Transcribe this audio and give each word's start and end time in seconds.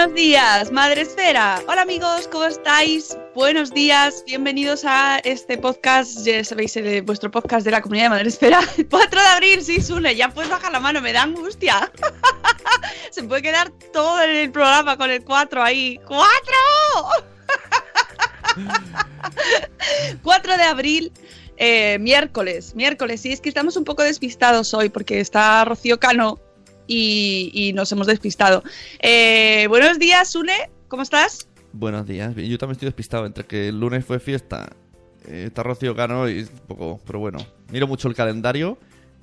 Buenos 0.00 0.16
días, 0.16 0.72
Madre 0.72 1.02
Esfera. 1.02 1.62
Hola 1.68 1.82
amigos, 1.82 2.26
¿cómo 2.32 2.46
estáis? 2.46 3.18
Buenos 3.34 3.70
días, 3.70 4.24
bienvenidos 4.26 4.82
a 4.86 5.18
este 5.24 5.58
podcast, 5.58 6.24
ya 6.24 6.42
sabéis, 6.42 6.74
el, 6.78 7.02
vuestro 7.02 7.30
podcast 7.30 7.66
de 7.66 7.72
la 7.72 7.82
comunidad 7.82 8.06
de 8.06 8.08
Madre 8.08 8.28
Esfera. 8.30 8.60
4 8.90 9.20
de 9.20 9.26
abril, 9.26 9.62
sí, 9.62 9.82
Sune, 9.82 10.16
ya 10.16 10.30
puedes 10.30 10.50
bajar 10.50 10.72
la 10.72 10.80
mano, 10.80 11.02
me 11.02 11.12
da 11.12 11.24
angustia. 11.24 11.92
Se 13.10 13.24
puede 13.24 13.42
quedar 13.42 13.68
todo 13.92 14.22
en 14.22 14.30
el 14.30 14.50
programa 14.50 14.96
con 14.96 15.10
el 15.10 15.22
4 15.22 15.62
ahí. 15.62 16.00
¡Cuatro! 16.06 16.56
4 20.22 20.56
de 20.56 20.62
abril, 20.62 21.12
eh, 21.58 21.98
miércoles, 22.00 22.74
miércoles. 22.74 23.20
Sí, 23.20 23.32
es 23.32 23.42
que 23.42 23.50
estamos 23.50 23.76
un 23.76 23.84
poco 23.84 24.02
despistados 24.02 24.72
hoy 24.72 24.88
porque 24.88 25.20
está 25.20 25.62
Rocío 25.66 26.00
Cano 26.00 26.40
y, 26.90 27.50
y 27.54 27.72
nos 27.72 27.90
hemos 27.92 28.08
despistado. 28.08 28.64
Eh, 28.98 29.66
buenos 29.68 29.98
días, 30.00 30.28
Sune, 30.32 30.70
¿cómo 30.88 31.02
estás? 31.02 31.48
Buenos 31.72 32.04
días. 32.04 32.34
Yo 32.34 32.58
también 32.58 32.72
estoy 32.72 32.86
despistado 32.86 33.26
entre 33.26 33.44
que 33.44 33.68
el 33.68 33.78
lunes 33.78 34.04
fue 34.04 34.18
fiesta, 34.18 34.70
eh, 35.28 35.44
está 35.46 35.62
Rocío 35.62 35.94
Cano 35.94 36.28
y 36.28 36.40
un 36.40 36.48
poco... 36.66 37.00
Pero 37.06 37.20
bueno, 37.20 37.38
miro 37.70 37.86
mucho 37.86 38.08
el 38.08 38.16
calendario 38.16 38.76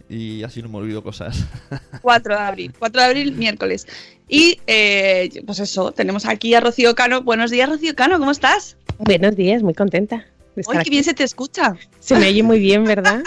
y 0.07 0.43
así 0.43 0.61
no 0.61 0.69
me 0.69 0.77
olvido 0.77 1.03
cosas. 1.03 1.45
4 2.01 2.35
de 2.35 2.41
abril, 2.41 2.73
4 2.79 3.01
de 3.01 3.07
abril, 3.07 3.31
miércoles. 3.33 3.85
Y 4.29 4.61
eh, 4.65 5.43
pues 5.45 5.59
eso, 5.59 5.91
tenemos 5.91 6.25
aquí 6.25 6.53
a 6.53 6.61
Rocío 6.61 6.95
Cano. 6.95 7.21
Buenos 7.21 7.51
días, 7.51 7.69
Rocío 7.69 7.95
Cano, 7.95 8.17
¿cómo 8.17 8.31
estás? 8.31 8.77
Buenos 8.97 9.35
días, 9.35 9.61
muy 9.61 9.73
contenta. 9.73 10.25
De 10.57 10.61
estar 10.61 10.75
¡Ay, 10.75 10.79
qué 10.79 10.81
aquí. 10.81 10.89
bien 10.89 11.03
se 11.03 11.13
te 11.13 11.23
escucha! 11.23 11.75
Se 11.99 12.15
me 12.15 12.27
oye 12.27 12.41
muy 12.41 12.59
bien, 12.59 12.83
¿verdad? 12.83 13.21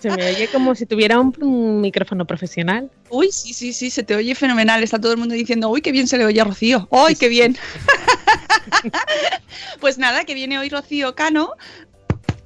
Se 0.00 0.10
me 0.10 0.26
oye 0.26 0.48
como 0.48 0.74
si 0.74 0.86
tuviera 0.86 1.20
un, 1.20 1.34
un 1.42 1.82
micrófono 1.82 2.26
profesional. 2.26 2.90
Uy, 3.10 3.30
sí, 3.30 3.52
sí, 3.52 3.74
sí, 3.74 3.90
se 3.90 4.02
te 4.02 4.14
oye 4.14 4.34
fenomenal. 4.34 4.82
Está 4.82 4.98
todo 4.98 5.12
el 5.12 5.18
mundo 5.18 5.34
diciendo, 5.34 5.68
uy, 5.68 5.82
qué 5.82 5.92
bien 5.92 6.08
se 6.08 6.16
le 6.16 6.24
oye 6.24 6.40
a 6.40 6.44
Rocío. 6.44 6.88
¡Ay, 6.90 7.16
qué 7.16 7.28
bien! 7.28 7.58
pues 9.80 9.98
nada, 9.98 10.24
que 10.24 10.32
viene 10.32 10.58
hoy 10.58 10.70
Rocío 10.70 11.14
Cano 11.14 11.52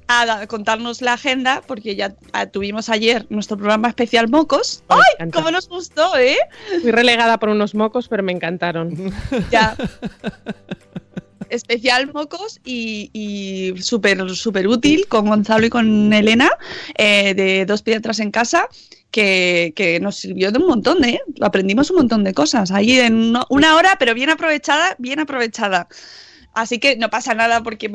a 0.07 0.45
contarnos 0.47 1.01
la 1.01 1.13
agenda, 1.13 1.63
porque 1.65 1.95
ya 1.95 2.13
ah, 2.33 2.45
tuvimos 2.45 2.89
ayer 2.89 3.25
nuestro 3.29 3.55
programa 3.57 3.87
especial 3.87 4.27
Mocos. 4.27 4.83
Me 4.89 4.95
¡Ay, 4.95 5.01
encanta. 5.15 5.37
cómo 5.37 5.51
nos 5.51 5.69
gustó, 5.69 6.17
eh! 6.17 6.37
Fui 6.81 6.91
relegada 6.91 7.39
por 7.39 7.49
unos 7.49 7.73
mocos, 7.73 8.07
pero 8.09 8.21
me 8.21 8.33
encantaron. 8.33 9.13
Ya. 9.49 9.75
Especial 11.49 12.11
Mocos 12.13 12.59
y, 12.65 13.09
y 13.13 13.81
súper 13.81 14.29
súper 14.31 14.67
útil 14.67 15.07
con 15.07 15.27
Gonzalo 15.27 15.65
y 15.65 15.69
con 15.69 16.11
Elena, 16.13 16.49
eh, 16.97 17.33
de 17.33 17.65
dos 17.65 17.81
pediatras 17.81 18.19
en 18.19 18.31
casa, 18.31 18.67
que, 19.11 19.73
que 19.75 19.99
nos 19.99 20.17
sirvió 20.17 20.51
de 20.51 20.59
un 20.59 20.67
montón, 20.67 21.03
¿eh? 21.05 21.21
Aprendimos 21.41 21.89
un 21.89 21.97
montón 21.97 22.23
de 22.23 22.33
cosas 22.33 22.71
ahí 22.71 22.99
en 22.99 23.13
uno- 23.15 23.45
una 23.49 23.75
hora, 23.75 23.95
pero 23.97 24.13
bien 24.13 24.29
aprovechada, 24.29 24.95
bien 24.97 25.19
aprovechada. 25.19 25.87
Así 26.53 26.79
que 26.79 26.97
no 26.97 27.09
pasa 27.09 27.33
nada 27.33 27.63
porque 27.63 27.91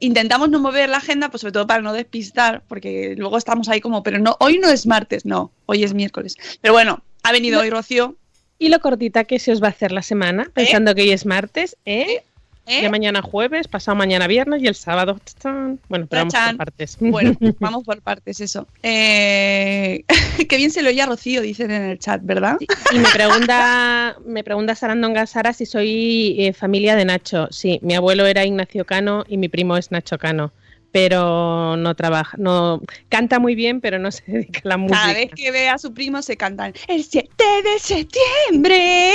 intentamos 0.00 0.48
no 0.50 0.58
mover 0.58 0.88
la 0.88 0.96
agenda, 0.98 1.30
pues 1.30 1.42
sobre 1.42 1.52
todo 1.52 1.66
para 1.66 1.80
no 1.82 1.92
despistar, 1.92 2.62
porque 2.68 3.14
luego 3.16 3.38
estamos 3.38 3.68
ahí 3.68 3.80
como, 3.80 4.02
pero 4.02 4.18
no, 4.18 4.36
hoy 4.40 4.58
no 4.58 4.68
es 4.68 4.86
martes, 4.86 5.24
no, 5.24 5.52
hoy 5.66 5.84
es 5.84 5.94
miércoles. 5.94 6.36
Pero 6.60 6.74
bueno, 6.74 7.02
ha 7.22 7.32
venido 7.32 7.60
hoy 7.60 7.70
Rocío. 7.70 8.16
Y 8.58 8.68
lo 8.68 8.78
cortita 8.80 9.24
que 9.24 9.38
se 9.40 9.50
os 9.52 9.60
va 9.62 9.66
a 9.66 9.70
hacer 9.70 9.90
la 9.92 10.02
semana, 10.02 10.50
pensando 10.54 10.94
que 10.94 11.02
hoy 11.02 11.10
es 11.10 11.26
martes, 11.26 11.76
¿eh? 11.86 12.22
¿Eh? 12.66 12.82
Ya 12.82 12.90
mañana 12.90 13.22
jueves, 13.22 13.68
pasado 13.68 13.96
mañana 13.96 14.26
viernes 14.26 14.62
y 14.62 14.66
el 14.66 14.74
sábado. 14.74 15.18
¡tachán! 15.24 15.80
Bueno, 15.88 16.06
pero 16.08 16.20
vamos 16.20 16.34
por 16.34 16.56
partes. 16.56 16.96
Bueno, 17.00 17.36
vamos 17.60 17.84
por 17.84 18.00
partes, 18.02 18.40
eso. 18.40 18.66
Eh, 18.82 20.04
qué 20.48 20.56
bien 20.56 20.70
se 20.70 20.82
lo 20.82 20.88
oye 20.88 21.02
a 21.02 21.06
Rocío, 21.06 21.42
dicen 21.42 21.70
en 21.70 21.82
el 21.82 21.98
chat, 21.98 22.20
¿verdad? 22.24 22.56
Y 22.60 22.98
me 22.98 23.08
pregunta, 23.12 24.16
me 24.24 24.44
pregunta 24.44 24.74
Sarandonga 24.74 25.26
Sara 25.26 25.52
si 25.52 25.66
soy 25.66 26.36
eh, 26.38 26.52
familia 26.52 26.96
de 26.96 27.04
Nacho. 27.04 27.48
Sí, 27.50 27.78
mi 27.82 27.94
abuelo 27.94 28.26
era 28.26 28.44
Ignacio 28.44 28.84
Cano 28.84 29.24
y 29.28 29.36
mi 29.36 29.48
primo 29.48 29.76
es 29.76 29.90
Nacho 29.90 30.18
Cano. 30.18 30.52
Pero 30.92 31.76
no 31.76 31.96
trabaja, 31.96 32.36
no 32.38 32.80
canta 33.08 33.40
muy 33.40 33.56
bien, 33.56 33.80
pero 33.80 33.98
no 33.98 34.12
se 34.12 34.22
dedica 34.26 34.60
a 34.64 34.68
la 34.68 34.76
música. 34.76 35.00
Cada 35.00 35.14
vez 35.14 35.30
que 35.34 35.50
ve 35.50 35.68
a 35.68 35.76
su 35.76 35.92
primo 35.92 36.22
se 36.22 36.36
cantan 36.36 36.72
el 36.86 37.02
7 37.02 37.28
de 37.64 37.78
septiembre. 37.80 39.12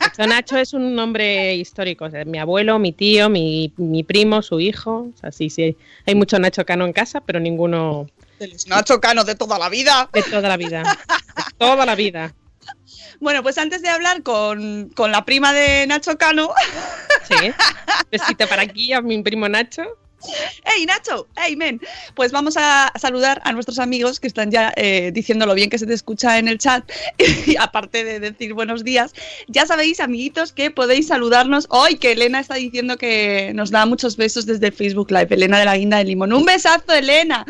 Nacho 0.00 0.26
Nacho 0.26 0.58
es 0.58 0.72
un 0.72 0.94
nombre 0.94 1.54
histórico. 1.54 2.06
o 2.06 2.10
sea, 2.10 2.24
mi 2.24 2.38
abuelo, 2.38 2.78
mi 2.78 2.92
tío, 2.92 3.28
mi, 3.28 3.72
mi 3.76 4.02
primo, 4.02 4.42
su 4.42 4.60
hijo. 4.60 5.10
O 5.14 5.18
sea, 5.20 5.32
sí, 5.32 5.50
sí. 5.50 5.76
Hay 6.06 6.14
mucho 6.14 6.38
Nacho 6.38 6.64
Cano 6.64 6.84
en 6.86 6.92
casa, 6.92 7.20
pero 7.20 7.40
ninguno 7.40 8.08
Nacho 8.66 9.00
Cano 9.00 9.24
de 9.24 9.34
toda 9.34 9.58
la 9.58 9.68
vida. 9.68 10.08
de 10.12 10.22
toda 10.22 10.48
la 10.48 10.56
vida. 10.56 10.82
De 10.82 11.42
toda 11.58 11.86
la 11.86 11.94
vida. 11.94 12.34
Bueno, 13.20 13.42
pues 13.42 13.56
antes 13.58 13.80
de 13.82 13.88
hablar 13.88 14.22
con, 14.22 14.90
con 14.94 15.10
la 15.12 15.24
prima 15.24 15.52
de 15.52 15.86
Nacho 15.86 16.16
Cano, 16.18 16.50
Sí. 17.28 17.52
Besito 18.10 18.46
para 18.46 18.62
aquí 18.62 18.92
a 18.92 19.00
mi 19.00 19.20
primo 19.22 19.48
Nacho. 19.48 19.82
¡Hey 20.64 20.86
Nacho! 20.86 21.28
¡Hey 21.36 21.56
men! 21.56 21.80
Pues 22.14 22.32
vamos 22.32 22.56
a 22.56 22.92
saludar 23.00 23.40
a 23.44 23.52
nuestros 23.52 23.78
amigos 23.78 24.20
que 24.20 24.26
están 24.26 24.50
ya 24.50 24.72
eh, 24.76 25.10
diciendo 25.12 25.46
lo 25.46 25.54
bien 25.54 25.70
que 25.70 25.78
se 25.78 25.86
te 25.86 25.94
escucha 25.94 26.38
en 26.38 26.48
el 26.48 26.58
chat. 26.58 26.88
Y 27.46 27.56
aparte 27.56 28.02
de 28.04 28.18
decir 28.18 28.54
buenos 28.54 28.82
días, 28.82 29.12
ya 29.46 29.66
sabéis, 29.66 30.00
amiguitos, 30.00 30.52
que 30.52 30.70
podéis 30.70 31.08
saludarnos 31.08 31.66
hoy, 31.70 31.96
que 31.96 32.12
Elena 32.12 32.40
está 32.40 32.54
diciendo 32.56 32.96
que 32.96 33.52
nos 33.54 33.70
da 33.70 33.86
muchos 33.86 34.16
besos 34.16 34.46
desde 34.46 34.72
Facebook 34.72 35.10
Live. 35.10 35.28
Elena 35.30 35.58
de 35.58 35.64
la 35.64 35.76
Guinda 35.76 35.98
de 35.98 36.04
Limón. 36.04 36.32
¡Un 36.32 36.44
besazo, 36.44 36.92
Elena! 36.92 37.44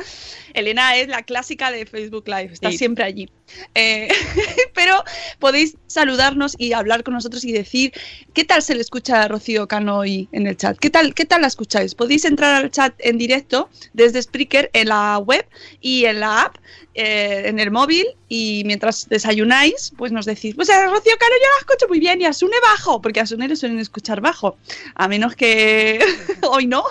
Elena 0.54 0.96
es 0.96 1.08
la 1.08 1.22
clásica 1.22 1.70
de 1.70 1.84
Facebook 1.84 2.24
Live, 2.26 2.50
está 2.54 2.70
Sí. 2.70 2.78
siempre 2.78 3.04
allí. 3.04 3.28
Eh, 3.74 4.08
pero 4.74 5.02
podéis 5.38 5.76
saludarnos 5.86 6.54
y 6.58 6.72
hablar 6.72 7.04
con 7.04 7.14
nosotros 7.14 7.44
y 7.44 7.52
decir 7.52 7.92
qué 8.34 8.44
tal 8.44 8.62
se 8.62 8.74
le 8.74 8.80
escucha 8.80 9.22
a 9.22 9.28
Rocío 9.28 9.66
Cano 9.68 9.98
hoy 9.98 10.28
en 10.32 10.46
el 10.46 10.56
chat. 10.56 10.78
¿Qué 10.78 10.90
tal, 10.90 11.14
qué 11.14 11.24
tal 11.24 11.42
la 11.42 11.46
escucháis? 11.46 11.94
Podéis 11.94 12.24
entrar 12.24 12.54
al 12.54 12.70
chat 12.70 12.94
en 12.98 13.18
directo 13.18 13.68
desde 13.92 14.22
Spreaker 14.22 14.70
en 14.72 14.88
la 14.88 15.18
web 15.18 15.46
y 15.80 16.04
en 16.04 16.20
la 16.20 16.42
app, 16.42 16.56
eh, 16.94 17.44
en 17.46 17.58
el 17.58 17.70
móvil, 17.70 18.06
y 18.28 18.62
mientras 18.66 19.08
desayunáis, 19.08 19.92
pues 19.96 20.12
nos 20.12 20.26
decís, 20.26 20.54
pues 20.54 20.70
a 20.70 20.86
Rocío 20.86 21.16
Cano 21.18 21.34
yo 21.34 21.48
la 21.54 21.60
escucho 21.60 21.88
muy 21.88 22.00
bien 22.00 22.20
y 22.20 22.24
a 22.24 22.32
bajo, 22.62 23.00
porque 23.00 23.20
a 23.20 23.26
Sune 23.26 23.48
le 23.48 23.56
suelen 23.56 23.78
escuchar 23.78 24.20
bajo, 24.20 24.56
a 24.94 25.08
menos 25.08 25.36
que 25.36 26.00
hoy 26.50 26.66
no, 26.66 26.84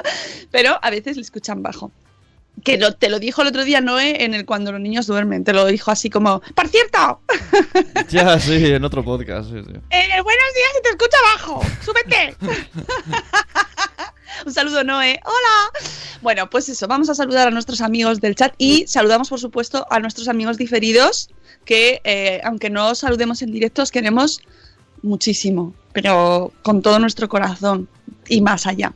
pero 0.50 0.78
a 0.80 0.90
veces 0.90 1.16
le 1.16 1.22
escuchan 1.22 1.62
bajo. 1.62 1.90
Que 2.68 2.76
lo- 2.76 2.92
te 2.92 3.08
lo 3.08 3.18
dijo 3.18 3.40
el 3.40 3.48
otro 3.48 3.64
día 3.64 3.80
Noé 3.80 4.24
en 4.24 4.34
el 4.34 4.44
cuando 4.44 4.72
los 4.72 4.80
niños 4.82 5.06
duermen, 5.06 5.42
te 5.42 5.54
lo 5.54 5.64
dijo 5.64 5.90
así 5.90 6.10
como, 6.10 6.40
por 6.54 6.68
cierto, 6.68 7.22
Ya, 8.10 8.38
sí, 8.38 8.66
en 8.66 8.84
otro 8.84 9.02
podcast. 9.02 9.48
sí, 9.48 9.56
sí. 9.64 9.72
eh, 9.90 10.20
buenos 10.22 10.44
días 10.54 10.70
y 10.78 10.82
te 10.82 10.88
escucha 10.90 11.16
abajo. 11.30 11.62
Súbete. 11.82 12.36
Un 14.46 14.52
saludo, 14.52 14.84
Noé. 14.84 15.18
Hola. 15.24 15.88
Bueno, 16.20 16.50
pues 16.50 16.68
eso, 16.68 16.86
vamos 16.86 17.08
a 17.08 17.14
saludar 17.14 17.48
a 17.48 17.50
nuestros 17.50 17.80
amigos 17.80 18.20
del 18.20 18.34
chat 18.34 18.54
y 18.58 18.86
saludamos, 18.86 19.30
por 19.30 19.40
supuesto, 19.40 19.86
a 19.90 19.98
nuestros 19.98 20.28
amigos 20.28 20.58
diferidos 20.58 21.30
que, 21.64 22.00
eh, 22.04 22.40
aunque 22.44 22.68
no 22.70 22.88
os 22.90 22.98
saludemos 22.98 23.40
en 23.42 23.50
directo, 23.50 23.82
os 23.82 23.90
queremos 23.90 24.40
muchísimo, 25.02 25.74
pero 25.92 26.52
con 26.62 26.82
todo 26.82 26.98
nuestro 26.98 27.28
corazón 27.28 27.88
y 28.28 28.40
más 28.40 28.66
allá, 28.66 28.92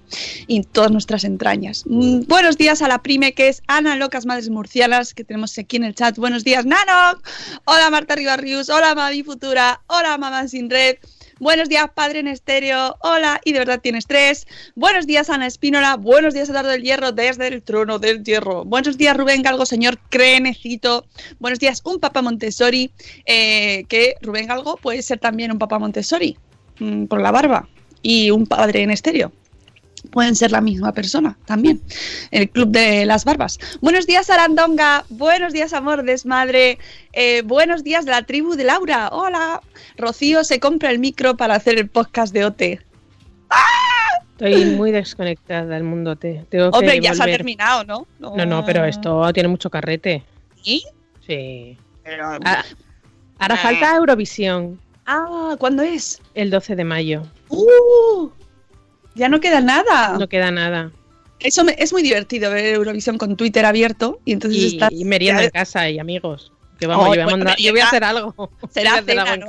y 0.47 0.63
todas 0.63 0.91
nuestras 0.91 1.25
entrañas. 1.25 1.85
Mm, 1.87 2.23
buenos 2.29 2.59
días 2.59 2.83
a 2.83 2.89
la 2.89 3.03
prime 3.03 3.33
que 3.33 3.49
es 3.49 3.63
Ana 3.67 3.97
Locas 3.97 4.27
Madres 4.27 4.51
Murcianas, 4.51 5.15
que 5.15 5.25
tenemos 5.25 5.57
aquí 5.59 5.77
en 5.77 5.85
el 5.85 5.95
chat. 5.95 6.17
Buenos 6.19 6.45
días, 6.45 6.67
Nano. 6.67 7.19
Hola, 7.65 7.91
Marta 7.91 8.15
Ribarrius. 8.15 8.69
Hola, 8.69 8.95
Mami 8.95 9.23
Futura. 9.23 9.81
Hola, 9.87 10.19
Mamá 10.19 10.49
Sin 10.49 10.69
Red. 10.69 10.97
Buenos 11.43 11.69
días, 11.69 11.91
Padre 11.93 12.21
en 12.21 12.29
Estéreo. 12.29 12.95
Hola, 13.01 13.41
y 13.45 13.53
de 13.53 13.59
verdad 13.59 13.81
tienes 13.83 14.07
tres. 14.07 14.47
Buenos 14.77 15.09
días, 15.09 15.29
Ana 15.29 15.49
Espínola. 15.49 15.97
Buenos 15.97 16.35
días, 16.35 16.49
Eduardo 16.49 16.71
del 16.71 16.85
Hierro, 16.85 17.11
desde 17.11 17.49
el 17.49 17.65
trono 17.65 17.99
del 17.99 18.23
hierro. 18.23 18.65
Buenos 18.65 18.97
días, 18.97 19.17
Rubén 19.17 19.43
Galgo, 19.43 19.67
señor 19.67 19.99
Crenecito. 20.09 21.05
Buenos 21.41 21.59
días, 21.59 21.83
un 21.85 21.99
Papa 21.99 22.23
Montessori. 22.23 22.93
eh, 23.27 23.83
que 23.89 24.15
Rubén 24.23 24.47
Galgo 24.47 24.77
puede 24.77 25.03
ser 25.03 25.19
también 25.19 25.51
un 25.51 25.59
Papa 25.59 25.81
Montessori, 25.81 26.39
mm, 26.79 27.07
por 27.07 27.21
la 27.21 27.33
barba. 27.33 27.69
Y 28.03 28.31
un 28.31 28.47
Padre 28.47 28.83
en 28.83 28.93
Estéreo 28.93 29.33
pueden 30.13 30.37
ser 30.37 30.53
la 30.53 30.61
misma 30.61 30.93
persona 30.93 31.37
también. 31.47 31.81
El 32.31 32.49
Club 32.51 32.69
de 32.69 33.05
las 33.07 33.25
Barbas. 33.25 33.59
Buenos 33.81 34.07
días, 34.07 34.31
Arandonga. 34.31 35.05
Buenos 35.09 35.53
días, 35.53 35.73
amor 35.73 36.05
desmadre. 36.05 36.79
Eh, 37.13 37.43
buenos 37.43 37.83
días 37.83 38.05
de 38.05 38.13
la 38.13 38.23
tribu 38.23 38.55
de 38.55 38.65
Laura. 38.65 39.09
Hola. 39.11 39.61
Rocío 39.97 40.45
se 40.45 40.61
compra 40.61 40.91
el 40.91 40.99
micro 41.01 41.37
para 41.37 41.55
hacer 41.57 41.79
el 41.79 41.89
podcast 41.89 42.33
de 42.33 42.45
OT. 42.45 42.63
Estoy 44.33 44.65
muy 44.77 44.91
desconectada 44.91 45.67
del 45.67 45.85
mundo 45.85 46.17
T. 46.17 46.45
Tengo 46.49 46.71
que 46.71 46.79
Hombre, 46.79 47.01
ya 47.01 47.15
se 47.15 47.23
ha 47.23 47.27
terminado, 47.27 47.85
¿no? 47.85 48.07
No, 48.19 48.45
no, 48.47 48.65
pero 48.65 48.85
esto 48.85 49.33
tiene 49.33 49.49
mucho 49.49 49.71
carrete. 49.71 50.25
¿Sí? 50.63 50.83
Sí. 51.27 51.77
Pero- 52.03 52.39
Ah, 52.45 52.65
Ahora 53.39 53.57
falta 53.57 53.97
Eurovisión, 53.97 54.81
Ah, 55.07 55.57
¿cuándo 55.59 55.83
es? 55.83 56.21
el 56.35 56.51
12 56.51 56.77
de 56.77 56.85
mayo. 56.85 57.23
¡Uh! 57.49 58.31
Ya 59.15 59.29
no 59.29 59.41
queda 59.41 59.61
nada. 59.61 60.17
No 60.19 60.29
queda 60.29 60.51
nada. 60.51 60.91
Eso 61.41 61.65
me- 61.65 61.75
es 61.79 61.93
muy 61.93 62.03
divertido 62.03 62.51
ver 62.51 62.75
Eurovisión 62.75 63.19
con 63.19 63.37
Twitter 63.37 63.65
abierto 63.67 64.21
y 64.25 64.33
entonces 64.33 64.63
Y, 64.63 64.67
estás- 64.77 64.93
y 64.93 65.05
merienda 65.05 65.43
ya- 65.43 65.47
en 65.47 65.51
casa 65.51 65.91
y 65.91 65.99
amigos. 65.99 66.53
Que 66.79 66.87
vamos, 66.89 67.05
Oh, 67.05 67.07
yo, 67.07 67.11
voy 67.11 67.19
a 67.21 67.25
bueno, 67.25 67.39
mandar- 67.45 67.57
yo 67.59 67.71
voy 67.73 67.81
a 67.81 67.87
hacer 67.87 68.03
algo. 68.03 68.51
Será 68.73 68.95
hacer 68.95 69.05
cena, 69.19 69.35
en 69.35 69.41
¿no? 69.41 69.47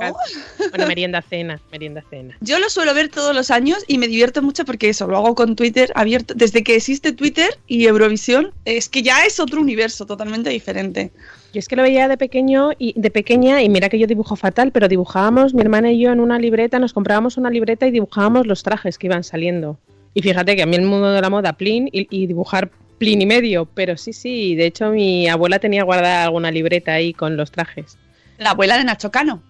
Bueno, 0.70 0.86
merienda 0.86 1.20
cena, 1.22 1.60
merienda 1.72 2.04
cena. 2.08 2.36
Yo 2.40 2.58
lo 2.60 2.68
suelo 2.70 2.94
ver 2.94 3.08
todos 3.08 3.34
los 3.34 3.50
años 3.50 3.78
y 3.88 3.98
me 3.98 4.06
divierto 4.06 4.40
mucho 4.40 4.64
porque 4.64 4.88
eso, 4.88 5.08
lo 5.08 5.16
hago 5.16 5.34
con 5.34 5.56
Twitter 5.56 5.90
abierto. 5.96 6.34
Desde 6.36 6.62
que 6.62 6.76
existe 6.76 7.12
Twitter 7.12 7.58
y 7.66 7.86
Eurovisión, 7.86 8.52
es 8.64 8.88
que 8.88 9.02
ya 9.02 9.24
es 9.24 9.40
otro 9.40 9.60
universo 9.60 10.06
totalmente 10.06 10.50
diferente. 10.50 11.10
Yo 11.54 11.60
es 11.60 11.68
que 11.68 11.76
lo 11.76 11.82
veía 11.82 12.08
de 12.08 12.16
pequeño 12.16 12.72
y 12.76 13.00
de 13.00 13.12
pequeña 13.12 13.62
y 13.62 13.68
mira 13.68 13.88
que 13.88 13.96
yo 13.96 14.08
dibujo 14.08 14.34
fatal, 14.34 14.72
pero 14.72 14.88
dibujábamos 14.88 15.54
mi 15.54 15.60
hermana 15.60 15.92
y 15.92 16.00
yo 16.00 16.10
en 16.10 16.18
una 16.18 16.36
libreta, 16.36 16.80
nos 16.80 16.92
comprábamos 16.92 17.36
una 17.36 17.48
libreta 17.48 17.86
y 17.86 17.92
dibujábamos 17.92 18.48
los 18.48 18.64
trajes 18.64 18.98
que 18.98 19.06
iban 19.06 19.22
saliendo. 19.22 19.78
Y 20.14 20.22
fíjate 20.22 20.56
que 20.56 20.62
a 20.62 20.66
mí 20.66 20.74
el 20.74 20.82
mundo 20.82 21.12
de 21.12 21.20
la 21.20 21.30
moda 21.30 21.52
plin 21.52 21.88
y, 21.92 22.08
y 22.10 22.26
dibujar 22.26 22.72
plin 22.98 23.22
y 23.22 23.26
medio, 23.26 23.66
pero 23.66 23.96
sí, 23.96 24.12
sí, 24.12 24.56
de 24.56 24.66
hecho 24.66 24.90
mi 24.90 25.28
abuela 25.28 25.60
tenía 25.60 25.84
guardada 25.84 26.24
alguna 26.24 26.50
libreta 26.50 26.94
ahí 26.94 27.14
con 27.14 27.36
los 27.36 27.52
trajes. 27.52 27.98
La 28.38 28.50
abuela 28.50 28.76
de 28.76 28.82
Nacho 28.82 29.12
Cano. 29.12 29.40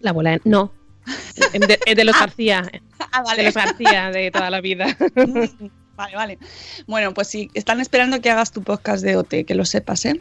La 0.00 0.10
abuela, 0.10 0.38
no. 0.44 0.70
De, 1.54 1.94
de 1.94 2.04
los 2.04 2.18
García, 2.18 2.70
Ah, 3.10 3.22
de 3.36 3.42
los 3.42 3.54
García 3.54 4.10
de 4.10 4.30
toda 4.30 4.50
la 4.50 4.60
vida. 4.60 4.86
Vale, 5.96 6.16
vale. 6.16 6.38
Bueno, 6.86 7.14
pues 7.14 7.28
sí, 7.28 7.50
están 7.54 7.80
esperando 7.80 8.20
que 8.20 8.30
hagas 8.30 8.50
tu 8.50 8.62
podcast 8.62 9.04
de 9.04 9.16
OT, 9.16 9.44
que 9.46 9.54
lo 9.54 9.64
sepas, 9.64 10.04
¿eh? 10.04 10.20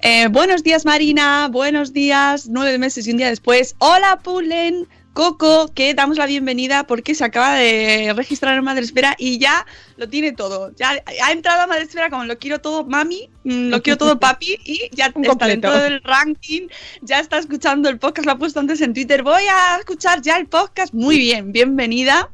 Eh, 0.00 0.28
buenos 0.28 0.62
días, 0.62 0.86
Marina. 0.86 1.48
Buenos 1.50 1.92
días, 1.92 2.48
nueve 2.48 2.78
meses 2.78 3.06
y 3.06 3.10
un 3.10 3.18
día 3.18 3.28
después. 3.28 3.74
Hola, 3.78 4.20
Pulen. 4.22 4.88
Coco, 5.12 5.72
que 5.74 5.92
damos 5.92 6.18
la 6.18 6.26
bienvenida 6.26 6.86
porque 6.86 7.16
se 7.16 7.24
acaba 7.24 7.54
de 7.54 8.12
registrar 8.16 8.56
en 8.56 8.62
Madresfera 8.62 9.16
y 9.18 9.38
ya 9.40 9.66
lo 9.96 10.08
tiene 10.08 10.32
todo. 10.32 10.72
Ya 10.76 11.02
ha 11.22 11.32
entrado 11.32 11.62
a 11.62 11.66
Madresfera 11.66 12.10
como 12.10 12.24
lo 12.24 12.38
quiero 12.38 12.60
todo 12.60 12.84
mami, 12.84 13.28
mm, 13.42 13.70
lo 13.70 13.82
quiero 13.82 13.98
todo 13.98 14.20
papi 14.20 14.58
y 14.64 14.88
ya 14.92 15.06
está 15.06 15.20
completo. 15.20 15.46
dentro 15.46 15.76
del 15.78 16.00
ranking, 16.04 16.68
ya 17.02 17.18
está 17.18 17.38
escuchando 17.38 17.88
el 17.88 17.98
podcast, 17.98 18.24
lo 18.24 18.32
ha 18.32 18.38
puesto 18.38 18.60
antes 18.60 18.80
en 18.82 18.94
Twitter. 18.94 19.24
Voy 19.24 19.42
a 19.50 19.78
escuchar 19.78 20.22
ya 20.22 20.36
el 20.36 20.46
podcast. 20.46 20.94
Muy 20.94 21.18
bien, 21.18 21.50
bienvenida. 21.50 22.30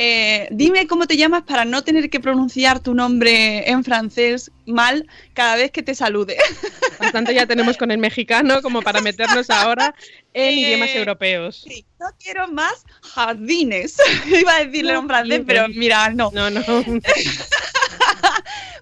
Eh, 0.00 0.46
dime 0.52 0.86
cómo 0.86 1.08
te 1.08 1.16
llamas 1.16 1.42
para 1.42 1.64
no 1.64 1.82
tener 1.82 2.08
que 2.08 2.20
pronunciar 2.20 2.78
tu 2.78 2.94
nombre 2.94 3.68
en 3.68 3.82
francés 3.82 4.52
mal 4.64 5.08
cada 5.34 5.56
vez 5.56 5.72
que 5.72 5.82
te 5.82 5.92
salude. 5.94 6.36
Bastante 7.00 7.34
ya 7.34 7.46
tenemos 7.46 7.76
con 7.76 7.90
el 7.90 7.98
mexicano 7.98 8.62
como 8.62 8.80
para 8.82 9.00
meternos 9.00 9.50
ahora 9.50 9.94
en 10.34 10.50
Eh, 10.50 10.60
idiomas 10.60 10.90
europeos. 10.94 11.64
Sí, 11.66 11.84
no 11.98 12.06
quiero 12.22 12.46
más 12.46 12.84
jardines. 13.02 13.96
Iba 14.40 14.56
a 14.56 14.64
decirle 14.64 14.92
en 14.94 15.08
francés, 15.08 15.42
pero 15.44 15.66
mira, 15.68 16.10
no. 16.10 16.30
No, 16.32 16.48
no. 16.48 16.62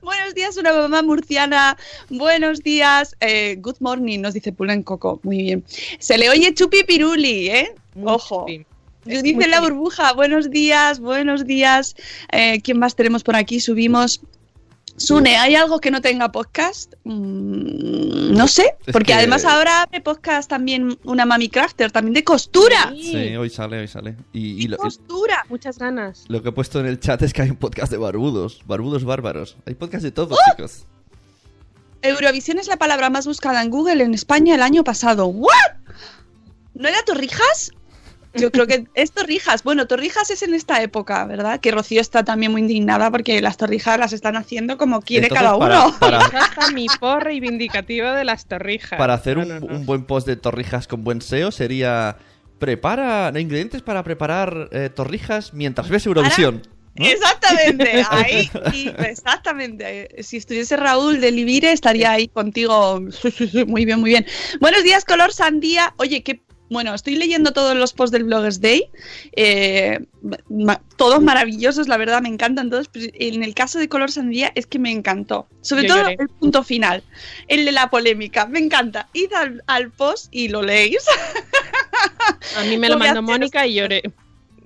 Buenos 0.03 0.35
días, 0.35 0.57
una 0.57 0.73
mamá 0.73 1.03
murciana. 1.03 1.77
Buenos 2.11 2.61
días. 2.61 3.17
eh, 3.21 3.57
good 3.59 3.77
morning, 3.81 4.21
nos 4.21 4.35
dice 4.35 4.53
Pulen 4.53 4.83
Coco. 4.83 5.21
Muy 5.23 5.39
bien. 5.39 5.65
Se 5.99 6.17
le 6.19 6.29
oye 6.31 6.53
chupi 6.55 6.85
piruli, 6.85 7.49
¿eh? 7.49 7.75
Muy 7.95 8.13
Ojo. 8.13 8.41
chupi. 8.41 8.67
De 9.07 9.47
la 9.49 9.61
burbuja, 9.61 10.13
buenos 10.15 10.51
días, 10.51 10.99
buenos 10.99 11.47
días. 11.47 11.95
Eh, 12.33 12.61
¿Quién 12.63 12.79
más 12.81 12.97
tenemos 12.97 13.23
por 13.23 13.37
aquí? 13.37 13.61
Subimos. 13.61 14.21
Sune, 14.97 15.37
¿hay 15.37 15.55
algo 15.55 15.79
que 15.79 15.91
no 15.91 16.01
tenga 16.01 16.33
podcast? 16.33 16.95
Mm, 17.05 18.33
no 18.35 18.49
sé, 18.49 18.75
Es 18.87 18.93
porque 18.93 19.09
que- 19.09 19.15
además 19.15 19.45
ahora 19.45 19.83
abre 19.83 20.01
podcast 20.01 20.49
también 20.49 20.99
una 21.05 21.25
Mami 21.27 21.49
Crafter, 21.51 21.93
también 21.93 22.15
de 22.15 22.25
costura. 22.25 22.91
Sí. 22.95 23.13
Sí, 23.13 23.37
hoy 23.37 23.51
sale, 23.51 23.79
hoy 23.79 23.89
sale. 23.89 24.17
Y, 24.33 24.65
y 24.65 24.69
lo, 24.69 24.79
Costura. 24.79 25.45
Muchas 25.51 25.79
ganas. 25.79 26.25
lo 26.29 26.43
que 26.43 26.49
he 26.49 26.53
puesto 26.53 26.81
en 26.81 26.87
el 26.87 26.99
chat 26.99 27.21
es 27.23 27.33
que 27.33 27.43
hay 27.43 27.51
un 27.51 27.57
podcast 27.57 27.93
de 27.93 27.99
barbudos, 27.99 28.63
barbudos 28.67 29.05
bárbaros. 29.05 29.57
Hay 29.67 29.75
podcast 29.75 30.03
de 30.03 30.11
todo, 30.13 30.35
¡Oh! 30.35 30.51
chicos. 30.57 30.85
Eurovisión 32.03 32.59
es 32.59 32.67
la 32.67 32.77
palabra 32.79 33.11
más 33.11 33.27
buscada 33.27 33.63
en 33.63 33.71
Google 33.71 34.03
en 34.03 34.15
España 34.15 34.55
el 34.55 34.63
año 34.63 34.83
pasado. 34.83 35.27
¿What? 35.27 35.51
¿No 36.75 36.89
era 36.89 37.03
Torrijas? 37.05 37.71
Yo 38.39 38.51
creo 38.53 38.67
que 38.67 38.87
es 38.95 39.13
Torrijas. 39.13 39.63
Bueno, 39.63 39.87
Torrijas 39.87 40.31
es 40.31 40.43
en 40.43 40.55
esta 40.55 40.83
época, 40.83 41.25
¿verdad? 41.27 41.61
Que 41.61 41.71
Rocío 41.71 42.01
está 42.01 42.25
también 42.25 42.53
muy 42.53 42.61
indignada 42.61 43.11
porque 43.11 43.41
las 43.41 43.57
Torrijas 43.57 43.99
las 43.99 44.13
están 44.13 44.37
haciendo 44.37 44.77
como 44.79 45.01
quiere 45.03 45.27
Entonces, 45.29 45.47
cada 45.47 45.59
para- 45.59 45.87
uno. 45.87 45.97
Para, 45.99 46.19
está 46.27 46.71
mi 46.73 46.87
por 47.01 47.25
reivindicativa 47.25 48.15
de 48.17 48.25
las 48.25 48.47
torrijas. 48.47 48.99
para 48.99 49.15
hacer 49.15 49.37
No, 49.37 49.43
un, 49.43 49.49
no, 49.49 49.61
no. 49.61 49.77
un 49.77 49.87
buen 49.87 50.05
post 50.05 50.27
de 50.27 50.37
torrijas 50.37 50.87
con 50.87 51.05
buen 51.05 51.21
SEO 51.23 51.51
sería 51.51 52.17
prepara 52.59 53.31
no, 53.33 53.39
ingredientes 53.39 53.83
para 53.83 54.03
preparar 54.03 54.69
eh, 54.73 54.89
torrijas 54.95 55.53
mientras 55.53 55.89
ves 55.89 56.07
Eurovisión. 56.07 56.63
¿no? 56.95 57.05
Exactamente, 57.05 58.03
ahí, 58.11 58.51
exactamente. 59.07 60.09
Si 60.23 60.39
estuviese 60.39 60.77
Raúl 60.77 61.21
de 61.21 61.31
Livire, 61.31 61.73
estaría 61.73 62.11
ahí 62.13 62.29
contigo. 62.29 63.01
Muy 63.67 63.85
bien, 63.85 64.01
muy 64.01 64.11
bien. 64.11 64.27
Buenos 64.61 64.83
días, 64.83 65.05
color 65.05 65.33
sandía. 65.33 65.93
Oye, 65.99 66.23
que 66.23 66.41
bueno, 66.69 66.95
estoy 66.95 67.17
leyendo 67.17 67.53
todos 67.53 67.77
los 67.77 67.93
posts 67.93 68.13
del 68.13 68.25
Bloggers 68.25 68.61
Day. 68.61 68.85
eh, 69.37 70.01
ma- 70.49 70.81
todos 70.97 71.23
maravillosos, 71.23 71.87
la 71.89 71.97
verdad, 71.97 72.21
me 72.23 72.29
encantan 72.29 72.71
todos. 72.71 72.89
Pero 72.89 73.07
en 73.15 73.43
el 73.45 73.55
caso 73.55 73.79
de 73.79 73.89
color 73.89 74.11
sandía 74.11 74.51
es 74.55 74.67
que 74.67 74.79
me 74.79 74.91
encantó. 74.91 75.47
Sobre 75.61 75.83
Yo 75.83 75.89
todo 75.95 76.03
lloré. 76.03 76.17
el 76.19 76.29
punto 76.29 76.63
final, 76.65 77.03
el 77.49 77.65
de 77.65 77.73
la 77.73 77.89
polémica. 77.91 78.47
Me 78.47 78.59
encanta. 78.59 79.09
Id 79.13 79.33
al, 79.33 79.63
al 79.67 79.91
post 79.93 80.27
y 80.33 80.49
lo 80.49 80.63
leéis. 80.63 81.05
A 82.57 82.65
mí 82.65 82.77
me 82.79 82.89
lo 82.91 82.99
mandó 82.99 83.23
Mónica 83.23 83.67
y 83.67 83.75
lloré. 83.75 84.03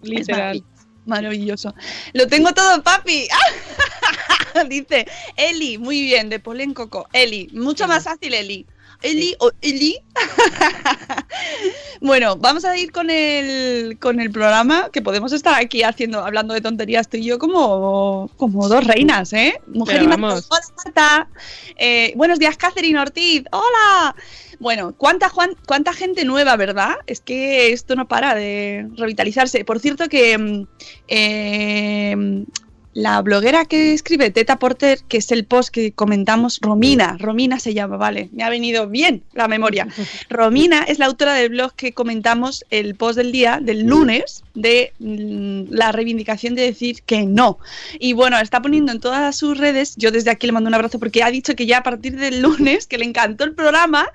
Literal. 0.03 0.63
Maravilloso. 1.07 1.75
Lo 2.13 2.27
tengo 2.27 2.53
todo, 2.53 2.83
papi. 2.83 3.27
Dice 4.69 5.07
Eli, 5.37 5.79
muy 5.79 6.03
bien, 6.03 6.29
de 6.29 6.41
Polen 6.41 6.75
Coco. 6.75 7.09
Eli, 7.13 7.49
mucho 7.53 7.87
más 7.87 8.05
fácil 8.05 8.35
Eli. 8.35 8.67
Eli 9.03 9.35
o 9.39 9.51
Eli. 9.63 9.97
bueno, 12.01 12.37
vamos 12.37 12.65
a 12.65 12.77
ir 12.77 12.93
con 12.93 13.11
el, 13.11 13.99
con 13.99 14.21
el 14.21 14.31
programa, 14.31 14.91
que 14.93 15.03
podemos 15.03 15.33
estar 15.33 15.61
aquí 15.61 15.83
haciendo, 15.83 16.25
hablando 16.25 16.55
de 16.55 16.61
tonterías 16.61 17.09
tú 17.09 17.17
y 17.17 17.25
yo 17.25 17.39
como, 17.39 18.31
como 18.37 18.69
dos 18.69 18.85
reinas, 18.85 19.33
¿eh? 19.33 19.61
Mujer 19.69 20.01
Pero 20.01 20.11
y. 20.11 20.47
Hola, 20.51 20.67
Marta. 20.85 21.29
Eh, 21.77 22.13
buenos 22.17 22.39
días, 22.39 22.57
Catherine 22.57 22.99
Ortiz. 22.99 23.45
Hola. 23.53 24.15
Bueno, 24.59 24.95
¿cuánta, 24.97 25.31
Juan, 25.31 25.53
cuánta 25.67 25.95
gente 25.95 26.27
nueva, 26.27 26.57
¿verdad? 26.57 26.97
Es 27.07 27.21
que 27.21 27.73
esto 27.73 27.97
no 27.97 28.07
para 28.07 28.35
de 28.35 28.87
revitalizarse. 28.97 29.65
Por 29.65 29.81
cierto 29.81 30.09
que 30.09 30.37
mm, 30.37 30.67
eh, 31.09 32.45
la 32.93 33.21
bloguera 33.23 33.65
que 33.65 33.93
escribe 33.93 34.31
Teta 34.31 34.59
Porter, 34.59 35.01
que 35.09 35.19
es 35.19 35.31
el 35.31 35.45
post 35.45 35.71
que 35.71 35.93
comentamos, 35.93 36.59
Romina, 36.61 37.17
Romina 37.19 37.61
se 37.61 37.75
llama, 37.75 37.97
vale, 37.97 38.29
me 38.33 38.43
ha 38.43 38.51
venido 38.51 38.89
bien 38.89 39.23
la 39.33 39.49
memoria. 39.49 39.87
Romina 40.29 40.83
es 40.83 40.99
la 40.99 41.07
autora 41.07 41.35
del 41.35 41.51
blog 41.51 41.73
que 41.75 41.93
comentamos 41.93 42.65
el 42.71 42.95
post 42.95 43.17
del 43.17 43.33
día, 43.33 43.61
del 43.63 43.87
lunes, 43.87 44.43
de 44.55 44.93
mm, 44.99 45.73
la 45.73 45.93
reivindicación 45.93 46.55
de 46.55 46.63
decir 46.63 47.03
que 47.03 47.25
no. 47.25 47.59
Y 47.99 48.13
bueno, 48.13 48.39
está 48.39 48.61
poniendo 48.61 48.93
en 48.93 49.01
todas 49.01 49.37
sus 49.37 49.59
redes, 49.59 49.95
yo 49.97 50.11
desde 50.11 50.31
aquí 50.31 50.47
le 50.47 50.53
mando 50.53 50.69
un 50.69 50.75
abrazo 50.75 50.99
porque 50.99 51.23
ha 51.23 51.31
dicho 51.31 51.55
que 51.55 51.67
ya 51.67 51.79
a 51.79 51.83
partir 51.83 52.17
del 52.17 52.41
lunes, 52.43 52.87
que 52.87 52.99
le 52.99 53.05
encantó 53.05 53.45
el 53.45 53.55
programa 53.55 54.09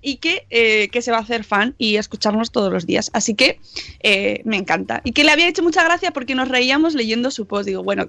y 0.00 0.16
que, 0.16 0.46
eh, 0.50 0.88
que 0.88 1.02
se 1.02 1.10
va 1.10 1.18
a 1.18 1.22
hacer 1.22 1.44
fan 1.44 1.74
y 1.78 1.96
escucharnos 1.96 2.50
todos 2.50 2.72
los 2.72 2.86
días. 2.86 3.10
Así 3.12 3.34
que 3.34 3.60
eh, 4.00 4.42
me 4.44 4.56
encanta. 4.56 5.00
Y 5.04 5.12
que 5.12 5.24
le 5.24 5.30
había 5.30 5.48
hecho 5.48 5.62
mucha 5.62 5.84
gracia 5.84 6.12
porque 6.12 6.34
nos 6.34 6.48
reíamos 6.48 6.94
leyendo 6.94 7.30
su 7.30 7.46
post. 7.46 7.66
Digo, 7.66 7.82
bueno, 7.82 8.08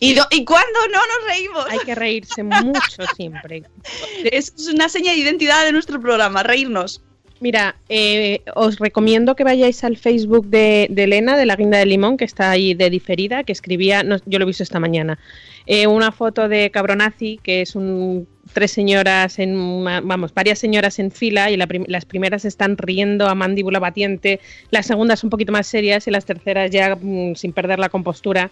¿y, 0.00 0.16
¿y 0.30 0.44
cuándo 0.44 0.78
no 0.92 0.98
nos 0.98 1.28
reímos? 1.28 1.66
Hay 1.70 1.78
que 1.80 1.94
reírse 1.94 2.42
mucho 2.42 3.02
siempre. 3.16 3.62
Es 4.24 4.52
una 4.72 4.88
seña 4.88 5.12
de 5.12 5.18
identidad 5.18 5.64
de 5.64 5.72
nuestro 5.72 6.00
programa, 6.00 6.42
reírnos. 6.42 7.02
Mira, 7.44 7.76
eh, 7.90 8.40
os 8.54 8.78
recomiendo 8.78 9.36
que 9.36 9.44
vayáis 9.44 9.84
al 9.84 9.98
Facebook 9.98 10.46
de, 10.46 10.86
de 10.88 11.04
Elena, 11.04 11.36
de 11.36 11.44
la 11.44 11.56
Guinda 11.56 11.76
de 11.76 11.84
Limón, 11.84 12.16
que 12.16 12.24
está 12.24 12.50
ahí 12.50 12.72
de 12.72 12.88
diferida, 12.88 13.44
que 13.44 13.52
escribía, 13.52 14.02
no, 14.02 14.16
yo 14.24 14.38
lo 14.38 14.44
he 14.44 14.46
visto 14.46 14.62
esta 14.62 14.80
mañana, 14.80 15.18
eh, 15.66 15.86
una 15.86 16.10
foto 16.10 16.48
de 16.48 16.70
Cabronazi, 16.70 17.38
que 17.42 17.60
es 17.60 17.76
un 17.76 18.26
tres 18.52 18.70
señoras 18.70 19.38
en 19.38 19.84
vamos 19.84 20.32
varias 20.34 20.58
señoras 20.58 20.98
en 20.98 21.10
fila 21.10 21.50
y 21.50 21.56
las 21.56 22.04
primeras 22.04 22.44
están 22.44 22.76
riendo 22.76 23.26
a 23.26 23.34
mandíbula 23.34 23.78
batiente 23.78 24.38
las 24.70 24.86
segundas 24.86 25.24
un 25.24 25.30
poquito 25.30 25.50
más 25.50 25.66
serias 25.66 26.06
y 26.06 26.10
las 26.10 26.24
terceras 26.24 26.70
ya 26.70 26.94
mm, 26.94 27.34
sin 27.34 27.52
perder 27.52 27.78
la 27.78 27.88
compostura 27.88 28.50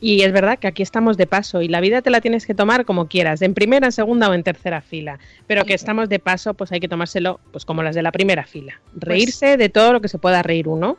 y 0.00 0.22
es 0.22 0.32
verdad 0.32 0.58
que 0.58 0.66
aquí 0.66 0.82
estamos 0.82 1.16
de 1.16 1.26
paso 1.26 1.60
y 1.62 1.68
la 1.68 1.80
vida 1.80 2.00
te 2.02 2.10
la 2.10 2.20
tienes 2.20 2.46
que 2.46 2.54
tomar 2.54 2.84
como 2.84 3.06
quieras, 3.08 3.42
en 3.42 3.54
primera, 3.54 3.86
en 3.86 3.92
segunda 3.92 4.28
o 4.30 4.34
en 4.34 4.42
tercera 4.42 4.80
fila. 4.80 5.18
Pero 5.46 5.64
que 5.64 5.74
estamos 5.74 6.08
de 6.08 6.18
paso, 6.18 6.54
pues 6.54 6.72
hay 6.72 6.80
que 6.80 6.88
tomárselo 6.88 7.40
pues 7.52 7.64
como 7.64 7.82
las 7.82 7.94
de 7.94 8.02
la 8.02 8.12
primera 8.12 8.44
fila. 8.46 8.80
Reírse 8.94 9.56
de 9.56 9.68
todo 9.68 9.92
lo 9.92 10.00
que 10.00 10.08
se 10.08 10.18
pueda 10.18 10.42
reír 10.42 10.68
uno, 10.68 10.96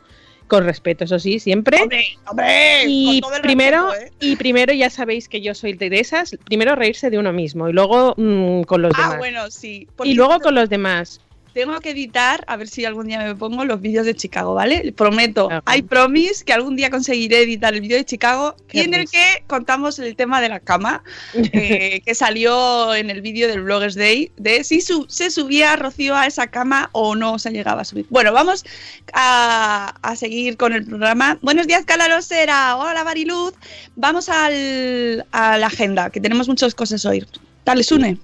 con 0.48 0.64
respeto, 0.64 1.04
eso 1.04 1.18
sí, 1.18 1.38
siempre. 1.38 1.80
Hombre, 1.80 2.04
hombre, 2.28 2.84
Y 2.86 3.20
con 3.20 3.30
todo 3.30 3.36
el 3.36 3.42
primero, 3.42 3.88
respeto, 3.90 4.06
¿eh? 4.06 4.16
y 4.20 4.36
primero 4.36 4.72
ya 4.74 4.90
sabéis 4.90 5.28
que 5.28 5.40
yo 5.40 5.54
soy 5.54 5.72
de 5.72 5.98
esas, 5.98 6.36
primero 6.44 6.74
reírse 6.74 7.08
de 7.10 7.18
uno 7.18 7.32
mismo 7.32 7.68
y 7.68 7.72
luego 7.72 8.14
mm, 8.18 8.62
con 8.64 8.82
los 8.82 8.92
Ah, 8.96 9.02
demás. 9.02 9.18
bueno, 9.18 9.50
sí. 9.50 9.88
Y 10.04 10.14
luego 10.14 10.40
con 10.40 10.54
los 10.54 10.68
demás. 10.68 11.20
Tengo 11.54 11.78
que 11.80 11.90
editar, 11.90 12.44
a 12.46 12.56
ver 12.56 12.66
si 12.68 12.84
algún 12.84 13.06
día 13.08 13.18
me 13.18 13.34
pongo 13.34 13.64
los 13.64 13.80
vídeos 13.80 14.06
de 14.06 14.14
Chicago, 14.14 14.54
¿vale? 14.54 14.92
Prometo. 14.96 15.48
I 15.76 15.82
promise 15.82 16.44
que 16.44 16.52
algún 16.52 16.76
día 16.76 16.88
conseguiré 16.90 17.42
editar 17.42 17.74
el 17.74 17.80
vídeo 17.82 17.98
de 17.98 18.04
Chicago 18.06 18.56
y 18.72 18.80
en 18.80 18.94
el 18.94 19.10
que 19.10 19.44
contamos 19.46 19.98
el 19.98 20.16
tema 20.16 20.40
de 20.40 20.48
la 20.48 20.60
cama, 20.60 21.02
eh, 21.34 22.00
que 22.04 22.14
salió 22.14 22.94
en 22.94 23.10
el 23.10 23.20
vídeo 23.20 23.48
del 23.48 23.62
Bloggers 23.62 23.94
Day, 23.94 24.32
de 24.36 24.64
si 24.64 24.80
su- 24.80 25.04
se 25.08 25.30
subía 25.30 25.76
Rocío 25.76 26.16
a 26.16 26.26
esa 26.26 26.46
cama 26.46 26.88
o 26.92 27.14
no 27.16 27.38
se 27.38 27.50
llegaba 27.50 27.82
a 27.82 27.84
subir. 27.84 28.06
Bueno, 28.08 28.32
vamos 28.32 28.64
a, 29.12 29.94
a 30.02 30.16
seguir 30.16 30.56
con 30.56 30.72
el 30.72 30.84
programa. 30.86 31.38
Buenos 31.42 31.66
días, 31.66 31.84
Calarosera. 31.84 32.76
Hola, 32.76 33.04
Mariluz. 33.04 33.52
Vamos 33.96 34.28
al, 34.28 35.26
a 35.32 35.58
la 35.58 35.66
agenda, 35.66 36.10
que 36.10 36.20
tenemos 36.20 36.48
muchas 36.48 36.74
cosas 36.74 37.04
hoy. 37.04 37.26
Dale, 37.64 37.82
Sune. 37.84 38.16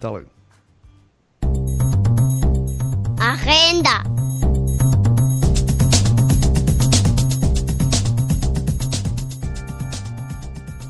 Dale. 0.00 0.37
Agenda. 3.32 4.02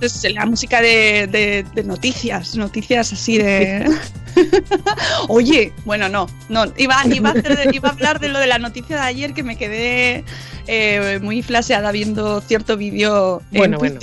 Es 0.00 0.22
la 0.32 0.46
música 0.46 0.80
de, 0.80 1.26
de- 1.26 1.66
de 1.74 1.82
noticias, 1.82 2.54
noticias 2.54 3.12
así 3.12 3.38
de... 3.38 3.90
Oye, 5.28 5.72
bueno, 5.84 6.08
no, 6.08 6.28
no, 6.48 6.66
iba, 6.76 7.02
iba, 7.12 7.30
a 7.30 7.32
hacer- 7.32 7.74
iba 7.74 7.88
a 7.88 7.92
hablar 7.92 8.20
de 8.20 8.28
lo 8.28 8.38
de 8.38 8.46
la 8.46 8.58
noticia 8.60 8.94
de 8.96 9.02
ayer 9.02 9.34
que 9.34 9.42
me 9.42 9.56
quedé 9.56 10.24
eh, 10.68 11.18
muy 11.20 11.42
flaseada 11.42 11.90
viendo 11.90 12.40
cierto 12.42 12.76
vídeo 12.76 13.42
en 13.50 13.58
Bueno, 13.58 13.78
bueno. 13.78 13.98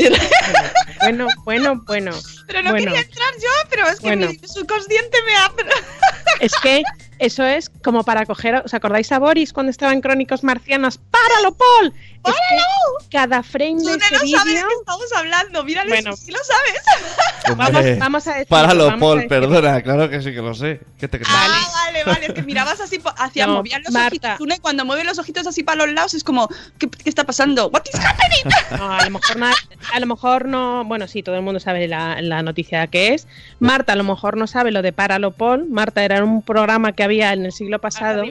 Bueno, 0.99 1.27
bueno, 1.45 1.81
bueno. 1.85 2.11
Pero 2.47 2.61
no 2.63 2.71
bueno. 2.71 2.85
quería 2.91 3.01
entrar 3.01 3.29
yo, 3.41 3.69
pero 3.71 3.87
es 3.87 3.99
que 3.99 4.05
Bueno. 4.07 4.27
mi 4.27 4.37
subconsciente 4.47 5.17
me 5.25 5.35
ha... 5.35 5.51
Es 6.41 6.51
que 6.61 6.83
eso 7.19 7.43
es 7.43 7.69
como 7.83 8.03
para 8.03 8.25
coger. 8.25 8.55
¿Os 8.65 8.73
acordáis 8.73 9.11
a 9.11 9.19
Boris 9.19 9.53
cuando 9.53 9.69
estaba 9.69 9.93
en 9.93 10.01
Crónicos 10.01 10.43
Marcianos? 10.43 10.97
¡Páralo, 10.97 11.55
Paul! 11.55 11.93
Es 12.25 12.33
que 12.33 13.07
cada 13.11 13.43
frame 13.43 13.75
de 13.83 13.91
ese 13.91 14.13
no 14.15 14.19
sabes 14.37 14.63
qué 14.63 14.73
estamos 14.79 15.13
hablando, 15.15 15.63
mírale, 15.63 15.89
Bueno. 15.89 16.15
si 16.17 16.31
lo 16.31 16.39
sabes. 16.39 16.81
Vamos, 17.55 17.67
Hombre, 17.75 17.95
vamos 17.97 18.25
a 18.27 18.31
decir. 18.31 18.47
Páralo, 18.47 18.85
vamos 18.87 18.99
Paul, 18.99 19.17
decir- 19.19 19.29
perdona, 19.29 19.81
claro 19.83 20.09
que 20.09 20.19
sí 20.23 20.33
que 20.33 20.41
lo 20.41 20.55
sé. 20.55 20.79
¿Qué 20.99 21.07
te 21.07 21.19
crees? 21.19 21.31
Ah, 21.31 21.47
vale, 21.85 22.03
vale, 22.03 22.25
es 22.25 22.33
que 22.33 22.41
mirabas 22.41 22.79
así 22.81 22.99
hacia, 23.17 23.45
No, 23.45 23.53
movían 23.57 23.83
los 23.83 23.93
Marta. 23.93 24.37
ojitos. 24.39 24.59
Cuando 24.61 24.83
mueve 24.85 25.03
los 25.03 25.19
ojitos 25.19 25.45
así 25.45 25.61
para 25.61 25.85
los 25.85 25.93
lados 25.93 26.15
es 26.15 26.23
como, 26.23 26.47
¿qué, 26.79 26.89
qué 26.89 27.07
está 27.07 27.23
pasando? 27.23 27.67
What 27.67 27.83
is 27.93 27.99
happening? 27.99 28.55
No, 28.79 28.91
a 28.91 29.03
lo 29.05 29.11
mejor 29.11 29.37
no, 29.37 29.45
a 29.93 29.99
lo 29.99 30.05
mejor 30.07 30.47
no, 30.47 30.83
bueno, 30.85 31.07
sí, 31.07 31.21
todo 31.21 31.35
el 31.35 31.43
mundo 31.43 31.59
sabe 31.59 31.87
la, 31.87 32.19
la 32.23 32.41
noticia 32.41 32.87
que 32.87 33.13
es. 33.13 33.27
Marta 33.59 33.93
a 33.93 33.95
lo 33.95 34.03
mejor 34.03 34.35
no 34.35 34.47
sabe 34.47 34.71
lo 34.71 34.81
de 34.81 34.91
Páralo 34.91 35.29
Paul. 35.31 35.67
Marta 35.69 36.03
era 36.03 36.23
un 36.23 36.41
programa 36.41 36.93
que 36.93 37.03
había 37.05 37.31
en 37.33 37.45
el 37.45 37.51
siglo 37.51 37.79
pasado, 37.79 38.23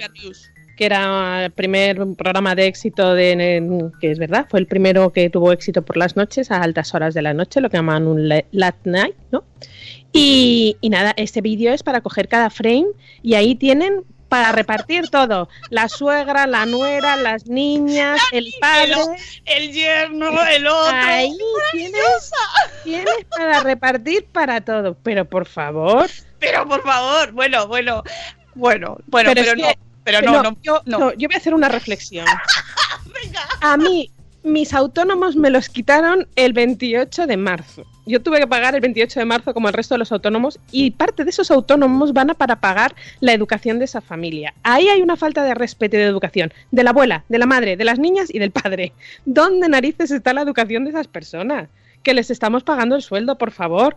que 0.77 0.85
era 0.87 1.45
el 1.47 1.51
primer 1.53 1.97
programa 2.17 2.55
de 2.55 2.67
éxito 2.67 3.15
de 3.15 3.89
que 4.01 4.11
es 4.11 4.19
verdad, 4.19 4.47
fue 4.51 4.61
el 4.61 4.67
primero 4.67 5.13
que 5.13 5.31
tuvo 5.31 5.53
éxito 5.53 5.83
por 5.83 5.97
las 5.97 6.17
noches, 6.17 6.51
a 6.51 6.63
altas 6.63 6.95
horas 6.95 7.15
de 7.15 7.23
la 7.23 7.33
noche, 7.33 7.61
lo 7.61 7.71
que 7.71 7.77
llaman 7.77 8.07
un 8.07 8.29
la- 8.29 8.45
late 8.51 8.79
night, 8.91 9.15
¿no? 9.31 9.45
Y, 10.13 10.77
y 10.81 10.91
nada, 10.91 11.13
este 11.17 11.41
vídeo 11.41 11.73
es 11.73 11.83
para 11.83 12.01
coger 12.01 12.29
cada 12.29 12.51
frame 12.51 12.87
y 13.23 13.35
ahí 13.35 13.55
tienen 13.57 14.05
para 14.29 14.51
repartir 14.51 15.11
todo, 15.11 15.49
la 15.71 15.89
suegra, 15.89 16.49
la 16.49 16.67
nuera, 16.67 17.15
las 17.17 17.47
niñas, 17.47 18.21
el 18.33 18.53
padre. 18.61 18.95
El 19.45 19.73
yerno, 19.73 20.27
el 20.49 20.67
otro. 20.67 20.93
Ahí 20.93 21.37
tienes, 21.71 22.33
tienes 22.83 23.25
para 23.31 23.61
repartir 23.61 24.25
para 24.33 24.61
todo. 24.61 24.97
Pero 25.05 25.25
por 25.25 25.47
favor. 25.47 26.09
Pero 26.41 26.67
por 26.67 26.83
favor, 26.83 27.31
bueno, 27.31 27.69
bueno, 27.69 28.03
bueno, 28.55 28.99
bueno, 29.07 29.31
pero, 29.35 29.43
Pero 29.43 29.53
es 29.53 29.63
no, 29.63 29.69
que- 29.69 29.79
pero 30.05 30.21
no, 30.23 30.43
no, 30.43 30.57
yo, 30.63 30.83
no. 30.85 30.99
no, 30.99 31.13
yo 31.15 31.29
voy 31.29 31.35
a 31.35 31.39
hacer 31.39 31.55
una 31.55 31.69
reflexión. 31.69 32.27
A 33.61 33.77
mí, 33.77 34.11
mis 34.43 34.75
autónomos 34.75 35.37
me 35.37 35.51
los 35.51 35.69
quitaron 35.69 36.29
el 36.37 36.53
28 36.53 37.27
de 37.27 37.37
marzo. 37.37 37.85
Yo 38.07 38.21
tuve 38.21 38.39
que 38.39 38.47
pagar 38.47 38.75
el 38.75 38.83
28 38.83 39.21
de 39.21 39.25
marzo 39.25 39.55
como 39.55 39.69
el 39.69 39.75
resto 39.75 39.95
de 39.95 39.99
los 40.01 40.13
autónomos 40.13 40.59
y 40.71 40.91
parte 40.91 41.25
de 41.25 41.31
esos 41.31 41.51
autónomos 41.51 42.13
van 42.13 42.29
a 42.29 42.35
para 42.35 42.57
pagar 42.61 42.95
la 43.21 43.33
educación 43.33 43.79
de 43.79 43.87
esa 43.87 44.03
familia. 44.03 44.53
Ahí 44.63 44.89
hay 44.89 45.01
una 45.01 45.17
falta 45.17 45.43
de 45.43 45.55
respeto 45.55 45.97
y 45.97 46.01
de 46.01 46.05
educación 46.07 46.53
de 46.71 46.85
la 46.85 46.91
abuela, 46.91 47.25
de 47.31 47.39
la 47.39 47.47
madre, 47.47 47.79
de 47.79 47.85
las 47.85 47.99
niñas 47.99 48.29
y 48.33 48.39
del 48.39 48.51
padre. 48.51 48.93
¿Dónde 49.25 49.71
narices 49.71 50.11
está 50.11 50.35
la 50.35 50.43
educación 50.43 50.85
de 50.85 50.91
esas 50.91 51.09
personas? 51.09 51.71
Que 52.03 52.13
les 52.13 52.31
estamos 52.31 52.63
pagando 52.63 52.95
el 52.97 53.01
sueldo, 53.03 53.39
por 53.39 53.51
favor. 53.53 53.97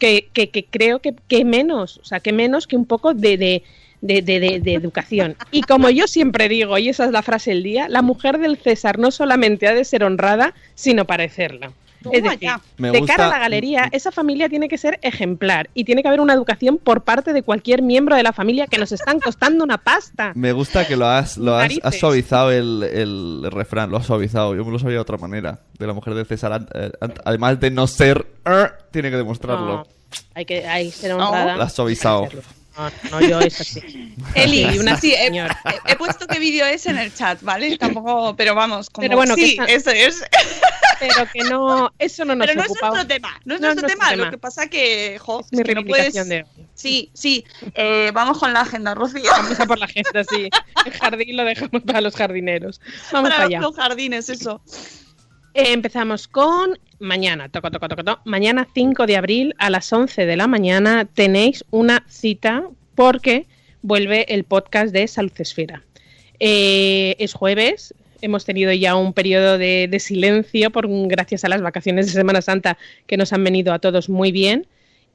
Que, 0.00 0.28
que, 0.32 0.50
que 0.50 0.64
creo 0.64 0.98
que, 0.98 1.14
que 1.28 1.44
menos, 1.44 1.98
o 1.98 2.04
sea, 2.04 2.18
que 2.18 2.32
menos 2.32 2.66
que 2.66 2.76
un 2.76 2.84
poco 2.84 3.14
de, 3.14 3.38
de, 3.38 3.62
de, 4.04 4.20
de- 4.22 4.38
de- 4.38 4.60
de 4.60 4.74
educación. 4.74 5.34
Y 5.50 5.62
como 5.62 5.88
yo 5.90 6.06
siempre 6.06 6.48
digo, 6.48 6.76
y 6.78 6.90
esa 6.90 7.06
es 7.06 7.10
la 7.10 7.22
frase 7.22 7.50
del 7.52 7.62
día, 7.62 7.88
la 7.88 8.02
mujer 8.02 8.38
del 8.38 8.58
César 8.58 8.98
no 8.98 9.10
solamente 9.10 9.66
ha 9.66 9.72
de 9.74 9.84
ser 9.84 10.04
honrada, 10.04 10.54
sino 10.74 11.06
parecerla. 11.06 11.72
Es 12.12 12.22
decir. 12.22 12.50
Me 12.76 12.90
de 12.90 12.98
gusta- 12.98 13.16
cara 13.16 13.28
a 13.28 13.30
la 13.30 13.38
galería, 13.38 13.88
esa 13.90 14.12
familia 14.12 14.50
tiene 14.50 14.68
que 14.68 14.76
ser 14.76 14.98
ejemplar 15.00 15.70
y 15.72 15.84
tiene 15.84 16.02
que 16.02 16.08
haber 16.08 16.20
una 16.20 16.34
educación 16.34 16.76
por 16.76 17.00
parte 17.02 17.32
de 17.32 17.42
cualquier 17.42 17.80
miembro 17.80 18.14
de 18.14 18.22
la 18.22 18.34
familia 18.34 18.66
que 18.66 18.76
nos 18.76 18.92
están 18.92 19.20
costando 19.20 19.64
una 19.64 19.78
pasta. 19.78 20.32
Me 20.34 20.52
gusta 20.52 20.86
que 20.86 20.96
lo 20.96 21.06
has, 21.06 21.38
lo 21.38 21.56
has, 21.56 21.72
suavizado 21.98 22.52
el, 22.52 22.82
el 22.82 23.50
refrán, 23.50 23.90
lo 23.90 23.96
has 23.96 24.04
suavizado. 24.04 24.54
Yo 24.54 24.66
me 24.66 24.70
lo 24.72 24.78
sabía 24.78 24.96
de 24.96 25.00
otra 25.00 25.16
manera. 25.16 25.60
De 25.78 25.86
la 25.86 25.94
mujer 25.94 26.12
de 26.12 26.26
César, 26.26 26.66
eh, 26.74 26.90
además 27.24 27.58
de 27.58 27.70
no 27.70 27.86
ser, 27.86 28.26
er, 28.44 28.74
tiene 28.90 29.10
que 29.10 29.16
demostrarlo. 29.16 29.66
No, 29.76 29.86
hay 30.34 30.44
que 30.44 30.66
hay 30.68 30.90
que 30.90 30.92
ser 30.92 31.16
No, 31.16 31.26
honrada. 31.30 31.56
la 31.56 31.64
has 31.64 31.72
suavizado. 31.72 32.24
Hay 32.24 32.28
que 32.28 32.36
serlo. 32.36 32.63
No, 32.76 32.90
no, 33.10 33.20
yo 33.20 33.40
es 33.40 33.60
así. 33.60 34.14
Eli, 34.34 34.78
una 34.78 34.96
sí, 34.96 35.12
he, 35.14 35.26
señora. 35.26 35.60
he- 35.86 35.94
puesto 35.96 36.26
qué 36.26 36.38
vídeo 36.40 36.66
es 36.66 36.86
en 36.86 36.98
el 36.98 37.14
chat, 37.14 37.40
¿vale? 37.42 37.76
Tampoco, 37.78 38.34
pero 38.36 38.54
vamos, 38.54 38.90
como 38.90 39.04
Pero 39.06 39.16
bueno, 39.16 39.36
que 39.36 39.46
sí, 39.46 39.50
está- 39.52 39.64
eso 39.66 39.90
es. 39.90 40.24
pero 40.98 41.28
que 41.32 41.40
no, 41.44 41.92
eso 41.98 42.24
no 42.24 42.34
nos 42.34 42.46
Pero 42.46 42.58
no 42.60 42.64
ocupa. 42.66 42.86
es 42.88 42.92
nuestro 42.94 43.06
tema, 43.14 43.40
no 43.44 43.54
es 43.54 43.60
No 43.60 43.68
es 43.68 43.74
nuestro 43.76 43.88
tema. 43.88 44.10
tema. 44.10 44.24
Lo 44.24 44.30
que 44.30 44.38
pasa 44.38 44.66
que, 44.68 45.18
jo, 45.20 45.40
Es 45.40 45.52
mi 45.58 45.62
que 45.62 45.74
no 45.74 45.84
puedes... 45.84 46.14
de 46.14 46.36
hoy. 46.42 46.44
Sí, 46.74 47.10
sí. 47.14 47.44
Eh, 47.74 48.10
vamos 48.12 48.38
con 48.38 48.52
la 48.52 48.62
agenda, 48.62 48.94
Rocío. 48.94 49.30
Vamos 49.30 49.60
a 49.60 49.66
por 49.66 49.78
la 49.78 49.84
agenda, 49.86 50.24
sí. 50.24 50.48
El 50.84 50.92
jardín 50.92 51.36
lo 51.36 51.44
dejamos 51.44 51.82
para 51.82 52.00
los 52.00 52.16
jardineros. 52.16 52.80
Vamos 53.12 53.30
para 53.30 53.36
Para 53.44 53.44
allá. 53.46 53.60
los 53.60 53.76
jardines, 53.76 54.28
eso. 54.28 54.60
Eh, 55.54 55.72
empezamos 55.72 56.26
con 56.26 56.76
mañana, 56.98 57.48
toco, 57.48 57.70
toco, 57.70 57.88
toco, 57.88 58.02
toco. 58.02 58.20
Mañana 58.24 58.66
5 58.74 59.06
de 59.06 59.16
abril 59.16 59.54
a 59.58 59.70
las 59.70 59.92
11 59.92 60.26
de 60.26 60.36
la 60.36 60.48
mañana 60.48 61.04
tenéis 61.04 61.64
una 61.70 62.04
cita 62.08 62.64
porque 62.96 63.46
vuelve 63.80 64.34
el 64.34 64.42
podcast 64.42 64.92
de 64.92 65.06
Salud 65.06 65.30
Esfera. 65.38 65.84
Eh, 66.40 67.14
es 67.20 67.34
jueves, 67.34 67.94
hemos 68.20 68.44
tenido 68.44 68.72
ya 68.72 68.96
un 68.96 69.12
periodo 69.12 69.56
de, 69.56 69.86
de 69.88 70.00
silencio 70.00 70.70
por, 70.70 70.88
gracias 71.06 71.44
a 71.44 71.48
las 71.48 71.62
vacaciones 71.62 72.06
de 72.06 72.12
Semana 72.12 72.42
Santa 72.42 72.76
que 73.06 73.16
nos 73.16 73.32
han 73.32 73.44
venido 73.44 73.72
a 73.72 73.78
todos 73.78 74.08
muy 74.08 74.32
bien. 74.32 74.66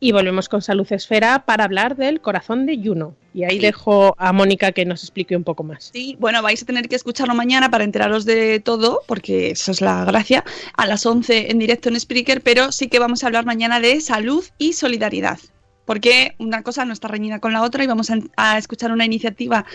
Y 0.01 0.13
volvemos 0.13 0.47
con 0.47 0.61
Salud 0.61 0.87
Esfera 0.91 1.43
para 1.45 1.65
hablar 1.65 1.97
del 1.97 2.21
corazón 2.21 2.65
de 2.65 2.77
Juno. 2.81 3.15
Y 3.33 3.43
ahí 3.43 3.57
Sí. 3.57 3.59
dejo 3.59 4.15
a 4.17 4.31
Mónica 4.31 4.71
que 4.71 4.85
nos 4.85 5.03
explique 5.03 5.35
un 5.35 5.43
poco 5.43 5.63
más. 5.63 5.89
Sí, 5.93 6.15
bueno, 6.19 6.41
vais 6.41 6.63
a 6.63 6.65
tener 6.65 6.87
que 6.87 6.95
escucharlo 6.95 7.35
mañana 7.35 7.69
para 7.69 7.83
enteraros 7.83 8.23
de 8.25 8.59
todo, 8.61 9.01
porque 9.07 9.51
eso 9.51 9.71
es 9.71 9.81
la 9.81 10.05
gracia, 10.05 10.45
a 10.75 10.85
las 10.87 11.05
11 11.05 11.51
en 11.51 11.59
directo 11.59 11.89
en 11.89 11.99
Spreaker, 11.99 12.41
pero 12.41 12.71
sí 12.71 12.87
que 12.87 12.97
vamos 12.99 13.23
a 13.23 13.27
hablar 13.27 13.45
mañana 13.45 13.79
de 13.81 13.99
salud 13.99 14.43
y 14.57 14.73
solidaridad, 14.73 15.37
porque 15.85 16.33
una 16.39 16.63
cosa 16.63 16.85
no 16.85 16.93
está 16.93 17.07
reñida 17.09 17.39
con 17.39 17.51
la 17.51 17.61
otra 17.61 17.83
y 17.83 17.87
vamos 17.87 18.09
a, 18.09 18.19
a 18.37 18.57
escuchar 18.57 18.91
una 18.93 19.05
iniciativa 19.05 19.65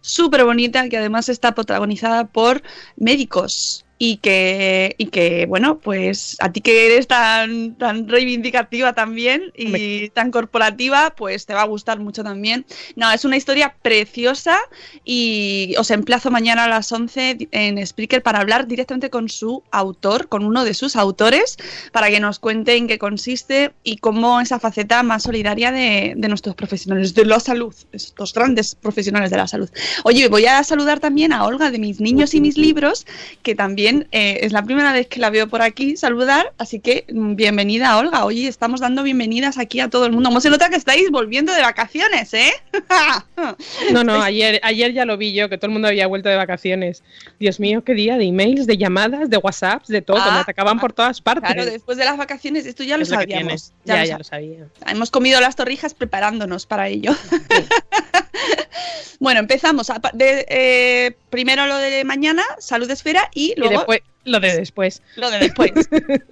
súper 0.00 0.44
bonita 0.44 0.88
que 0.88 0.96
además 0.98 1.28
está 1.28 1.54
protagonizada 1.54 2.24
por 2.26 2.62
médicos. 2.96 3.84
Y 4.00 4.18
que, 4.18 4.94
y 4.96 5.06
que, 5.06 5.46
bueno, 5.46 5.78
pues 5.78 6.36
a 6.40 6.52
ti 6.52 6.60
que 6.60 6.86
eres 6.86 7.08
tan, 7.08 7.74
tan 7.74 8.08
reivindicativa 8.08 8.92
también 8.92 9.52
y 9.56 10.08
tan 10.10 10.30
corporativa, 10.30 11.14
pues 11.16 11.46
te 11.46 11.54
va 11.54 11.62
a 11.62 11.66
gustar 11.66 11.98
mucho 11.98 12.22
también. 12.22 12.64
No, 12.94 13.10
es 13.10 13.24
una 13.24 13.36
historia 13.36 13.74
preciosa 13.82 14.58
y 15.04 15.74
os 15.78 15.90
emplazo 15.90 16.30
mañana 16.30 16.64
a 16.64 16.68
las 16.68 16.92
11 16.92 17.48
en 17.50 17.84
Spreaker 17.84 18.22
para 18.22 18.38
hablar 18.38 18.68
directamente 18.68 19.10
con 19.10 19.28
su 19.28 19.64
autor, 19.72 20.28
con 20.28 20.44
uno 20.44 20.64
de 20.64 20.74
sus 20.74 20.94
autores, 20.94 21.56
para 21.90 22.08
que 22.08 22.20
nos 22.20 22.38
cuente 22.38 22.76
en 22.76 22.86
qué 22.86 22.98
consiste 22.98 23.72
y 23.82 23.96
cómo 23.96 24.40
esa 24.40 24.60
faceta 24.60 25.02
más 25.02 25.24
solidaria 25.24 25.72
de, 25.72 26.14
de 26.16 26.28
nuestros 26.28 26.54
profesionales 26.54 27.14
de 27.14 27.24
la 27.24 27.40
salud, 27.40 27.74
estos 27.92 28.32
grandes 28.32 28.74
profesionales 28.74 29.30
de 29.30 29.36
la 29.36 29.48
salud. 29.48 29.68
Oye, 30.04 30.28
voy 30.28 30.46
a 30.46 30.62
saludar 30.62 31.00
también 31.00 31.32
a 31.32 31.44
Olga 31.44 31.70
de 31.70 31.78
mis 31.78 32.00
niños 32.00 32.34
y 32.34 32.40
mis 32.40 32.56
libros, 32.56 33.06
que 33.42 33.54
también 33.54 33.87
eh, 34.12 34.38
es 34.42 34.52
la 34.52 34.62
primera 34.62 34.92
vez 34.92 35.06
que 35.06 35.20
la 35.20 35.30
veo 35.30 35.48
por 35.48 35.62
aquí 35.62 35.96
saludar, 35.96 36.52
así 36.58 36.80
que 36.80 37.04
mm, 37.12 37.34
bienvenida 37.34 37.96
Olga. 37.98 38.24
Oye, 38.24 38.46
estamos 38.48 38.80
dando 38.80 39.02
bienvenidas 39.02 39.58
aquí 39.58 39.80
a 39.80 39.88
todo 39.88 40.06
el 40.06 40.12
mundo. 40.12 40.28
¿Cómo 40.28 40.40
se 40.40 40.50
nota 40.50 40.68
que 40.68 40.76
estáis 40.76 41.10
volviendo 41.10 41.52
de 41.52 41.62
vacaciones, 41.62 42.32
eh? 42.34 42.52
No, 43.92 44.02
no, 44.04 44.20
ayer, 44.22 44.60
ayer 44.64 44.92
ya 44.92 45.04
lo 45.04 45.16
vi 45.16 45.32
yo, 45.32 45.48
que 45.48 45.56
todo 45.58 45.66
el 45.68 45.72
mundo 45.72 45.88
había 45.88 46.06
vuelto 46.06 46.28
de 46.28 46.36
vacaciones. 46.36 47.02
Dios 47.38 47.60
mío, 47.60 47.84
qué 47.84 47.94
día 47.94 48.18
de 48.18 48.24
emails, 48.24 48.66
de 48.66 48.76
llamadas, 48.76 49.30
de 49.30 49.36
WhatsApps, 49.36 49.88
de 49.88 50.02
todo. 50.02 50.18
Ah, 50.20 50.32
me 50.34 50.40
atacaban 50.40 50.78
por 50.80 50.92
todas 50.92 51.20
partes. 51.20 51.52
Claro, 51.52 51.64
después 51.70 51.96
de 51.98 52.04
las 52.04 52.16
vacaciones, 52.16 52.66
esto 52.66 52.82
ya 52.82 52.96
lo 52.96 53.04
Es 53.04 53.10
lo 53.10 53.16
sabíamos. 53.16 53.72
Ya 53.84 53.94
Ya, 53.94 54.00
lo 54.02 54.06
ya 54.06 54.14
sab- 54.14 54.18
lo 54.18 54.24
sabía. 54.24 54.66
Hemos 54.88 55.10
comido 55.10 55.40
las 55.40 55.54
torrijas 55.56 55.94
preparándonos 55.94 56.66
para 56.66 56.88
ello. 56.88 57.12
bueno, 59.20 59.40
empezamos. 59.40 59.90
A 59.90 60.00
de- 60.12 60.46
eh, 60.48 61.16
primero 61.30 61.66
lo 61.66 61.76
de 61.76 62.04
mañana, 62.04 62.42
salud 62.58 62.90
esfera, 62.90 63.28
y 63.34 63.52
Y 63.52 63.54
luego 63.60 63.76
después, 63.78 64.00
lo 64.24 64.40
de 64.40 64.56
después. 64.56 65.02
lo 65.16 65.30
de 65.30 65.38
después. 65.38 65.72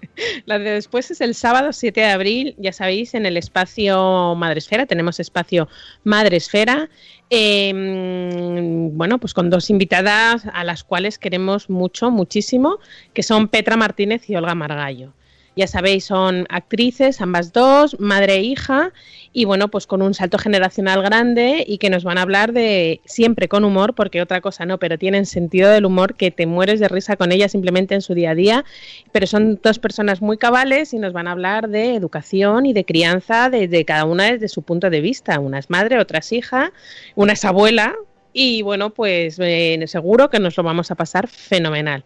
La 0.47 0.59
de 0.59 0.71
después 0.71 1.11
es 1.11 1.21
el 1.21 1.35
sábado 1.35 1.75
7 1.75 2.00
de 2.00 2.07
abril, 2.07 2.55
ya 2.57 2.73
sabéis, 2.73 3.12
en 3.12 3.26
el 3.26 3.37
espacio 3.37 4.35
Madresfera. 4.35 4.87
Tenemos 4.87 5.21
espacio 5.21 5.69
Madresfera. 6.05 6.88
eh, 7.29 7.73
mm, 7.75 8.97
bueno, 8.97 9.19
pues 9.19 9.35
con 9.35 9.50
dos 9.50 9.69
invitadas 9.69 10.45
a 10.53 10.65
las 10.65 10.85
cuales 10.85 11.19
queremos 11.19 11.69
mucho, 11.69 12.11
muchísimo, 12.11 12.79
que 13.12 13.23
son 13.23 13.49
Petra 13.49 13.76
Martínez 13.76 14.29
y 14.31 14.37
Olga 14.37 14.55
Margallo. 14.55 15.12
Ya 15.57 15.67
sabéis, 15.67 16.05
son 16.05 16.47
actrices, 16.51 17.23
ambas 17.23 17.55
dos, 17.55 17.99
madre 17.99 18.35
e 18.35 18.43
hija, 18.43 18.93
y 19.33 19.47
bueno, 19.47 19.69
pues 19.69 19.87
con 19.87 20.03
un 20.03 20.13
salto 20.13 20.37
generacional 20.37 21.03
grande 21.03 21.65
y 21.67 21.79
que 21.79 21.89
nos 21.89 22.05
van 22.05 22.19
a 22.19 22.23
hablar 22.23 22.53
de 22.53 23.01
siempre 23.07 23.49
con 23.49 23.64
humor, 23.64 23.95
porque 23.95 24.21
otra 24.21 24.42
cosa 24.42 24.66
no, 24.66 24.79
pero 24.79 24.99
tienen 24.99 25.25
sentido 25.25 25.71
del 25.71 25.87
humor 25.87 26.14
que 26.14 26.31
te 26.31 26.47
mueres 26.47 26.79
de 26.79 26.88
risa 26.88 27.16
con 27.16 27.33
ellas 27.33 27.53
simplemente 27.53 27.95
en 27.95 28.03
su 28.03 28.12
día 28.14 28.31
a 28.31 28.35
día 28.35 28.64
pero 29.12 29.27
son 29.27 29.59
dos 29.62 29.79
personas 29.79 30.21
muy 30.21 30.37
cabales 30.37 30.92
y 30.92 30.99
nos 30.99 31.12
van 31.12 31.27
a 31.29 31.33
hablar 31.33 31.69
de 31.69 31.95
educación 31.95 32.66
y 32.66 32.73
de 32.73 32.85
crianza 32.85 33.49
de, 33.49 33.66
de 33.69 33.85
cada 33.85 34.05
una 34.05 34.33
desde 34.33 34.49
su 34.49 34.62
punto 34.62 34.90
de 34.90 35.01
vista. 35.01 35.40
Una 35.40 35.59
es 35.59 35.71
madre, 35.71 35.99
otra 35.99 36.19
es 36.19 36.33
hija, 36.33 36.73
una 37.14 37.33
es 37.33 37.45
abuela 37.45 37.95
y 38.38 38.61
bueno, 38.61 38.90
pues 38.90 39.38
eh, 39.40 39.83
seguro 39.87 40.29
que 40.29 40.38
nos 40.38 40.59
lo 40.59 40.62
vamos 40.62 40.90
a 40.90 40.95
pasar 40.95 41.27
fenomenal. 41.27 42.05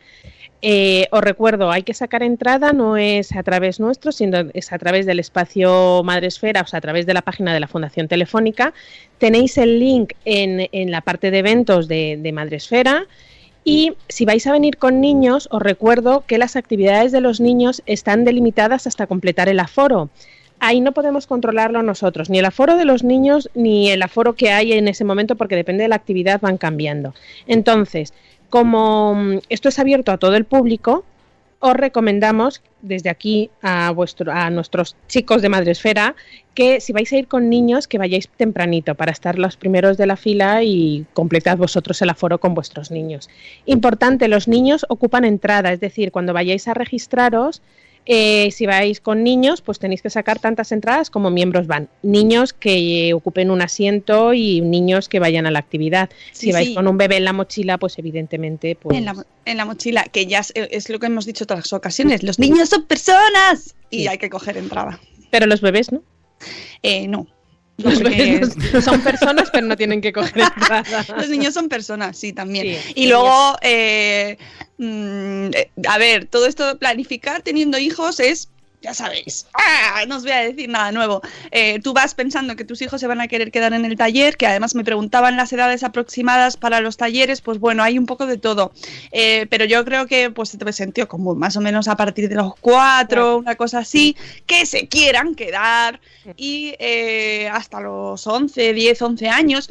Eh, 0.62 1.08
os 1.10 1.22
recuerdo, 1.22 1.70
hay 1.70 1.82
que 1.82 1.94
sacar 1.94 2.22
entrada, 2.22 2.72
no 2.72 2.98
es 2.98 3.34
a 3.34 3.42
través 3.42 3.80
nuestro, 3.80 4.12
sino 4.12 4.50
es 4.52 4.72
a 4.72 4.78
través 4.78 5.06
del 5.06 5.18
espacio 5.18 6.02
Madresfera, 6.04 6.60
o 6.60 6.66
sea, 6.66 6.78
a 6.78 6.80
través 6.82 7.06
de 7.06 7.14
la 7.14 7.22
página 7.22 7.54
de 7.54 7.60
la 7.60 7.66
Fundación 7.66 8.08
Telefónica. 8.08 8.74
Tenéis 9.18 9.56
el 9.56 9.78
link 9.78 10.12
en, 10.24 10.90
la 10.90 11.00
parte 11.00 11.30
de 11.30 11.38
eventos 11.38 11.88
de, 11.88 12.18
de 12.20 12.32
Madresfera. 12.32 13.06
Y 13.64 13.92
si 14.08 14.24
vais 14.24 14.46
a 14.46 14.52
venir 14.52 14.76
con 14.76 15.00
niños, 15.00 15.48
os 15.50 15.62
recuerdo 15.62 16.24
que 16.26 16.38
las 16.38 16.56
actividades 16.56 17.12
de 17.12 17.20
los 17.20 17.40
niños 17.40 17.82
están 17.86 18.24
delimitadas 18.24 18.86
hasta 18.86 19.06
completar 19.06 19.48
el 19.48 19.60
aforo. 19.60 20.10
Ahí 20.62 20.82
no 20.82 20.92
podemos 20.92 21.26
controlarlo 21.26 21.82
nosotros, 21.82 22.28
ni 22.28 22.38
el 22.38 22.44
aforo 22.44 22.76
de 22.76 22.84
los 22.84 23.02
niños 23.02 23.48
ni 23.54 23.90
el 23.90 24.02
aforo 24.02 24.34
que 24.34 24.50
hay 24.50 24.74
en 24.74 24.88
ese 24.88 25.04
momento, 25.04 25.36
porque 25.36 25.56
depende 25.56 25.84
de 25.84 25.88
la 25.88 25.96
actividad, 25.96 26.38
van 26.40 26.58
cambiando. 26.58 27.14
Entonces, 27.46 28.12
como 28.50 29.14
mm, 29.14 29.38
esto 29.48 29.68
es 29.68 29.78
abierto 29.78 30.12
a 30.12 30.18
todo 30.18 30.36
el 30.36 30.44
público, 30.44 31.04
os 31.60 31.74
recomendamos 31.74 32.62
desde 32.80 33.10
aquí 33.10 33.50
a, 33.60 33.90
vuestro, 33.90 34.32
a 34.32 34.48
nuestros 34.48 34.96
chicos 35.08 35.42
de 35.42 35.50
Madresfera 35.50 36.16
que 36.54 36.80
si 36.80 36.92
vais 36.92 37.12
a 37.12 37.16
ir 37.16 37.28
con 37.28 37.50
niños, 37.50 37.86
que 37.86 37.98
vayáis 37.98 38.28
tempranito 38.28 38.94
para 38.94 39.12
estar 39.12 39.38
los 39.38 39.56
primeros 39.56 39.98
de 39.98 40.06
la 40.06 40.16
fila 40.16 40.62
y 40.62 41.06
completad 41.12 41.58
vosotros 41.58 42.00
el 42.02 42.10
aforo 42.10 42.38
con 42.38 42.54
vuestros 42.54 42.90
niños. 42.90 43.28
Importante, 43.66 44.26
los 44.26 44.48
niños 44.48 44.86
ocupan 44.88 45.24
entrada, 45.24 45.72
es 45.72 45.80
decir, 45.80 46.12
cuando 46.12 46.32
vayáis 46.32 46.66
a 46.66 46.74
registraros, 46.74 47.62
eh, 48.06 48.50
si 48.50 48.66
vais 48.66 49.00
con 49.00 49.22
niños, 49.22 49.60
pues 49.62 49.78
tenéis 49.78 50.02
que 50.02 50.10
sacar 50.10 50.38
tantas 50.38 50.72
entradas 50.72 51.10
como 51.10 51.30
miembros 51.30 51.66
van. 51.66 51.88
Niños 52.02 52.52
que 52.52 53.12
ocupen 53.14 53.50
un 53.50 53.62
asiento 53.62 54.34
y 54.34 54.60
niños 54.60 55.08
que 55.08 55.18
vayan 55.20 55.46
a 55.46 55.50
la 55.50 55.58
actividad. 55.60 56.10
Sí, 56.32 56.46
si 56.46 56.52
vais 56.52 56.68
sí. 56.68 56.74
con 56.74 56.88
un 56.88 56.96
bebé 56.98 57.16
en 57.18 57.24
la 57.24 57.32
mochila, 57.32 57.78
pues 57.78 57.98
evidentemente, 57.98 58.74
pues 58.76 58.96
En 58.96 59.04
la, 59.04 59.14
mo- 59.14 59.24
en 59.44 59.56
la 59.56 59.64
mochila, 59.64 60.04
que 60.04 60.26
ya 60.26 60.40
es, 60.40 60.52
es 60.54 60.88
lo 60.88 60.98
que 60.98 61.06
hemos 61.06 61.26
dicho 61.26 61.44
otras 61.44 61.72
ocasiones. 61.72 62.22
Los 62.22 62.38
niños 62.38 62.68
son 62.68 62.84
personas 62.86 63.74
y 63.90 64.00
Sí. 64.02 64.08
hay 64.08 64.18
que 64.18 64.30
coger 64.30 64.56
entrada. 64.56 64.98
Pero 65.30 65.46
los 65.46 65.60
bebés, 65.60 65.92
¿no? 65.92 66.02
Eh, 66.82 67.06
no. 67.06 67.26
No, 67.82 68.80
son 68.80 69.00
personas, 69.00 69.50
pero 69.50 69.66
no 69.66 69.76
tienen 69.76 70.00
que 70.00 70.12
coger 70.12 70.40
entrada. 70.56 71.04
los 71.16 71.28
niños 71.28 71.54
son 71.54 71.68
personas, 71.68 72.16
sí, 72.16 72.32
también. 72.32 72.66
Sí, 72.66 72.92
y 72.94 73.08
luego, 73.08 73.56
eh, 73.62 74.38
mm, 74.78 75.46
eh, 75.54 75.70
a 75.88 75.98
ver, 75.98 76.26
todo 76.26 76.46
esto 76.46 76.66
de 76.66 76.76
planificar 76.76 77.42
teniendo 77.42 77.78
hijos 77.78 78.20
es, 78.20 78.48
ya 78.82 78.94
sabéis, 78.94 79.46
¡ah! 79.52 80.04
no 80.08 80.16
os 80.16 80.22
voy 80.22 80.32
a 80.32 80.40
decir 80.40 80.68
nada 80.68 80.90
nuevo. 80.90 81.20
Eh, 81.50 81.80
tú 81.80 81.92
vas 81.92 82.14
pensando 82.14 82.56
que 82.56 82.64
tus 82.64 82.80
hijos 82.80 83.00
se 83.00 83.06
van 83.06 83.20
a 83.20 83.28
querer 83.28 83.50
quedar 83.50 83.74
en 83.74 83.84
el 83.84 83.96
taller, 83.96 84.36
que 84.36 84.46
además 84.46 84.74
me 84.74 84.84
preguntaban 84.84 85.36
las 85.36 85.52
edades 85.52 85.82
aproximadas 85.82 86.56
para 86.56 86.80
los 86.80 86.96
talleres, 86.96 87.42
pues 87.42 87.58
bueno, 87.58 87.82
hay 87.82 87.98
un 87.98 88.06
poco 88.06 88.26
de 88.26 88.38
todo. 88.38 88.72
Eh, 89.12 89.46
pero 89.50 89.66
yo 89.66 89.84
creo 89.84 90.06
que 90.06 90.30
pues 90.30 90.56
te 90.56 90.72
sentido 90.72 91.08
común, 91.08 91.38
más 91.38 91.56
o 91.56 91.60
menos 91.60 91.88
a 91.88 91.96
partir 91.96 92.28
de 92.28 92.36
los 92.36 92.54
cuatro, 92.60 93.38
una 93.38 93.56
cosa 93.56 93.80
así, 93.80 94.16
que 94.46 94.64
se 94.64 94.88
quieran 94.88 95.34
quedar 95.34 96.00
y 96.36 96.74
eh, 96.78 97.48
hasta 97.52 97.80
los 97.80 98.26
11, 98.26 98.72
10, 98.72 99.02
11 99.02 99.28
años. 99.28 99.70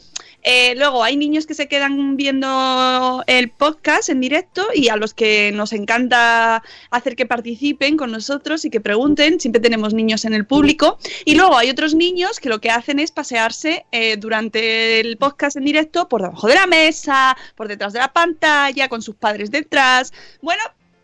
Luego 0.75 1.03
hay 1.03 1.15
niños 1.17 1.45
que 1.45 1.53
se 1.53 1.67
quedan 1.67 2.15
viendo 2.15 3.23
el 3.27 3.49
podcast 3.49 4.09
en 4.09 4.21
directo 4.21 4.67
y 4.73 4.87
a 4.87 4.95
los 4.95 5.13
que 5.13 5.51
nos 5.53 5.73
encanta 5.73 6.63
hacer 6.89 7.15
que 7.15 7.25
participen 7.25 7.97
con 7.97 8.11
nosotros 8.11 8.65
y 8.65 8.69
que 8.69 8.79
pregunten. 8.79 8.98
Siempre 9.39 9.61
tenemos 9.61 9.93
niños 9.93 10.25
en 10.25 10.33
el 10.33 10.45
público. 10.45 10.97
Y 11.25 11.35
luego 11.35 11.57
hay 11.57 11.69
otros 11.69 11.95
niños 11.95 12.39
que 12.39 12.49
lo 12.49 12.59
que 12.59 12.69
hacen 12.69 12.99
es 12.99 13.11
pasearse 13.11 13.85
eh, 13.91 14.17
durante 14.17 14.99
el 14.99 15.17
podcast 15.17 15.55
en 15.55 15.65
directo 15.65 16.07
por 16.09 16.21
debajo 16.21 16.47
de 16.47 16.55
la 16.55 16.67
mesa, 16.67 17.37
por 17.55 17.67
detrás 17.67 17.93
de 17.93 17.99
la 17.99 18.11
pantalla, 18.11 18.89
con 18.89 19.01
sus 19.01 19.15
padres 19.15 19.51
detrás. 19.51 20.11
Bueno, 20.41 20.61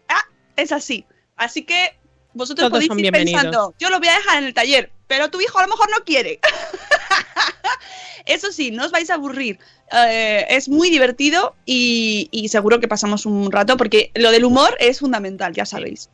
ah, 0.10 0.26
es 0.58 0.72
así. 0.72 1.06
Así 1.38 1.64
que 1.64 1.98
vosotros 2.34 2.70
Todos 2.70 2.86
podéis 2.86 3.06
ir 3.06 3.12
pensando, 3.12 3.74
yo 3.80 3.90
lo 3.90 4.00
voy 4.00 4.10
a 4.10 4.16
dejar 4.16 4.40
en 4.40 4.44
el 4.44 4.54
taller, 4.54 4.92
pero 5.08 5.30
tu 5.32 5.40
hijo 5.40 5.58
a 5.58 5.62
lo 5.62 5.70
mejor 5.70 5.90
no 5.90 6.04
quiere. 6.04 6.40
Eso 8.26 8.52
sí, 8.52 8.72
no 8.72 8.86
os 8.86 8.92
vais 8.92 9.10
a 9.10 9.14
aburrir. 9.14 9.60
Eh, 9.92 10.46
es 10.50 10.68
muy 10.68 10.90
divertido 10.90 11.56
y, 11.66 12.28
y 12.32 12.50
seguro 12.50 12.80
que 12.80 12.88
pasamos 12.88 13.26
un 13.26 13.52
rato 13.52 13.78
porque 13.78 14.12
lo 14.16 14.32
del 14.32 14.44
humor 14.44 14.76
es 14.80 15.00
fundamental, 15.00 15.54
ya 15.54 15.66
sabéis. 15.66 16.10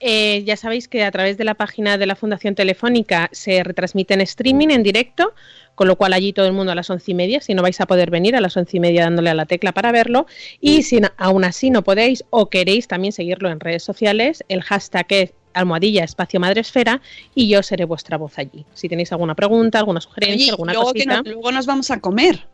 Eh, 0.00 0.42
ya 0.44 0.56
sabéis 0.56 0.88
que 0.88 1.04
a 1.04 1.10
través 1.10 1.38
de 1.38 1.44
la 1.44 1.54
página 1.54 1.96
de 1.96 2.06
la 2.06 2.16
Fundación 2.16 2.54
Telefónica 2.54 3.28
se 3.32 3.62
retransmite 3.62 4.14
en 4.14 4.20
streaming, 4.20 4.68
en 4.68 4.82
directo, 4.82 5.34
con 5.74 5.88
lo 5.88 5.96
cual 5.96 6.12
allí 6.12 6.32
todo 6.32 6.46
el 6.46 6.52
mundo 6.52 6.72
a 6.72 6.74
las 6.74 6.90
once 6.90 7.10
y 7.10 7.14
media, 7.14 7.40
si 7.40 7.54
no 7.54 7.62
vais 7.62 7.80
a 7.80 7.86
poder 7.86 8.10
venir 8.10 8.36
a 8.36 8.40
las 8.40 8.56
once 8.56 8.76
y 8.76 8.80
media 8.80 9.04
dándole 9.04 9.30
a 9.30 9.34
la 9.34 9.46
tecla 9.46 9.72
para 9.72 9.92
verlo, 9.92 10.26
y 10.60 10.82
si 10.82 11.00
aún 11.16 11.44
así 11.44 11.70
no 11.70 11.82
podéis 11.82 12.24
o 12.30 12.50
queréis 12.50 12.88
también 12.88 13.12
seguirlo 13.12 13.50
en 13.50 13.60
redes 13.60 13.82
sociales, 13.82 14.44
el 14.48 14.62
hashtag 14.62 15.06
es 15.10 15.32
almohadilla 15.54 16.04
espacio 16.04 16.38
madresfera 16.38 17.00
y 17.34 17.48
yo 17.48 17.62
seré 17.62 17.84
vuestra 17.84 18.18
voz 18.18 18.38
allí. 18.38 18.64
Si 18.74 18.88
tenéis 18.88 19.12
alguna 19.12 19.34
pregunta, 19.34 19.78
alguna 19.78 20.00
sugerencia, 20.00 20.52
alguna 20.52 20.74
luego 20.74 20.92
cosita. 20.92 21.22
luego 21.24 21.52
nos 21.52 21.66
vamos 21.66 21.90
a 21.90 22.00
comer. 22.00 22.46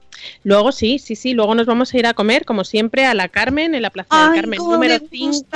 Luego 0.44 0.72
sí, 0.72 0.98
sí, 0.98 1.16
sí, 1.16 1.34
luego 1.34 1.54
nos 1.54 1.66
vamos 1.66 1.92
a 1.92 1.98
ir 1.98 2.06
a 2.06 2.14
comer, 2.14 2.44
como 2.44 2.64
siempre, 2.64 3.06
a 3.06 3.14
la 3.14 3.28
Carmen, 3.28 3.74
en 3.74 3.82
la 3.82 3.90
Plaza 3.90 4.30
del 4.30 4.40
Carmen 4.40 4.58
número 4.58 4.98
5. 5.10 5.46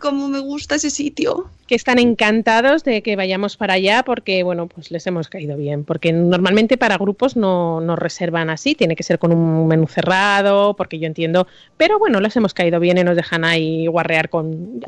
Cómo 0.00 0.28
me 0.28 0.38
gusta 0.40 0.76
ese 0.76 0.90
sitio 0.90 1.50
que 1.66 1.74
están 1.74 1.98
encantados 1.98 2.84
de 2.84 3.02
que 3.02 3.16
vayamos 3.16 3.56
para 3.56 3.74
allá 3.74 4.02
porque, 4.04 4.42
bueno, 4.42 4.66
pues 4.66 4.90
les 4.90 5.06
hemos 5.06 5.28
caído 5.28 5.56
bien. 5.56 5.84
Porque 5.84 6.12
normalmente 6.12 6.76
para 6.76 6.98
grupos 6.98 7.36
no 7.36 7.80
nos 7.80 7.98
reservan 7.98 8.50
así, 8.50 8.74
tiene 8.74 8.96
que 8.96 9.02
ser 9.02 9.18
con 9.18 9.32
un 9.32 9.66
menú 9.66 9.86
cerrado, 9.86 10.74
porque 10.76 10.98
yo 10.98 11.06
entiendo. 11.06 11.46
Pero 11.76 11.98
bueno, 11.98 12.20
les 12.20 12.36
hemos 12.36 12.54
caído 12.54 12.80
bien 12.80 12.98
y 12.98 13.04
nos 13.04 13.16
dejan 13.16 13.44
ahí 13.44 13.86
guarrear 13.86 14.28
con. 14.28 14.80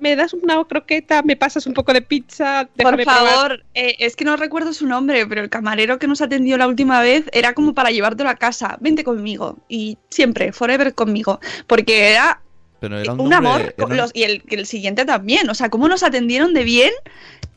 me, 0.00 0.16
das 0.16 0.34
una 0.34 0.64
croqueta, 0.64 1.22
me 1.22 1.36
pasas 1.36 1.66
un 1.66 1.74
poco 1.74 1.92
de 1.92 2.02
pizza. 2.02 2.68
Por 2.76 3.02
favor, 3.04 3.64
eh, 3.74 3.96
es 3.98 4.16
que 4.16 4.24
no 4.24 4.36
recuerdo 4.36 4.72
su 4.72 4.86
nombre, 4.86 5.26
pero 5.26 5.42
el 5.42 5.50
camarero 5.50 5.98
que 5.98 6.06
nos 6.06 6.22
atendió 6.22 6.56
la 6.56 6.68
última 6.68 7.00
vez 7.00 7.24
era 7.32 7.54
como 7.54 7.74
para 7.74 7.90
llevártelo 7.90 8.30
a 8.30 8.36
casa. 8.36 8.78
Vente 8.80 9.04
conmigo. 9.04 9.58
Y 9.68 9.98
siempre, 10.08 10.52
forever 10.52 10.94
conmigo. 10.94 11.40
Porque 11.66 12.10
era 12.10 12.40
un, 12.82 13.32
amor 13.32 13.74
y 14.14 14.22
el, 14.22 14.66
siguiente 14.66 15.04
también. 15.04 15.48
O 15.50 15.54
sea, 15.54 15.68
cómo 15.68 15.88
nos 15.88 16.02
atendieron 16.02 16.54
de 16.54 16.64
bien. 16.64 16.92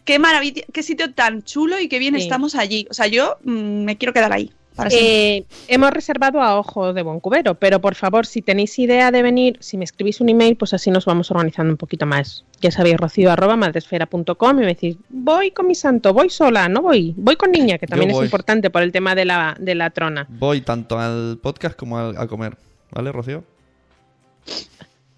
Qué 0.06 0.20
maravilla, 0.20 0.64
qué 0.74 0.84
sitio 0.84 1.14
tan 1.14 1.44
chulo 1.44 1.80
y 1.80 1.88
qué 1.88 1.98
bien 1.98 2.16
estamos 2.16 2.56
allí. 2.56 2.88
O 2.90 2.94
sea, 2.94 3.08
yo 3.08 3.38
mm, 3.44 3.84
me 3.84 3.98
quiero 3.98 4.14
quedar 4.14 4.34
ahí. 4.34 4.52
Eh, 4.92 5.46
hemos 5.68 5.92
reservado 5.92 6.42
a 6.42 6.58
Ojo 6.58 6.94
de 6.94 7.04
Boncubero, 7.04 7.56
pero 7.56 7.80
por 7.80 7.96
favor, 7.96 8.26
si 8.26 8.42
tenéis 8.42 8.78
idea 8.80 9.12
de 9.12 9.22
venir, 9.22 9.58
si 9.60 9.78
me 9.78 9.84
escribís 9.86 10.20
un 10.20 10.30
email, 10.30 10.56
pues 10.56 10.74
así 10.74 10.90
nos 10.90 11.06
vamos 11.06 11.30
organizando 11.32 11.72
un 11.72 11.78
poquito 11.78 12.06
más. 12.06 12.44
Ya 12.62 12.72
sabéis, 12.72 12.98
rocío 12.98 13.32
arroba 13.32 13.56
madresfera.com 13.56 14.58
y 14.58 14.62
me 14.62 14.68
decís, 14.68 14.98
voy 15.10 15.52
con 15.52 15.68
mi 15.68 15.76
santo, 15.76 16.14
voy 16.14 16.30
sola, 16.30 16.68
no 16.70 16.82
voy, 16.82 17.14
voy 17.18 17.36
con 17.36 17.52
niña, 17.52 17.78
que 17.78 17.88
también 17.88 18.12
es 18.12 18.22
importante 18.22 18.70
por 18.70 18.82
el 18.82 18.92
tema 18.92 19.16
de 19.16 19.26
la, 19.26 19.56
de 19.60 19.76
la 19.76 19.90
trona. 19.92 20.26
Voy 20.30 20.62
tanto 20.62 21.00
al 21.00 21.38
podcast 21.42 21.78
como 21.78 22.00
a 22.00 22.28
comer, 22.28 22.58
¿vale, 22.92 23.12
Rocío? 23.12 23.44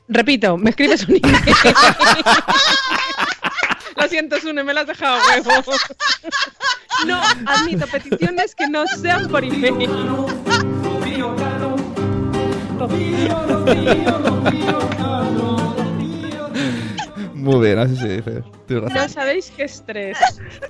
Repito, 0.07 0.57
me 0.57 0.69
escribes 0.69 1.07
un 1.07 1.15
email. 1.15 1.35
Lo 3.95 4.07
siento, 4.07 4.39
Sune, 4.39 4.63
me 4.63 4.73
lo 4.73 4.81
has 4.81 4.87
dejado 4.87 5.17
huevo. 5.45 5.73
No 7.07 7.21
admito 7.45 7.87
peticiones 7.87 8.53
que 8.53 8.67
no 8.67 8.85
sean 8.87 9.27
por 9.29 9.43
email. 9.43 9.89
Muy 17.33 17.65
bien, 17.65 17.79
así 17.79 17.95
se 17.95 18.17
dice. 18.17 18.43
No 18.69 19.07
sabéis 19.07 19.51
qué 19.55 19.63
estrés. 19.63 20.17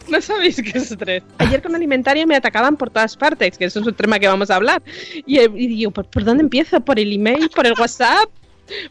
No 0.08 0.22
sabéis 0.22 0.62
qué 0.62 0.78
estrés. 0.78 1.24
Ayer 1.40 1.62
con 1.64 1.74
alimentaria 1.74 2.26
me 2.26 2.36
atacaban 2.36 2.78
por 2.78 2.90
todas 2.90 3.18
partes, 3.18 3.58
que 3.58 3.66
eso 3.66 3.80
es 3.80 3.88
un 3.88 3.94
tema 3.96 4.20
que 4.20 4.28
vamos 4.28 4.52
a 4.52 4.58
hablar. 4.58 4.84
Y, 5.26 5.40
y 5.40 5.68
digo, 5.68 5.92
¿por 5.92 6.24
dónde 6.24 6.44
empiezo? 6.44 6.80
¿Por 6.82 7.00
el 7.00 7.12
email? 7.12 7.50
¿Por 7.50 7.66
el 7.66 7.74
WhatsApp? 7.80 8.30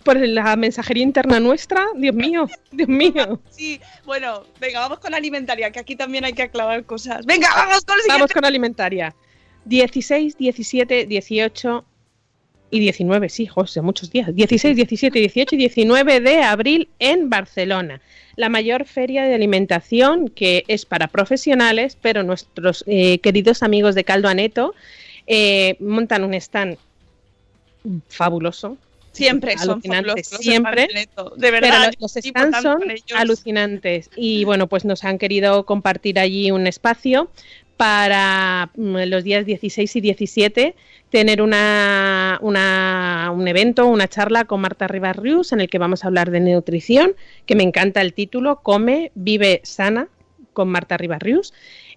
Por 0.03 0.19
la 0.19 0.57
mensajería 0.57 1.03
interna 1.03 1.41
nuestra. 1.41 1.87
Dios 1.97 2.15
mío, 2.15 2.49
Dios 2.71 2.89
mío. 2.89 3.41
Sí, 3.51 3.81
bueno, 4.05 4.45
venga, 4.61 4.81
vamos 4.81 4.99
con 4.99 5.15
alimentaria, 5.15 5.71
que 5.71 5.81
aquí 5.81 5.97
también 5.97 6.25
hay 6.25 6.33
que 6.33 6.43
aclarar 6.43 6.85
cosas. 6.85 7.25
Venga, 7.27 7.49
vamos 7.55 7.85
con 7.85 7.97
Vamos 8.09 8.33
con 8.33 8.45
alimentaria. 8.45 9.15
16, 9.65 10.37
17, 10.37 11.07
18 11.07 11.85
y 12.71 12.81
19, 12.81 13.29
sí, 13.29 13.47
José, 13.47 13.81
muchos 13.83 14.11
días. 14.11 14.35
16, 14.35 14.77
17, 14.77 15.19
18 15.19 15.55
y 15.55 15.59
19 15.59 16.21
de 16.21 16.43
abril 16.43 16.89
en 16.99 17.31
Barcelona. 17.31 18.01
La 18.37 18.49
mayor 18.49 18.85
feria 18.85 19.25
de 19.25 19.35
alimentación 19.35 20.29
que 20.29 20.65
es 20.67 20.85
para 20.85 21.09
profesionales, 21.09 21.97
pero 22.01 22.25
nuestros 22.25 22.85
eh, 22.87 23.21
queridos 23.21 23.63
amigos 23.63 23.95
de 23.95 24.05
Caldo 24.05 24.29
Aneto 24.29 24.75
eh, 25.27 25.77
montan 25.79 26.25
un 26.25 26.35
stand 26.35 26.77
fabuloso, 28.09 28.77
Siempre 29.15 29.57
son 29.59 29.81
siempre. 30.23 30.89
De 31.37 31.51
verdad. 31.51 31.93
los, 31.99 32.13
stands 32.13 32.63
son 32.63 32.83
alucinantes. 33.15 34.11
Y 34.17 34.45
bueno, 34.45 34.67
pues 34.67 34.85
nos 34.85 35.05
han 35.05 35.19
querido 35.19 35.65
compartir 35.65 36.19
allí 36.19 36.51
un 36.51 36.67
espacio 36.67 37.31
para 37.77 38.71
mm, 38.77 38.97
los 39.07 39.25
días 39.25 39.47
16 39.47 39.97
y 39.97 40.01
17 40.01 40.75
tener 41.11 41.43
una, 41.43 42.41
un 42.43 43.49
evento, 43.49 43.87
una 43.87 44.09
charla 44.09 44.47
con 44.47 44.61
Marta 44.61 44.89
Rivas 44.89 45.15
Rius 45.15 45.53
en 45.53 45.61
el 45.61 45.69
que 45.69 45.79
vamos 45.79 46.03
a 46.03 46.09
hablar 46.09 46.33
de 46.33 46.41
nutrición, 46.41 47.15
que 47.47 47.55
me 47.55 47.63
encanta 47.63 48.01
el 48.01 48.15
título, 48.15 48.61
Come, 48.63 49.13
Vive 49.15 49.61
Sana, 49.63 50.09
con 50.53 50.69
Marta 50.69 50.97
Rivas 50.97 51.23
Rius. 51.23 51.55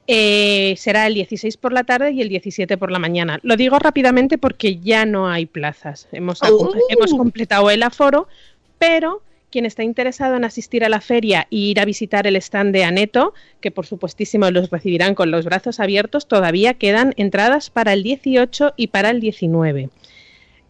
Eh, 0.10 0.76
será 0.78 1.06
el 1.06 1.16
16 1.16 1.58
por 1.58 1.74
la 1.74 1.84
tarde 1.84 2.12
y 2.12 2.22
el 2.22 2.30
17 2.30 2.78
por 2.78 2.92
la 2.92 3.00
mañana. 3.00 3.40
Lo 3.44 3.58
digo 3.58 3.78
rápidamente 3.78 4.38
porque 4.38 4.78
ya 4.78 5.06
no 5.06 5.30
hay 5.30 5.46
plazas. 5.46 6.08
Hemos, 6.14 6.42
oh. 6.44 6.74
hemos 6.90 7.14
completado 7.14 7.70
el 7.70 7.84
aforo, 7.84 8.30
pero 8.80 9.22
quien 9.50 9.66
está 9.66 9.84
interesado 9.84 10.36
en 10.36 10.46
asistir 10.46 10.86
a 10.86 10.90
la 10.90 11.02
feria 11.02 11.48
e 11.52 11.58
ir 11.58 11.80
a 11.80 11.86
visitar 11.86 12.26
el 12.26 12.38
stand 12.38 12.74
de 12.74 12.86
Aneto, 12.86 13.34
que 13.60 13.72
por 13.72 13.86
supuestísimo 13.86 14.50
los 14.52 14.70
recibirán 14.70 15.14
con 15.14 15.30
los 15.30 15.46
brazos 15.46 15.80
abiertos, 15.80 16.28
todavía 16.28 16.74
quedan 16.74 17.14
entradas 17.18 17.70
para 17.70 17.94
el 17.94 18.04
18 18.04 18.74
y 18.78 18.88
para 18.88 19.10
el 19.10 19.20
19. 19.20 19.90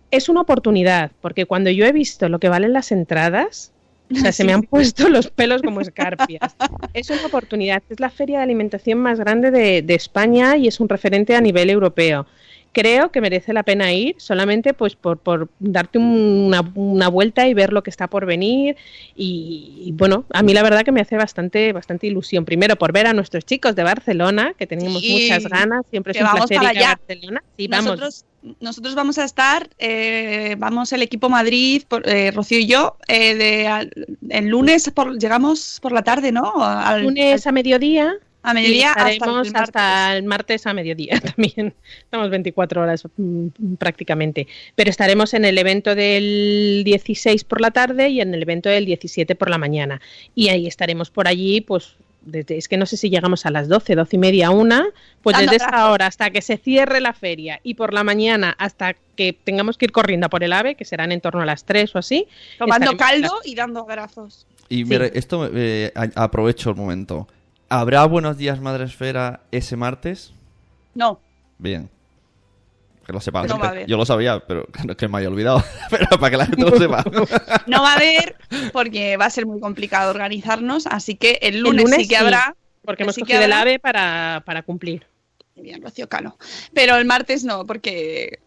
Es 0.09 0.29
una 0.29 0.41
oportunidad, 0.41 1.11
porque 1.21 1.45
cuando 1.45 1.69
yo 1.69 1.85
he 1.85 1.91
visto 1.91 2.29
lo 2.29 2.39
que 2.39 2.49
valen 2.49 2.73
las 2.73 2.91
entradas, 2.91 3.71
o 4.11 4.15
sea, 4.15 4.31
se 4.31 4.43
me 4.43 4.53
han 4.53 4.61
puesto 4.69 5.09
los 5.09 5.29
pelos 5.29 5.61
como 5.61 5.81
escarpias. 5.81 6.55
Es 6.93 7.09
una 7.09 7.25
oportunidad. 7.25 7.83
Es 7.89 7.99
la 7.99 8.09
feria 8.09 8.37
de 8.37 8.43
alimentación 8.43 8.99
más 8.99 9.19
grande 9.19 9.51
de, 9.51 9.95
España 9.95 10.57
y 10.57 10.67
es 10.67 10.79
un 10.79 10.89
referente 10.89 11.35
a 11.35 11.41
nivel 11.41 11.69
europeo. 11.69 12.27
Creo 12.79 13.11
que 13.11 13.21
merece 13.21 13.53
la 13.53 13.63
pena 13.63 13.91
ir 13.91 14.13
solamente 14.19 14.75
pues 14.75 14.95
por, 14.95 15.17
por 15.17 15.49
darte 15.59 15.97
una, 15.97 16.61
vuelta 17.09 17.47
y 17.47 17.55
ver 17.55 17.73
lo 17.73 17.81
que 17.81 17.89
está 17.89 18.07
por 18.07 18.27
venir. 18.27 18.75
Y, 19.15 19.91
bueno, 19.95 20.25
a 20.31 20.43
mí 20.43 20.53
la 20.53 20.61
verdad 20.61 20.83
que 20.83 20.91
me 20.91 21.01
hace 21.01 21.17
bastante, 21.17 21.73
bastante 21.73 22.05
ilusión. 22.05 22.45
Primero 22.45 22.75
por 22.75 22.91
ver 22.91 23.07
a 23.07 23.13
nuestros 23.13 23.45
chicos 23.45 23.75
de 23.75 23.81
Barcelona, 23.81 24.53
que 24.55 24.67
tenemos 24.67 25.01
muchas 25.01 25.43
ganas. 25.45 25.85
Siempre 25.89 26.13
es 26.13 26.21
un 26.21 26.29
placer 26.29 26.61
ir 26.61 26.83
a 26.83 26.97
Barcelona. 26.99 27.43
Sí, 27.57 27.67
vamos 27.67 28.25
nosotros 28.59 28.95
vamos 28.95 29.17
a 29.17 29.25
estar, 29.25 29.69
eh, 29.77 30.55
vamos 30.57 30.93
el 30.93 31.01
equipo 31.01 31.29
Madrid, 31.29 31.83
eh, 32.05 32.31
Rocío 32.31 32.59
y 32.59 32.67
yo, 32.67 32.97
eh, 33.07 33.35
de, 33.35 33.89
el 34.29 34.47
lunes 34.47 34.89
por, 34.91 35.17
llegamos 35.17 35.79
por 35.81 35.91
la 35.91 36.03
tarde, 36.03 36.31
¿no? 36.31 36.53
Al, 36.63 37.03
lunes 37.03 37.45
a 37.47 37.51
mediodía. 37.51 38.15
A 38.47 38.53
mediodía 38.53 38.91
estaremos 38.91 39.49
hasta 39.53 40.15
el, 40.15 40.23
martes 40.23 40.65
a 40.67 40.73
mediodía 40.73 41.19
también. 41.35 41.73
Estamos 41.99 42.29
24 42.29 42.81
horas 42.81 43.03
mm, 43.17 43.47
prácticamente. 43.77 44.47
Pero 44.73 44.89
estaremos 44.89 45.33
en 45.33 45.43
el 45.43 45.57
evento 45.57 45.95
del 45.95 46.83
16 46.85 47.43
por 47.43 47.59
la 47.59 47.71
tarde 47.71 48.07
y 48.07 48.21
en 48.21 48.33
el 48.33 48.41
evento 48.41 48.69
del 48.69 48.85
17 48.85 49.35
por 49.35 49.49
la 49.49 49.57
mañana. 49.57 49.99
Y 50.33 50.47
ahí 50.47 50.65
estaremos 50.65 51.09
por 51.09 51.27
allí, 51.27 51.59
pues 51.59 51.95
es 52.31 52.67
que 52.67 52.77
no 52.77 52.85
sé 52.85 52.95
si 52.97 53.09
llegamos 53.09 53.45
a 53.45 53.51
las 53.51 53.67
12, 53.67 53.95
12 53.95 54.15
y 54.15 54.19
media, 54.19 54.49
una, 54.49 54.87
pues 55.21 55.37
desde 55.37 55.57
esa 55.57 55.91
hora 55.91 56.07
hasta 56.07 56.29
que 56.29 56.41
se 56.41 56.57
cierre 56.57 56.99
la 56.99 57.13
feria 57.13 57.59
y 57.63 57.75
por 57.75 57.93
la 57.93 58.03
mañana 58.03 58.55
hasta 58.57 58.95
que 59.15 59.33
tengamos 59.33 59.77
que 59.77 59.85
ir 59.85 59.91
corriendo 59.91 60.29
por 60.29 60.43
el 60.43 60.53
AVE, 60.53 60.75
que 60.75 60.85
serán 60.85 61.11
en 61.11 61.21
torno 61.21 61.41
a 61.41 61.45
las 61.45 61.65
3 61.65 61.95
o 61.95 61.99
así. 61.99 62.27
Tomando 62.57 62.95
caldo 62.97 63.39
y 63.43 63.55
dando 63.55 63.81
abrazos. 63.81 64.45
Y 64.69 64.83
mire, 64.83 65.11
esto 65.13 65.49
eh, 65.53 65.91
aprovecho 66.15 66.69
el 66.69 66.75
momento. 66.75 67.27
¿Habrá 67.69 68.05
Buenos 68.05 68.37
Días 68.37 68.61
Madre 68.61 68.85
Esfera 68.85 69.41
ese 69.51 69.75
martes? 69.75 70.33
No. 70.93 71.19
Bien. 71.57 71.89
Que 73.05 73.13
lo 73.13 73.19
sepa. 73.19 73.45
Yo 73.85 73.97
lo 73.97 74.05
sabía, 74.05 74.39
pero 74.39 74.65
que 74.97 75.07
me 75.07 75.17
haya 75.17 75.27
olvidado. 75.27 75.63
pero 75.89 76.07
para 76.19 76.29
que 76.29 76.37
la 76.37 76.45
gente 76.45 76.61
lo 76.61 76.77
sepa. 76.77 77.03
no 77.67 77.81
va 77.81 77.93
a 77.93 77.95
haber, 77.95 78.35
porque 78.71 79.17
va 79.17 79.25
a 79.25 79.29
ser 79.29 79.45
muy 79.45 79.59
complicado 79.59 80.11
organizarnos. 80.11 80.87
Así 80.87 81.15
que 81.15 81.39
el 81.41 81.59
lunes, 81.59 81.89
sí 81.95 82.07
que 82.07 82.17
habrá. 82.17 82.55
Porque 82.83 83.03
hemos 83.03 83.17
cogido 83.17 83.41
el 83.41 83.51
AVE 83.51 83.79
para, 83.79 84.43
para 84.45 84.63
cumplir. 84.63 85.07
Bien, 85.55 85.81
Rocío 85.81 86.07
Cano. 86.07 86.37
Pero 86.73 86.95
el 86.95 87.05
martes 87.05 87.43
no, 87.43 87.65
porque 87.65 88.39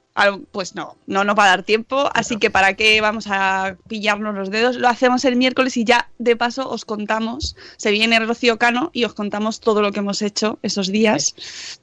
Pues 0.53 0.75
no, 0.75 0.97
no 1.07 1.25
nos 1.25 1.39
va 1.39 1.45
a 1.45 1.49
dar 1.49 1.63
tiempo, 1.63 2.11
así 2.15 2.37
que 2.37 2.51
para 2.51 2.75
qué 2.75 3.01
vamos 3.01 3.27
a 3.29 3.77
pillarnos 3.89 4.35
los 4.35 4.51
dedos, 4.51 4.77
lo 4.77 4.89
hacemos 4.89 5.25
el 5.25 5.37
miércoles 5.37 5.77
y 5.77 5.85
ya 5.85 6.11
de 6.19 6.37
paso 6.37 6.69
os 6.69 6.85
contamos, 6.85 7.57
se 7.77 7.91
viene 7.91 8.19
Rocío 8.21 8.59
Cano 8.59 8.91
y 8.93 9.05
os 9.05 9.15
contamos 9.15 9.61
todo 9.61 9.83
lo 9.83 9.93
que 9.93 10.01
hemos 10.01 10.21
hecho 10.23 10.59
esos 10.63 10.89
días, 10.89 11.35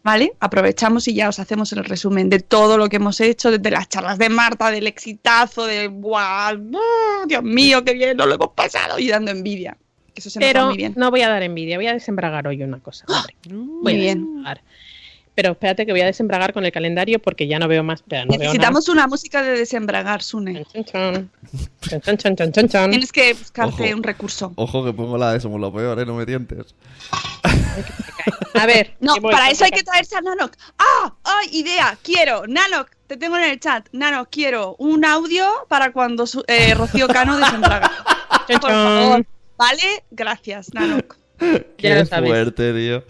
¿vale? 0.03 0.33
Aprovechamos 0.39 1.07
y 1.07 1.13
ya 1.15 1.29
os 1.29 1.39
hacemos 1.39 1.73
el 1.73 1.83
resumen 1.83 2.29
de 2.29 2.39
todo 2.39 2.77
lo 2.77 2.89
que 2.89 2.97
hemos 2.97 3.19
hecho, 3.21 3.49
desde 3.51 3.71
las 3.71 3.89
charlas 3.89 4.17
de 4.17 4.29
Marta, 4.29 4.69
del 4.71 4.87
exitazo, 4.87 5.65
de 5.65 5.87
¡guau! 5.87 6.57
¡ah! 6.75 7.23
Dios 7.27 7.43
mío, 7.43 7.83
qué 7.83 7.93
bien, 7.93 8.17
nos 8.17 8.27
lo 8.27 8.35
hemos 8.35 8.49
pasado 8.49 8.99
y 8.99 9.07
dando 9.07 9.31
envidia. 9.31 9.77
Eso 10.15 10.29
se 10.29 10.39
nos 10.39 10.47
Pero 10.47 10.65
muy 10.67 10.77
bien. 10.77 10.93
no 10.95 11.11
voy 11.11 11.21
a 11.21 11.29
dar 11.29 11.43
envidia, 11.43 11.77
voy 11.77 11.87
a 11.87 11.93
desembragar 11.93 12.47
hoy 12.47 12.63
una 12.63 12.79
cosa. 12.79 13.05
Voy 13.07 13.53
Muy 13.53 13.93
a 13.93 13.95
bien. 13.95 14.19
desembragar. 14.19 14.61
Pero 15.37 15.51
espérate 15.51 15.85
que 15.85 15.91
voy 15.91 16.01
a 16.01 16.07
desembragar 16.07 16.51
con 16.51 16.65
el 16.65 16.71
calendario 16.71 17.19
porque 17.19 17.47
ya 17.47 17.59
no 17.59 17.67
veo 17.67 17.83
más. 17.83 17.99
espera, 17.99 18.25
no 18.25 18.31
veo. 18.31 18.39
Necesitamos 18.39 18.89
una 18.89 19.05
música 19.05 19.43
de 19.43 19.51
desembragar, 19.51 20.23
Sune. 20.23 20.65
Tienes 22.89 23.11
que 23.11 23.33
buscarte 23.35 23.83
Ojo. 23.83 23.97
un 23.97 24.01
recurso. 24.01 24.51
Ojo 24.55 24.83
que 24.83 24.93
pongo 24.93 25.15
la 25.15 25.33
de 25.33 25.39
Somos 25.39 25.61
lo 25.61 25.71
peor, 25.71 25.99
¿eh? 25.99 26.07
No 26.07 26.15
me 26.15 26.25
tientes. 26.25 26.73
A 28.55 28.65
ver. 28.65 28.95
No, 28.99 29.13
para 29.21 29.51
eso 29.51 29.63
hay 29.63 29.69
que 29.69 29.83
traerse 29.83 30.15
a 30.17 30.21
Nanok. 30.21 30.53
¡Ah! 30.79 31.13
¡Ay, 31.23 31.49
idea! 31.51 31.95
Quiero, 32.01 32.47
Nanok, 32.47 32.89
te 33.05 33.15
tengo 33.15 33.37
en 33.37 33.43
el 33.43 33.59
chat. 33.59 33.87
Nanok, 33.91 34.29
quiero 34.31 34.75
un 34.79 35.05
audio 35.05 35.45
para 35.67 35.91
cuando 35.93 36.25
eh, 36.47 36.73
Rocío 36.77 37.07
Cano 37.07 37.37
desembraga. 37.37 37.91
Por 38.47 38.59
favor. 38.71 39.25
¿Vale? 39.55 40.03
Gracias, 40.09 40.73
Nanok. 40.73 41.15
Ya 41.39 41.49
lo 41.49 41.65
Qué 41.77 42.05
sabes. 42.07 42.27
fuerte, 42.31 42.73
tío. 42.73 43.03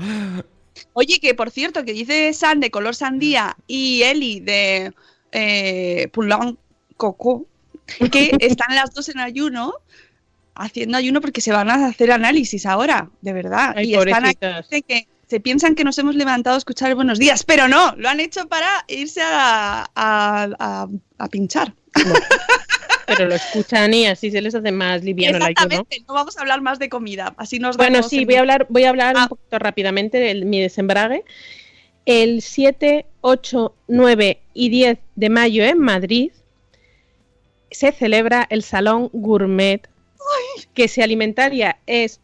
Oye, 0.94 1.20
que 1.20 1.34
por 1.34 1.52
cierto, 1.52 1.84
que 1.86 1.94
dice 1.94 2.34
San 2.34 2.60
de 2.60 2.72
color 2.72 2.96
sandía 2.96 3.56
y 3.68 4.04
Eli 4.04 4.40
de 4.40 4.94
eh, 5.32 6.10
Coco, 6.98 7.46
que 8.12 8.32
están 8.40 8.76
las 8.76 8.94
dos 8.94 9.10
en 9.10 9.20
ayuno, 9.20 9.74
haciendo 10.56 10.98
ayuno 10.98 11.22
porque 11.22 11.42
se 11.42 11.52
van 11.52 11.70
a 11.70 11.88
hacer 11.88 12.12
análisis 12.12 12.66
ahora, 12.66 13.10
de 13.22 13.34
verdad. 13.34 13.74
Ay, 13.76 13.92
y 13.92 13.96
están 13.96 14.26
aquí, 14.26 14.38
que 14.82 15.08
se 15.28 15.40
piensan 15.40 15.76
que 15.76 15.84
nos 15.84 15.98
hemos 15.98 16.16
levantado 16.16 16.56
a 16.56 16.58
escuchar 16.60 16.96
buenos 16.96 17.20
días, 17.20 17.44
pero 17.44 17.68
no, 17.68 17.94
lo 17.98 18.10
han 18.10 18.20
hecho 18.20 18.48
para 18.48 18.68
irse 18.88 19.22
a, 19.22 19.82
a- 19.96 20.48
a- 20.60 20.88
a 21.18 21.28
pinchar. 21.28 21.74
Pero 23.06 23.26
lo 23.28 23.36
escuchan 23.36 23.94
y 23.94 24.06
así 24.06 24.32
se 24.32 24.42
les 24.42 24.54
hace 24.54 24.72
más 24.72 25.02
liviano 25.04 25.38
el 25.38 25.44
ayuno. 25.44 25.52
Exactamente, 25.62 26.04
no 26.08 26.14
vamos 26.14 26.38
a 26.38 26.42
hablar 26.42 26.62
más 26.62 26.78
de 26.78 26.90
comida, 26.90 27.34
así 27.38 27.58
nos 27.58 27.78
Bueno, 27.78 28.04
sí, 28.04 28.26
voy 28.26 28.36
a 28.36 28.40
hablar, 28.42 28.66
voy 28.70 28.84
a 28.84 28.90
hablar 28.90 29.16
Ah. 29.18 29.24
un 29.24 29.28
poquito 29.30 29.60
rápidamente 29.60 30.18
de 30.18 30.36
mi 30.46 30.60
desembrague. 30.62 31.24
El 32.06 32.42
7, 32.42 33.06
8, 33.22 33.74
9 33.88 34.40
y 34.54 34.70
10 34.70 34.98
de 35.16 35.30
mayo 35.30 35.64
en 35.64 35.80
Madrid 35.80 36.32
se 37.72 37.92
celebra 37.94 38.46
el 38.50 38.62
Salón 38.64 39.10
Gourmet, 39.14 39.88
que 40.74 40.88
si 40.90 41.02
alimentaria 41.02 41.78
es, 41.86 42.20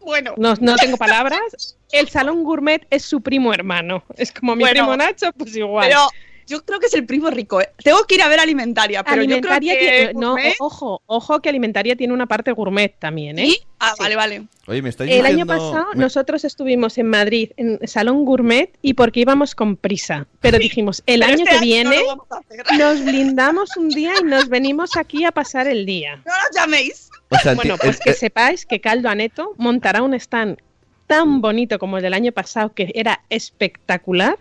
Bueno, 0.00 0.34
no, 0.36 0.54
no 0.60 0.76
tengo 0.76 0.96
palabras, 0.98 1.76
el 1.92 2.08
Salón 2.08 2.44
Gourmet 2.44 2.86
es 2.90 3.04
su 3.04 3.20
primo 3.22 3.52
hermano. 3.54 4.04
Es 4.16 4.32
como 4.32 4.54
mi 4.54 4.60
Bueno, 4.64 4.72
primo 4.84 4.96
Nacho, 4.96 5.32
pues 5.32 5.56
igual. 5.56 5.88
pero 5.88 6.00
yo 6.46 6.64
creo 6.64 6.78
que 6.80 6.86
es 6.86 6.94
el 6.94 7.04
primo 7.06 7.28
rico. 7.30 7.60
¿eh? 7.60 7.70
Tengo 7.82 8.04
que 8.04 8.14
ir 8.16 8.22
a 8.22 8.28
ver 8.28 8.38
alimentaria, 8.40 9.02
pero 9.02 9.16
alimentaria 9.20 9.74
yo 9.74 9.78
creo 9.80 9.90
que 9.90 10.04
tiene, 10.06 10.20
no, 10.20 10.36
ojo, 10.60 11.02
ojo 11.06 11.40
que 11.40 11.48
alimentaria 11.48 11.96
tiene 11.96 12.12
una 12.14 12.26
parte 12.26 12.52
gourmet 12.52 12.94
también, 12.98 13.38
¿eh? 13.38 13.46
¿Sí? 13.46 13.58
Ah, 13.78 13.92
Sí. 13.96 14.02
vale, 14.02 14.16
vale. 14.16 14.42
Oye, 14.68 14.80
me 14.82 14.88
estáis 14.88 15.12
El 15.12 15.26
año 15.26 15.44
pasado 15.46 15.86
me- 15.94 16.00
nosotros 16.00 16.44
estuvimos 16.44 16.96
en 16.98 17.06
Madrid 17.08 17.50
en 17.56 17.78
Salón 17.86 18.24
Gourmet 18.24 18.70
y 18.82 18.94
porque 18.94 19.20
íbamos 19.20 19.54
con 19.54 19.76
prisa, 19.76 20.26
pero 20.40 20.58
dijimos, 20.58 21.02
el 21.06 21.20
Pero 21.20 21.32
año 21.32 21.44
este 21.44 21.56
que 21.58 21.64
viene 21.64 21.96
no 22.04 22.78
nos 22.78 23.04
blindamos 23.04 23.76
un 23.76 23.88
día 23.90 24.12
y 24.20 24.24
nos 24.24 24.48
venimos 24.48 24.96
aquí 24.96 25.24
a 25.24 25.32
pasar 25.32 25.66
el 25.66 25.84
día. 25.84 26.16
No 26.16 26.32
nos 26.32 26.56
llaméis. 26.56 27.10
O 27.28 27.36
sea, 27.38 27.54
Bueno, 27.54 27.76
pues 27.76 27.98
que 28.00 28.12
sepáis 28.14 28.64
que 28.66 28.80
Caldo 28.80 29.08
Aneto 29.08 29.52
montará 29.56 30.02
un 30.02 30.14
stand 30.14 30.58
tan 31.06 31.40
bonito 31.40 31.78
como 31.78 31.98
el 31.98 32.02
del 32.02 32.14
año 32.14 32.32
pasado, 32.32 32.72
que 32.72 32.90
era 32.94 33.22
espectacular, 33.30 34.38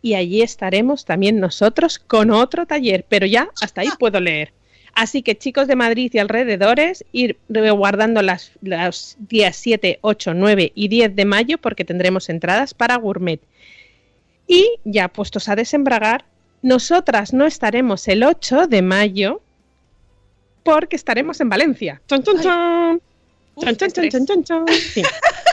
y 0.00 0.14
allí 0.14 0.42
estaremos 0.42 1.04
también 1.04 1.40
nosotros 1.40 1.98
con 1.98 2.30
otro 2.30 2.66
taller, 2.66 3.04
pero 3.08 3.26
ya 3.26 3.48
hasta 3.60 3.80
ahí 3.80 3.88
puedo 3.98 4.20
leer. 4.20 4.52
Así 4.94 5.22
que 5.22 5.38
chicos 5.38 5.68
de 5.68 5.76
Madrid 5.76 6.10
y 6.12 6.18
alrededores, 6.18 7.04
ir 7.12 7.38
guardando 7.48 8.22
las, 8.22 8.52
los 8.62 9.16
días 9.18 9.56
7, 9.56 9.98
8, 10.00 10.34
9 10.34 10.72
y 10.74 10.88
10 10.88 11.14
de 11.14 11.24
mayo 11.24 11.58
porque 11.58 11.84
tendremos 11.84 12.28
entradas 12.28 12.74
para 12.74 12.96
Gourmet. 12.96 13.40
Y 14.46 14.80
ya 14.84 15.08
puestos 15.08 15.48
a 15.48 15.56
desembragar, 15.56 16.24
nosotras 16.62 17.32
no 17.32 17.46
estaremos 17.46 18.08
el 18.08 18.24
8 18.24 18.66
de 18.66 18.82
mayo 18.82 19.40
porque 20.64 20.96
estaremos 20.96 21.40
en 21.40 21.48
Valencia. 21.48 22.00
¡Chon, 22.08 22.22
chon, 22.22 22.40
chon! 22.40 23.02
Uf, 23.54 23.64
Chon, 23.64 23.76
chon, 23.76 23.90
chon, 23.90 24.08
chon, 24.10 24.26
chon, 24.26 24.44
chon. 24.44 24.68
Sí. 24.68 25.02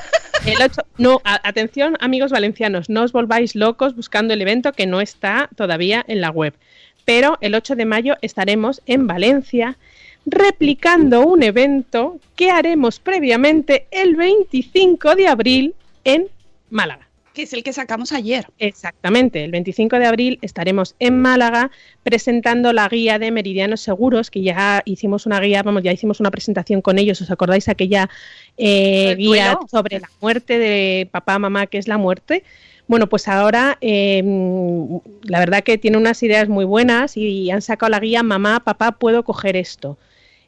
El 0.45 0.61
8, 0.61 0.81
no, 0.99 1.21
atención 1.23 1.97
amigos 1.99 2.29
valencianos, 2.29 2.87
no 2.87 3.01
os 3.01 3.11
volváis 3.11 3.55
locos 3.55 3.95
buscando 3.95 4.31
el 4.35 4.41
evento 4.43 4.73
que 4.73 4.85
no 4.85 5.01
está 5.01 5.49
todavía 5.55 6.05
en 6.07 6.21
la 6.21 6.29
web. 6.29 6.53
Pero 7.03 7.39
el 7.41 7.55
8 7.55 7.75
de 7.75 7.85
mayo 7.85 8.15
estaremos 8.21 8.83
en 8.85 9.07
Valencia 9.07 9.75
replicando 10.27 11.21
un 11.21 11.41
evento 11.41 12.19
que 12.35 12.51
haremos 12.51 12.99
previamente 12.99 13.87
el 13.89 14.15
25 14.15 15.15
de 15.15 15.27
abril 15.27 15.75
en 16.03 16.27
Málaga. 16.69 17.07
Que 17.35 17.43
es 17.43 17.53
el 17.53 17.63
que 17.63 17.73
sacamos 17.73 18.13
ayer. 18.13 18.47
Exactamente, 18.59 19.43
el 19.43 19.51
25 19.51 19.99
de 19.99 20.05
abril 20.05 20.39
estaremos 20.41 20.95
en 20.99 21.21
Málaga 21.21 21.69
presentando 22.01 22.71
la 22.71 22.87
guía 22.87 23.19
de 23.19 23.29
Meridianos 23.29 23.81
Seguros, 23.81 24.31
que 24.31 24.41
ya 24.41 24.81
hicimos 24.85 25.25
una 25.25 25.41
guía, 25.41 25.61
vamos, 25.61 25.83
ya 25.83 25.91
hicimos 25.91 26.21
una 26.21 26.31
presentación 26.31 26.81
con 26.81 26.97
ellos, 26.97 27.19
¿os 27.21 27.29
acordáis 27.29 27.67
aquella 27.67 28.09
eh, 28.57 29.15
guía 29.17 29.59
sobre 29.69 29.99
la 29.99 30.09
muerte 30.21 30.57
de 30.57 31.09
papá, 31.11 31.37
mamá, 31.37 31.67
que 31.67 31.77
es 31.77 31.89
la 31.89 31.97
muerte? 31.97 32.43
Bueno, 32.87 33.09
pues 33.09 33.27
ahora 33.27 33.77
eh, 33.81 34.23
la 35.23 35.39
verdad 35.39 35.61
que 35.61 35.77
tiene 35.77 35.97
unas 35.97 36.23
ideas 36.23 36.47
muy 36.47 36.63
buenas 36.63 37.17
y 37.17 37.51
han 37.51 37.61
sacado 37.61 37.89
la 37.89 37.99
guía 37.99 38.23
Mamá, 38.23 38.61
papá, 38.61 38.93
puedo 38.93 39.23
coger 39.23 39.57
esto. 39.57 39.97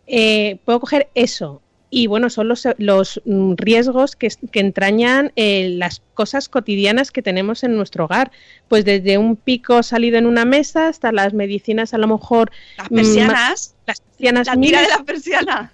Eh, 0.05 0.57
puedo 0.63 0.79
coger 0.79 1.09
eso. 1.15 1.61
Y 1.89 2.07
bueno, 2.07 2.29
son 2.29 2.49
los, 2.49 2.67
los 2.77 3.21
mm, 3.25 3.53
riesgos 3.55 4.15
que, 4.17 4.27
que 4.51 4.59
entrañan 4.59 5.31
eh, 5.37 5.69
las 5.77 6.01
cosas 6.13 6.49
cotidianas 6.49 7.11
que 7.11 7.21
tenemos 7.21 7.63
en 7.63 7.75
nuestro 7.77 8.05
hogar. 8.05 8.31
Pues 8.67 8.83
desde 8.83 9.17
un 9.17 9.37
pico 9.37 9.81
salido 9.83 10.17
en 10.17 10.25
una 10.25 10.43
mesa 10.43 10.89
hasta 10.89 11.11
las 11.13 11.33
medicinas, 11.33 11.93
a 11.93 11.97
lo 11.97 12.07
mejor 12.07 12.51
Las 12.77 12.91
Mm, 12.91 12.95
persianas. 12.95 13.75
las 13.85 14.01
persianas 14.01 14.47
La 14.47 14.57
tira 14.59 14.81
de 14.81 14.87
la 14.89 15.03
persiana. 15.05 15.71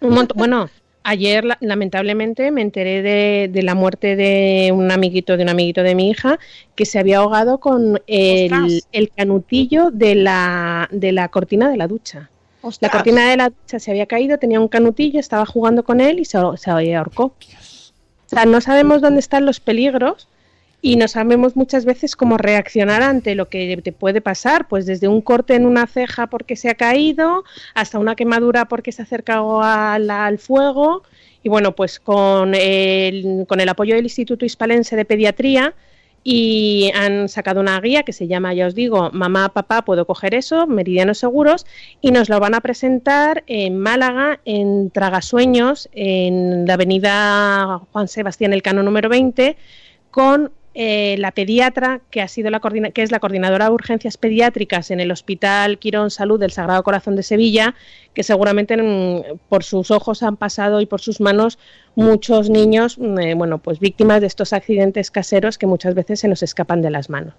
un 0.00 0.10
montón- 0.14 0.36
Bueno, 0.36 0.68
ayer 1.04 1.44
la- 1.44 1.58
lamentablemente 1.60 2.50
me 2.50 2.62
enteré 2.62 3.02
de, 3.02 3.48
de 3.52 3.62
la 3.62 3.76
muerte 3.76 4.16
de 4.16 4.72
un 4.74 4.90
amiguito 4.90 5.36
de 5.36 5.44
un 5.44 5.48
amiguito 5.48 5.84
de 5.84 5.94
mi 5.94 6.10
hija 6.10 6.40
que 6.74 6.86
se 6.86 6.98
había 6.98 7.18
ahogado 7.18 7.58
con 7.58 8.00
el, 8.08 8.82
el 8.90 9.10
canutillo 9.10 9.90
de 9.92 10.16
la, 10.16 10.88
de 10.90 11.12
la 11.12 11.28
cortina 11.28 11.70
de 11.70 11.76
la 11.76 11.86
ducha. 11.86 12.30
La 12.80 12.90
cortina 12.90 13.28
de 13.28 13.36
la 13.36 13.50
ducha 13.50 13.78
se 13.78 13.90
había 13.90 14.06
caído, 14.06 14.38
tenía 14.38 14.60
un 14.60 14.68
canutillo, 14.68 15.18
estaba 15.18 15.44
jugando 15.46 15.82
con 15.82 16.00
él 16.00 16.20
y 16.20 16.24
se, 16.24 16.38
se 16.56 16.70
ahorcó. 16.94 17.24
O 17.24 18.28
sea, 18.28 18.44
no 18.46 18.60
sabemos 18.60 19.00
dónde 19.00 19.20
están 19.20 19.44
los 19.44 19.60
peligros 19.60 20.28
y 20.80 20.96
no 20.96 21.06
sabemos 21.06 21.54
muchas 21.56 21.84
veces 21.84 22.16
cómo 22.16 22.38
reaccionar 22.38 23.02
ante 23.02 23.34
lo 23.34 23.48
que 23.48 23.76
te 23.82 23.92
puede 23.92 24.20
pasar, 24.20 24.68
pues 24.68 24.86
desde 24.86 25.06
un 25.06 25.20
corte 25.20 25.54
en 25.54 25.66
una 25.66 25.86
ceja 25.86 26.26
porque 26.26 26.56
se 26.56 26.70
ha 26.70 26.74
caído 26.74 27.44
hasta 27.74 27.98
una 27.98 28.16
quemadura 28.16 28.66
porque 28.66 28.90
se 28.90 29.02
ha 29.02 29.04
acercado 29.04 29.62
al, 29.62 30.10
al 30.10 30.38
fuego. 30.38 31.02
Y 31.44 31.48
bueno, 31.48 31.74
pues 31.74 31.98
con 31.98 32.54
el, 32.54 33.44
con 33.48 33.60
el 33.60 33.68
apoyo 33.68 33.94
del 33.94 34.04
Instituto 34.04 34.44
Hispalense 34.44 34.96
de 34.96 35.04
Pediatría 35.04 35.74
y 36.24 36.90
han 36.94 37.28
sacado 37.28 37.60
una 37.60 37.80
guía 37.80 38.02
que 38.02 38.12
se 38.12 38.28
llama, 38.28 38.54
ya 38.54 38.66
os 38.66 38.74
digo, 38.74 39.10
Mamá, 39.12 39.48
Papá, 39.48 39.82
puedo 39.82 40.06
coger 40.06 40.34
eso, 40.34 40.66
Meridianos 40.66 41.18
Seguros, 41.18 41.66
y 42.00 42.10
nos 42.10 42.28
lo 42.28 42.38
van 42.38 42.54
a 42.54 42.60
presentar 42.60 43.42
en 43.46 43.78
Málaga, 43.78 44.40
en 44.44 44.90
Tragasueños, 44.90 45.88
en 45.92 46.66
la 46.66 46.74
avenida 46.74 47.80
Juan 47.92 48.08
Sebastián 48.08 48.52
Elcano 48.52 48.82
número 48.82 49.08
20, 49.08 49.56
con 50.10 50.52
eh, 50.74 51.16
la 51.18 51.32
pediatra 51.32 52.00
que 52.10 52.22
ha 52.22 52.28
sido 52.28 52.50
la 52.50 52.60
que 52.60 53.02
es 53.02 53.10
la 53.10 53.20
coordinadora 53.20 53.66
de 53.66 53.72
urgencias 53.72 54.16
pediátricas 54.16 54.90
en 54.90 55.00
el 55.00 55.10
Hospital 55.10 55.78
Quirón 55.78 56.10
Salud 56.10 56.40
del 56.40 56.50
Sagrado 56.50 56.82
Corazón 56.82 57.14
de 57.14 57.22
Sevilla, 57.22 57.74
que 58.14 58.22
seguramente 58.22 58.76
mm, 58.76 59.38
por 59.48 59.64
sus 59.64 59.90
ojos 59.90 60.22
han 60.22 60.36
pasado 60.36 60.80
y 60.80 60.86
por 60.86 61.00
sus 61.00 61.20
manos 61.20 61.58
muchos 61.94 62.48
niños, 62.48 62.98
mm, 62.98 63.18
eh, 63.18 63.34
bueno, 63.34 63.58
pues 63.58 63.80
víctimas 63.80 64.20
de 64.20 64.26
estos 64.26 64.52
accidentes 64.52 65.10
caseros 65.10 65.58
que 65.58 65.66
muchas 65.66 65.94
veces 65.94 66.20
se 66.20 66.28
nos 66.28 66.42
escapan 66.42 66.80
de 66.80 66.90
las 66.90 67.10
manos. 67.10 67.34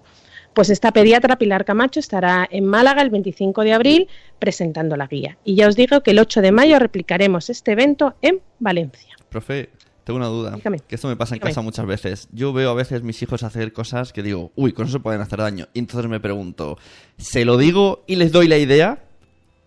Pues 0.54 0.70
esta 0.70 0.92
pediatra 0.92 1.36
Pilar 1.36 1.64
Camacho 1.64 1.98
estará 1.98 2.46
en 2.48 2.64
Málaga 2.64 3.02
el 3.02 3.10
25 3.10 3.62
de 3.62 3.72
abril 3.72 4.08
presentando 4.38 4.96
la 4.96 5.08
guía. 5.08 5.36
Y 5.44 5.56
ya 5.56 5.66
os 5.66 5.74
digo 5.74 6.02
que 6.02 6.12
el 6.12 6.20
8 6.20 6.42
de 6.42 6.52
mayo 6.52 6.78
replicaremos 6.78 7.50
este 7.50 7.72
evento 7.72 8.14
en 8.22 8.40
Valencia. 8.60 9.16
Profe, 9.28 9.70
Tengo 10.04 10.18
una 10.18 10.26
duda. 10.26 10.50
Dígame. 10.52 10.80
Que 10.80 10.94
esto 10.96 11.08
me 11.08 11.16
pasa 11.16 11.34
en 11.34 11.38
Dígame. 11.38 11.50
casa 11.50 11.60
muchas 11.62 11.86
veces. 11.86 12.28
Yo 12.32 12.52
veo 12.52 12.70
a 12.70 12.74
veces 12.74 13.02
mis 13.02 13.20
hijos 13.22 13.42
hacer 13.42 13.72
cosas 13.72 14.12
que 14.12 14.22
digo, 14.22 14.52
uy, 14.54 14.72
con 14.72 14.86
eso 14.86 15.00
pueden 15.00 15.20
hacer 15.22 15.38
daño. 15.38 15.66
Y 15.72 15.78
entonces 15.78 16.10
me 16.10 16.20
pregunto, 16.20 16.78
¿se 17.16 17.44
lo 17.44 17.56
digo 17.56 18.04
y 18.06 18.16
les 18.16 18.30
doy 18.30 18.46
la 18.48 18.58
idea? 18.58 19.02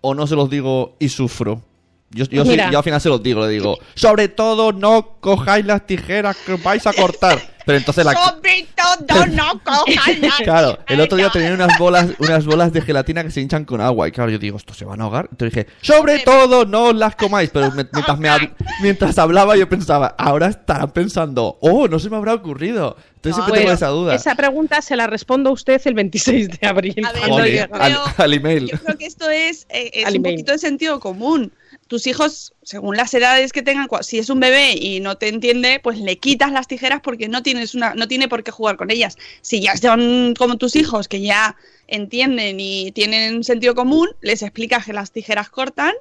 ¿O 0.02 0.13
no 0.13 0.28
se 0.28 0.36
los 0.36 0.50
digo 0.50 0.95
y 1.00 1.10
sufro? 1.10 1.63
Yo, 2.12 2.23
yo, 2.26 2.45
sí- 2.45 2.56
yo 2.71 2.78
al 2.78 2.84
final 2.84 3.02
se 3.02 3.10
los 3.10 3.21
digo, 3.21 3.41
le 3.41 3.50
digo, 3.52 3.78
sobre 3.95 4.28
todo 4.30 4.71
no 4.71 5.17
cojáis 5.19 5.65
las 5.65 5.86
tijeras 5.86 6.38
que 6.45 6.56
vais 6.56 6.86
a 6.88 6.93
cortar. 6.93 7.57
Pero 7.67 7.77
entonces 7.80 8.06
la... 8.06 8.13
Sobre 8.13 8.65
todo, 8.75 9.25
no 9.27 9.60
cojan 9.63 10.15
Claro, 10.43 10.80
el 10.88 11.01
otro 11.01 11.17
día 11.17 11.30
tenía 11.30 11.53
unas 11.53 11.77
bolas, 11.77 12.08
unas 12.17 12.45
bolas 12.45 12.71
de 12.71 12.82
gelatina 12.82 13.23
que 13.23 13.30
se 13.30 13.41
hinchan 13.41 13.65
con 13.65 13.82
agua. 13.82 14.08
Y 14.08 14.12
claro, 14.12 14.32
yo 14.32 14.39
digo, 14.39 14.56
¿esto 14.58 14.73
se 14.73 14.86
van 14.86 15.01
a 15.01 15.03
ahogar? 15.03 15.27
Entonces 15.30 15.53
dije, 15.53 15.67
sobre 15.82 16.19
todo 16.19 16.65
no 16.65 16.93
las 16.93 17.15
comáis. 17.17 17.49
Pero 17.51 17.69
me- 17.71 17.86
mientras, 17.91 18.17
me 18.17 18.30
hab- 18.30 18.53
mientras 18.82 19.17
hablaba 19.17 19.58
yo 19.58 19.67
pensaba, 19.67 20.15
ahora 20.17 20.47
estarán 20.47 20.91
pensando, 20.91 21.58
oh, 21.62 21.88
no 21.89 21.99
se 21.99 22.10
me 22.10 22.15
habrá 22.15 22.34
ocurrido. 22.36 22.95
Entonces 23.15 23.36
siempre 23.36 23.51
Bueno, 23.51 23.62
tengo 23.65 23.73
esa 23.73 23.88
duda. 23.89 24.15
Esa 24.15 24.36
pregunta 24.36 24.82
se 24.82 24.95
la 24.95 25.08
respondo 25.08 25.49
a 25.49 25.53
usted 25.53 25.82
el 25.86 25.93
26 25.93 26.49
de 26.62 26.67
abril. 26.67 27.06
A 27.06 27.12
ver, 27.12 27.23
Joder, 27.30 27.67
yo 27.69 27.75
al, 27.75 27.97
al 28.15 28.34
email. 28.34 28.69
Yo 28.71 28.80
creo 28.80 28.97
que 28.97 29.06
esto 29.06 29.30
es, 29.30 29.65
eh, 29.69 29.91
es 29.93 30.08
un 30.10 30.15
email. 30.15 30.36
poquito 30.36 30.53
de 30.53 30.58
sentido 30.60 30.99
común. 31.01 31.51
Tus 31.88 32.06
hijos, 32.08 32.54
según 32.63 32.97
las 32.97 33.13
edades 33.13 33.52
que 33.54 33.62
tengan, 33.62 33.88
si 34.02 34.19
es 34.19 34.30
un 34.30 34.39
bebé 34.39 34.73
y 34.73 35.00
no 35.00 35.17
te 35.17 35.30
entiende, 35.30 35.80
pues 35.82 36.00
le 36.00 36.17
quitas 36.17 36.52
las 36.52 36.67
tijeras 36.67 37.02
porque 37.02 37.28
no 37.28 37.43
tienes 37.43 37.76
una, 37.76 37.93
no 37.95 38.08
tiene 38.08 38.28
por 38.28 38.43
qué 38.43 38.52
jugar 38.52 38.76
con 38.78 38.91
ellas. 38.91 39.17
Si 39.41 39.62
ya 39.62 39.76
son 39.78 40.34
como 40.38 40.58
tus 40.58 40.76
hijos 40.76 41.08
que 41.08 41.21
ya 41.21 41.56
entienden 41.88 42.60
y 42.60 42.91
tienen 42.91 43.43
sentido 43.43 43.73
común, 43.73 44.10
les 44.21 44.41
explicas 44.41 44.86
que 44.86 44.93
las 44.93 45.12
tijeras 45.12 45.50
cortan. 45.50 45.93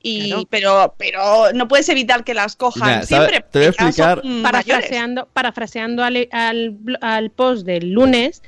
Y, 0.00 0.28
Claro. 0.28 0.44
pero, 0.48 0.94
pero 0.96 1.52
no 1.54 1.66
puedes 1.66 1.88
evitar 1.88 2.22
que 2.22 2.32
las 2.34 2.54
cojan 2.54 3.04
siempre. 3.04 3.44
Te 3.50 3.58
voy 3.58 3.66
a 3.66 3.70
explicar-. 3.70 4.22
Parafraseando, 4.42 5.28
parafraseando 5.32 6.04
al, 6.04 6.28
al, 6.30 6.76
al 7.00 7.30
post 7.30 7.66
del 7.66 7.90
lunes, 7.92 8.42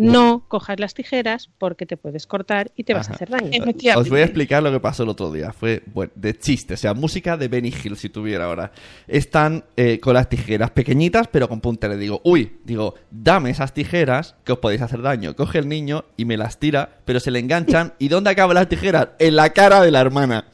no 0.00 0.44
cojas 0.48 0.80
las 0.80 0.94
tijeras 0.94 1.50
porque 1.58 1.84
te 1.84 1.96
puedes 1.96 2.26
cortar 2.26 2.72
y 2.74 2.84
te 2.84 2.94
vas 2.94 3.10
a 3.10 3.14
hacer 3.14 3.28
daño. 3.28 3.50
Os 3.96 4.08
voy 4.08 4.20
a 4.20 4.24
explicar 4.24 4.62
lo 4.62 4.72
que 4.72 4.80
pasó 4.80 5.02
el 5.02 5.10
otro 5.10 5.30
día. 5.30 5.52
Fue 5.52 5.82
bueno, 5.86 6.12
de 6.14 6.38
chiste, 6.38 6.74
o 6.74 6.76
sea, 6.76 6.94
música 6.94 7.36
de 7.36 7.48
Benny 7.48 7.68
Hill 7.68 7.96
si 7.96 8.08
tuviera 8.08 8.46
ahora. 8.46 8.72
Están 9.06 9.64
eh, 9.76 10.00
con 10.00 10.14
las 10.14 10.28
tijeras 10.28 10.70
pequeñitas, 10.70 11.28
pero 11.28 11.48
con 11.48 11.60
punta. 11.60 11.88
Le 11.88 11.96
digo, 11.96 12.20
uy, 12.24 12.60
digo, 12.64 12.94
dame 13.10 13.50
esas 13.50 13.74
tijeras 13.74 14.36
que 14.44 14.52
os 14.52 14.58
podéis 14.58 14.82
hacer 14.82 15.02
daño. 15.02 15.36
Coge 15.36 15.58
el 15.58 15.68
niño 15.68 16.04
y 16.16 16.24
me 16.24 16.36
las 16.36 16.58
tira, 16.58 17.00
pero 17.04 17.20
se 17.20 17.30
le 17.30 17.38
enganchan. 17.38 17.94
¿Y 17.98 18.08
dónde 18.08 18.30
acaban 18.30 18.54
las 18.54 18.68
tijeras? 18.68 19.08
En 19.18 19.36
la 19.36 19.50
cara 19.50 19.82
de 19.82 19.90
la 19.90 20.00
hermana. 20.00 20.46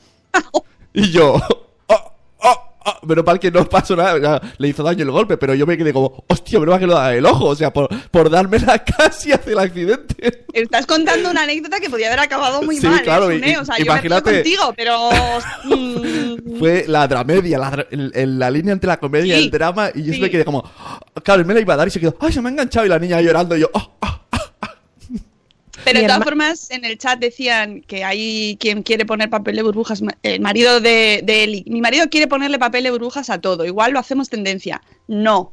Y 0.92 1.10
yo, 1.10 1.34
oh, 1.86 2.12
oh, 2.38 2.75
oh, 2.86 3.06
menos 3.06 3.24
mal 3.26 3.38
que 3.38 3.50
no 3.50 3.68
pasó 3.68 3.94
nada, 3.96 4.40
le 4.58 4.68
hizo 4.68 4.82
daño 4.82 5.02
el 5.04 5.10
golpe, 5.10 5.36
pero 5.36 5.54
yo 5.54 5.66
me 5.66 5.76
quedé 5.76 5.92
como, 5.92 6.24
hostia, 6.28 6.58
menos 6.58 6.72
mal 6.74 6.80
que 6.80 6.86
lo 6.86 6.94
da 6.94 7.14
el 7.14 7.26
ojo, 7.26 7.46
o 7.46 7.54
sea, 7.54 7.72
por, 7.72 7.88
por 8.10 8.30
dármela 8.30 8.82
casi 8.98 9.32
hace 9.32 9.52
el 9.52 9.58
accidente. 9.58 10.44
Estás 10.52 10.86
contando 10.86 11.30
una 11.30 11.42
anécdota 11.42 11.78
que 11.80 11.90
podía 11.90 12.06
haber 12.06 12.20
acabado 12.20 12.62
muy 12.62 12.78
Sí, 12.78 12.86
mal, 12.86 13.00
¿eh, 13.00 13.02
claro, 13.02 13.30
y- 13.32 13.38
Sune? 13.40 13.58
O 13.58 13.64
sea, 13.64 13.78
imagínate- 13.78 14.30
yo 14.30 14.36
me 14.36 14.42
contigo, 14.42 14.74
pero... 14.76 15.10
mm, 15.64 16.36
Fue 16.58 16.84
la 16.88 17.06
dramedia, 17.06 17.58
la, 17.58 17.70
dra- 17.72 17.86
el- 17.90 18.12
el- 18.14 18.38
la 18.38 18.50
línea 18.50 18.72
entre 18.72 18.88
la 18.88 18.98
comedia 18.98 19.34
y 19.36 19.38
Sí, 19.40 19.44
el 19.46 19.50
drama, 19.50 19.90
y 19.94 20.02
yo 20.04 20.12
sí. 20.14 20.20
me 20.20 20.30
quedé 20.30 20.44
como, 20.44 20.62
claro, 21.22 21.40
él 21.40 21.46
me 21.46 21.52
la 21.54 21.60
iba 21.60 21.74
a 21.74 21.76
dar 21.76 21.88
y 21.88 21.90
se 21.90 22.00
quedó, 22.00 22.16
ay, 22.20 22.32
se 22.32 22.40
me 22.40 22.48
ha 22.48 22.52
enganchado, 22.52 22.86
y 22.86 22.88
la 22.88 22.98
niña 22.98 23.20
llorando, 23.20 23.56
y 23.56 23.60
yo, 23.60 23.70
oh, 23.74 23.96
oh. 24.00 24.20
Pero 25.86 26.00
de 26.00 26.06
todas 26.06 26.24
formas, 26.24 26.70
en 26.70 26.84
el 26.84 26.98
chat 26.98 27.18
decían 27.18 27.80
que 27.82 28.04
hay 28.04 28.56
quien 28.58 28.82
quiere 28.82 29.06
poner 29.06 29.30
papel 29.30 29.56
de 29.56 29.62
burbujas. 29.62 30.02
El 30.22 30.40
marido 30.40 30.80
de, 30.80 31.22
de 31.24 31.44
Eli. 31.44 31.64
Mi 31.66 31.80
marido 31.80 32.10
quiere 32.10 32.26
ponerle 32.26 32.58
papel 32.58 32.84
de 32.84 32.90
burbujas 32.90 33.30
a 33.30 33.40
todo. 33.40 33.64
Igual 33.64 33.92
lo 33.92 33.98
hacemos 33.98 34.28
tendencia. 34.28 34.82
No. 35.06 35.52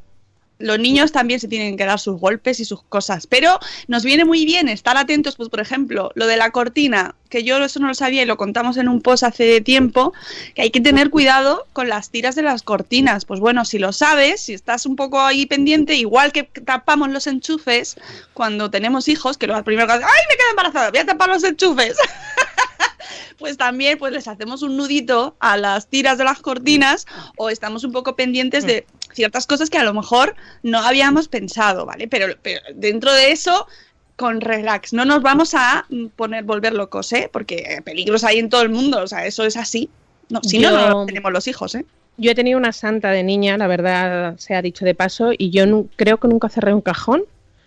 Los 0.59 0.79
niños 0.79 1.11
también 1.11 1.39
se 1.39 1.47
tienen 1.47 1.77
que 1.77 1.85
dar 1.85 1.99
sus 1.99 2.19
golpes 2.19 2.59
y 2.59 2.65
sus 2.65 2.83
cosas. 2.83 3.27
Pero 3.27 3.59
nos 3.87 4.03
viene 4.03 4.25
muy 4.25 4.45
bien 4.45 4.69
estar 4.69 4.97
atentos, 4.97 5.35
pues 5.35 5.49
por 5.49 5.59
ejemplo, 5.59 6.11
lo 6.15 6.27
de 6.27 6.37
la 6.37 6.51
cortina, 6.51 7.15
que 7.29 7.43
yo 7.43 7.57
eso 7.57 7.79
no 7.79 7.87
lo 7.87 7.93
sabía 7.93 8.21
y 8.21 8.25
lo 8.25 8.37
contamos 8.37 8.77
en 8.77 8.87
un 8.87 9.01
post 9.01 9.23
hace 9.23 9.61
tiempo, 9.61 10.13
que 10.55 10.61
hay 10.61 10.71
que 10.71 10.81
tener 10.81 11.09
cuidado 11.09 11.65
con 11.73 11.89
las 11.89 12.11
tiras 12.11 12.35
de 12.35 12.43
las 12.43 12.63
cortinas. 12.63 13.25
Pues 13.25 13.39
bueno, 13.39 13.65
si 13.65 13.79
lo 13.79 13.91
sabes, 13.91 14.41
si 14.41 14.53
estás 14.53 14.85
un 14.85 14.95
poco 14.95 15.19
ahí 15.21 15.45
pendiente, 15.45 15.95
igual 15.95 16.31
que 16.31 16.43
tapamos 16.43 17.09
los 17.09 17.27
enchufes 17.27 17.95
cuando 18.33 18.69
tenemos 18.69 19.07
hijos, 19.07 19.37
que 19.37 19.47
lo 19.47 19.63
primero 19.63 19.87
que 19.87 19.93
¡ay, 19.93 20.01
me 20.01 20.37
quedo 20.37 20.49
embarazada! 20.51 20.91
Voy 20.91 20.99
a 20.99 21.05
tapar 21.05 21.29
los 21.29 21.43
enchufes. 21.43 21.97
pues 23.37 23.57
también 23.57 23.97
pues 23.97 24.13
les 24.13 24.27
hacemos 24.27 24.61
un 24.61 24.77
nudito 24.77 25.35
a 25.39 25.57
las 25.57 25.87
tiras 25.87 26.17
de 26.17 26.23
las 26.23 26.39
cortinas 26.39 27.05
o 27.35 27.49
estamos 27.49 27.83
un 27.83 27.91
poco 27.91 28.15
pendientes 28.15 28.65
de 28.65 28.85
ciertas 29.13 29.47
cosas 29.47 29.69
que 29.69 29.77
a 29.77 29.83
lo 29.83 29.93
mejor 29.93 30.35
no 30.63 30.79
habíamos 30.79 31.27
pensado, 31.27 31.85
¿vale? 31.85 32.07
Pero, 32.07 32.35
pero 32.41 32.61
dentro 32.75 33.11
de 33.13 33.31
eso 33.31 33.67
con 34.15 34.41
relax, 34.41 34.93
no 34.93 35.05
nos 35.05 35.21
vamos 35.21 35.53
a 35.55 35.85
poner 36.15 36.43
volver 36.43 36.73
locos, 36.73 37.11
¿eh? 37.13 37.29
Porque 37.31 37.81
peligros 37.83 38.23
hay 38.23 38.39
en 38.39 38.49
todo 38.49 38.61
el 38.61 38.69
mundo, 38.69 39.01
o 39.01 39.07
sea, 39.07 39.25
eso 39.25 39.43
es 39.43 39.57
así. 39.57 39.89
No, 40.29 40.39
si 40.43 40.59
no, 40.59 40.69
Yo- 40.71 40.89
no 40.89 41.05
tenemos 41.05 41.31
los 41.31 41.47
hijos, 41.47 41.75
¿eh? 41.75 41.85
Yo 42.17 42.29
he 42.31 42.35
tenido 42.35 42.59
una 42.59 42.71
santa 42.73 43.09
de 43.09 43.23
niña, 43.23 43.57
la 43.57 43.65
verdad 43.67 44.37
se 44.37 44.53
ha 44.53 44.61
dicho 44.61 44.85
de 44.85 44.93
paso, 44.93 45.31
y 45.35 45.49
yo 45.49 45.65
nu- 45.65 45.89
creo 45.95 46.19
que 46.19 46.27
nunca 46.27 46.47
cerré 46.47 46.71
un 46.73 46.81
cajón. 46.81 47.23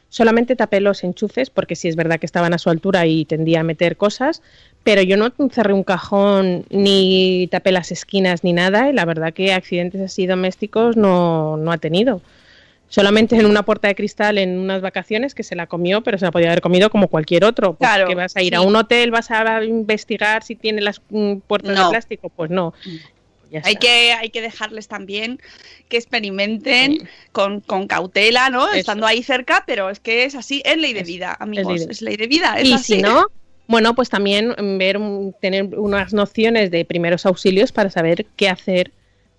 Solamente 0.08 0.54
tapé 0.54 0.80
los 0.80 1.02
enchufes, 1.02 1.50
porque 1.50 1.74
sí 1.74 1.88
es 1.88 1.96
verdad 1.96 2.20
que 2.20 2.26
estaban 2.26 2.54
a 2.54 2.58
su 2.58 2.70
altura 2.70 3.06
y 3.06 3.24
tendía 3.24 3.60
a 3.60 3.64
meter 3.64 3.96
cosas, 3.96 4.40
pero 4.86 5.02
yo 5.02 5.16
no 5.16 5.32
cerré 5.50 5.72
un 5.72 5.82
cajón 5.82 6.64
ni 6.70 7.48
tapé 7.50 7.72
las 7.72 7.90
esquinas 7.90 8.44
ni 8.44 8.52
nada, 8.52 8.88
y 8.88 8.92
la 8.92 9.04
verdad 9.04 9.34
que 9.34 9.52
accidentes 9.52 10.00
así 10.00 10.28
domésticos 10.28 10.96
no, 10.96 11.56
no 11.56 11.72
ha 11.72 11.78
tenido. 11.78 12.22
Solamente 12.88 13.34
en 13.34 13.46
una 13.46 13.64
puerta 13.64 13.88
de 13.88 13.96
cristal 13.96 14.38
en 14.38 14.60
unas 14.60 14.80
vacaciones 14.82 15.34
que 15.34 15.42
se 15.42 15.56
la 15.56 15.66
comió, 15.66 16.02
pero 16.02 16.18
se 16.18 16.24
la 16.24 16.30
podía 16.30 16.46
haber 16.50 16.60
comido 16.60 16.88
como 16.88 17.08
cualquier 17.08 17.44
otro. 17.44 17.74
Pues 17.74 17.90
Claro, 17.90 18.06
que 18.06 18.14
vas 18.14 18.36
a 18.36 18.42
ir 18.42 18.54
a 18.54 18.60
un 18.60 18.76
hotel, 18.76 19.10
vas 19.10 19.28
a 19.32 19.64
investigar 19.64 20.44
si 20.44 20.54
tiene 20.54 20.80
las 20.80 21.02
mm, 21.10 21.38
puertas 21.48 21.74
No. 21.74 21.82
de 21.86 21.90
plástico, 21.90 22.28
pues 22.28 22.48
no. 22.52 22.72
Ya 23.50 23.62
Hay 23.64 23.74
que, 23.74 24.12
hay 24.12 24.30
que 24.30 24.40
dejarles 24.40 24.86
también 24.86 25.40
que 25.88 25.96
experimenten 25.96 27.08
con, 27.32 27.60
con 27.60 27.88
cautela, 27.88 28.50
¿no? 28.50 28.68
Eso. 28.68 28.76
Estando 28.76 29.04
ahí 29.04 29.24
cerca, 29.24 29.64
pero 29.66 29.90
es 29.90 29.98
que 29.98 30.24
es 30.24 30.36
así, 30.36 30.62
es 30.64 30.76
ley 30.76 30.92
de 30.92 31.02
vida, 31.02 31.32
es 31.32 31.40
amigos, 31.40 31.72
ley 31.76 31.86
de- 31.86 31.92
es 31.92 32.02
ley 32.02 32.16
de 32.16 32.26
vida. 32.28 32.54
Es 32.56 32.68
y 32.68 32.72
así. 32.72 32.94
si 32.96 33.02
no, 33.02 33.26
bueno, 33.68 33.94
pues 33.94 34.08
también 34.08 34.54
ver, 34.78 34.98
tener 35.40 35.64
unas 35.78 36.12
nociones 36.12 36.70
de 36.70 36.84
primeros 36.84 37.26
auxilios 37.26 37.72
para 37.72 37.90
saber 37.90 38.26
qué 38.36 38.48
hacer 38.48 38.92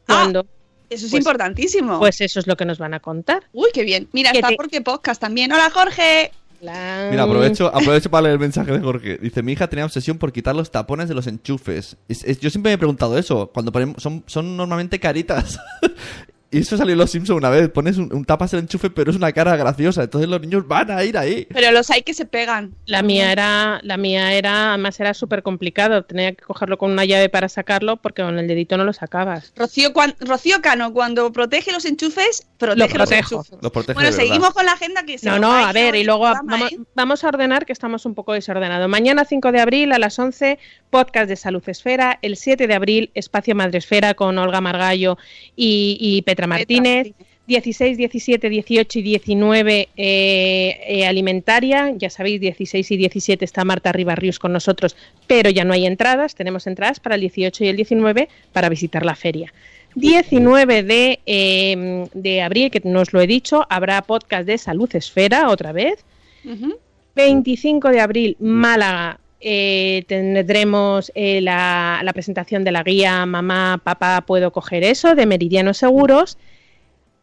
Ah, 0.07 0.21
cuando. 0.23 0.45
Eso 0.89 1.05
es 1.05 1.11
pues- 1.11 1.21
importantísimo. 1.21 1.99
Pues 1.99 2.21
eso 2.21 2.39
es 2.39 2.47
lo 2.47 2.55
que 2.55 2.63
nos 2.65 2.77
van 2.77 2.93
a 2.93 2.99
contar. 3.01 3.43
Uy, 3.53 3.69
qué 3.73 3.83
bien. 3.83 4.07
Mira, 4.13 4.31
está 4.31 4.49
te- 4.49 4.55
porque 4.55 4.81
podcast 4.81 5.19
también. 5.19 5.51
Hola, 5.51 5.69
Jorge. 5.69 6.31
La- 6.61 7.09
Mira, 7.11 7.23
aprovecho, 7.23 7.67
aprovecho 7.67 8.09
para 8.09 8.23
leer 8.23 8.33
el 8.33 8.39
mensaje 8.39 8.71
de 8.71 8.79
Jorge. 8.79 9.17
Dice, 9.17 9.43
mi 9.43 9.51
hija 9.51 9.67
tenía 9.67 9.85
obsesión 9.85 10.17
por 10.17 10.31
quitar 10.33 10.55
los 10.55 10.71
tapones 10.71 11.07
de 11.07 11.13
los 11.13 11.27
enchufes. 11.27 11.97
Es- 12.07 12.23
es- 12.23 12.39
yo 12.39 12.49
siempre 12.49 12.71
me 12.71 12.73
he 12.75 12.77
preguntado 12.79 13.17
eso. 13.17 13.51
Cuando 13.53 13.71
ponemos, 13.71 14.01
son, 14.01 14.23
son 14.27 14.57
normalmente 14.57 14.99
caritas. 14.99 15.59
y 16.57 16.61
eso 16.61 16.77
salió 16.77 16.93
en 16.93 16.99
Los 16.99 17.11
Simpsons 17.11 17.37
una 17.37 17.49
vez. 17.49 17.69
Pones 17.69 17.97
un, 17.97 18.13
un 18.13 18.25
tapas 18.25 18.53
el 18.53 18.61
enchufe, 18.61 18.89
pero 18.89 19.11
es 19.11 19.17
una 19.17 19.31
cara 19.31 19.55
graciosa. 19.55 20.03
Entonces 20.03 20.29
los 20.29 20.41
niños 20.41 20.67
van 20.67 20.91
a 20.91 21.03
ir 21.03 21.17
ahí. 21.17 21.47
Pero 21.53 21.71
los 21.71 21.89
hay 21.91 22.01
que 22.01 22.13
se 22.13 22.25
pegan. 22.25 22.75
La 22.85 23.01
mía 23.01 23.31
era, 23.31 23.79
la 23.83 23.97
mía 23.97 24.33
era, 24.33 24.69
además 24.73 24.99
era 24.99 25.13
súper 25.13 25.43
complicado. 25.43 26.03
Tenía 26.03 26.33
que 26.33 26.43
cogerlo 26.43 26.77
con 26.77 26.91
una 26.91 27.05
llave 27.05 27.29
para 27.29 27.49
sacarlo 27.49 27.97
porque 27.97 28.21
con 28.23 28.37
el 28.39 28.47
dedito 28.47 28.77
no 28.77 28.83
lo 28.83 28.93
sacabas. 28.93 29.53
Rocío, 29.55 29.93
cuan- 29.93 30.15
Rocío 30.19 30.61
Cano, 30.61 30.93
cuando 30.93 31.31
protege 31.31 31.71
los 31.71 31.85
enchufes, 31.85 32.47
protege 32.57 32.97
los 32.97 33.11
enchufes. 33.11 33.57
Los 33.61 33.71
protege 33.71 33.93
Bueno, 33.93 34.11
seguimos 34.11 34.51
con 34.53 34.65
la 34.65 34.73
agenda 34.73 35.03
que 35.03 35.17
se 35.17 35.27
No, 35.29 35.39
no, 35.39 35.51
a 35.53 35.71
ver, 35.73 35.95
y 35.95 36.03
luego 36.03 36.21
vamos, 36.21 36.71
¿eh? 36.71 36.77
vamos 36.95 37.23
a 37.23 37.27
ordenar 37.27 37.65
que 37.65 37.73
estamos 37.73 38.05
un 38.05 38.15
poco 38.15 38.33
desordenados. 38.33 38.89
Mañana 38.89 39.25
5 39.25 39.51
de 39.51 39.59
abril 39.61 39.91
a 39.91 39.99
las 39.99 40.17
11, 40.17 40.57
podcast 40.89 41.29
de 41.29 41.35
Salud 41.35 41.61
Esfera. 41.67 42.17
El 42.21 42.37
7 42.37 42.67
de 42.67 42.73
abril, 42.73 43.11
Espacio 43.13 43.53
Madresfera 43.55 44.13
con 44.13 44.37
Olga 44.37 44.61
Margallo 44.61 45.17
y, 45.55 45.97
y 45.99 46.21
Petra 46.23 46.46
Martínez. 46.47 47.13
16, 47.47 47.97
17, 47.97 48.49
18 48.49 48.99
y 48.99 49.01
19 49.01 49.89
eh, 49.95 50.79
eh, 50.85 51.07
alimentaria. 51.07 51.93
Ya 51.95 52.09
sabéis, 52.09 52.41
16 52.41 52.91
y 52.91 52.97
17 52.97 53.45
está 53.45 53.63
Marta 53.63 53.93
Ribarrius 53.93 54.37
con 54.37 54.51
nosotros, 54.51 54.97
pero 55.27 55.49
ya 55.49 55.63
no 55.63 55.73
hay 55.73 55.85
entradas. 55.85 56.35
Tenemos 56.35 56.67
entradas 56.67 56.99
para 56.99 57.15
el 57.15 57.21
18 57.21 57.63
y 57.63 57.67
el 57.69 57.77
19 57.77 58.27
para 58.51 58.67
visitar 58.67 59.05
la 59.05 59.15
feria. 59.15 59.53
19 59.95 60.83
de, 60.83 61.19
eh, 61.25 62.07
de 62.13 62.41
abril, 62.41 62.69
que 62.69 62.81
no 62.83 62.99
os 62.99 63.13
lo 63.13 63.21
he 63.21 63.27
dicho, 63.27 63.65
habrá 63.69 64.01
podcast 64.01 64.45
de 64.45 64.57
Salud 64.57 64.93
Esfera 64.93 65.49
otra 65.49 65.71
vez. 65.71 66.03
Ujú. 66.43 66.77
25 67.15 67.89
de 67.89 68.01
abril, 68.01 68.37
Málaga. 68.39 69.19
Eh, 69.39 70.03
tendremos 70.07 71.11
eh, 71.15 71.41
la, 71.41 72.01
la 72.03 72.13
presentación 72.13 72.63
de 72.63 72.71
la 72.71 72.83
guía 72.83 73.25
Mamá, 73.25 73.79
Papá, 73.83 74.21
Puedo 74.25 74.51
Coger 74.51 74.83
Eso, 74.83 75.15
de 75.15 75.25
Meridianos 75.25 75.77
Seguros. 75.77 76.37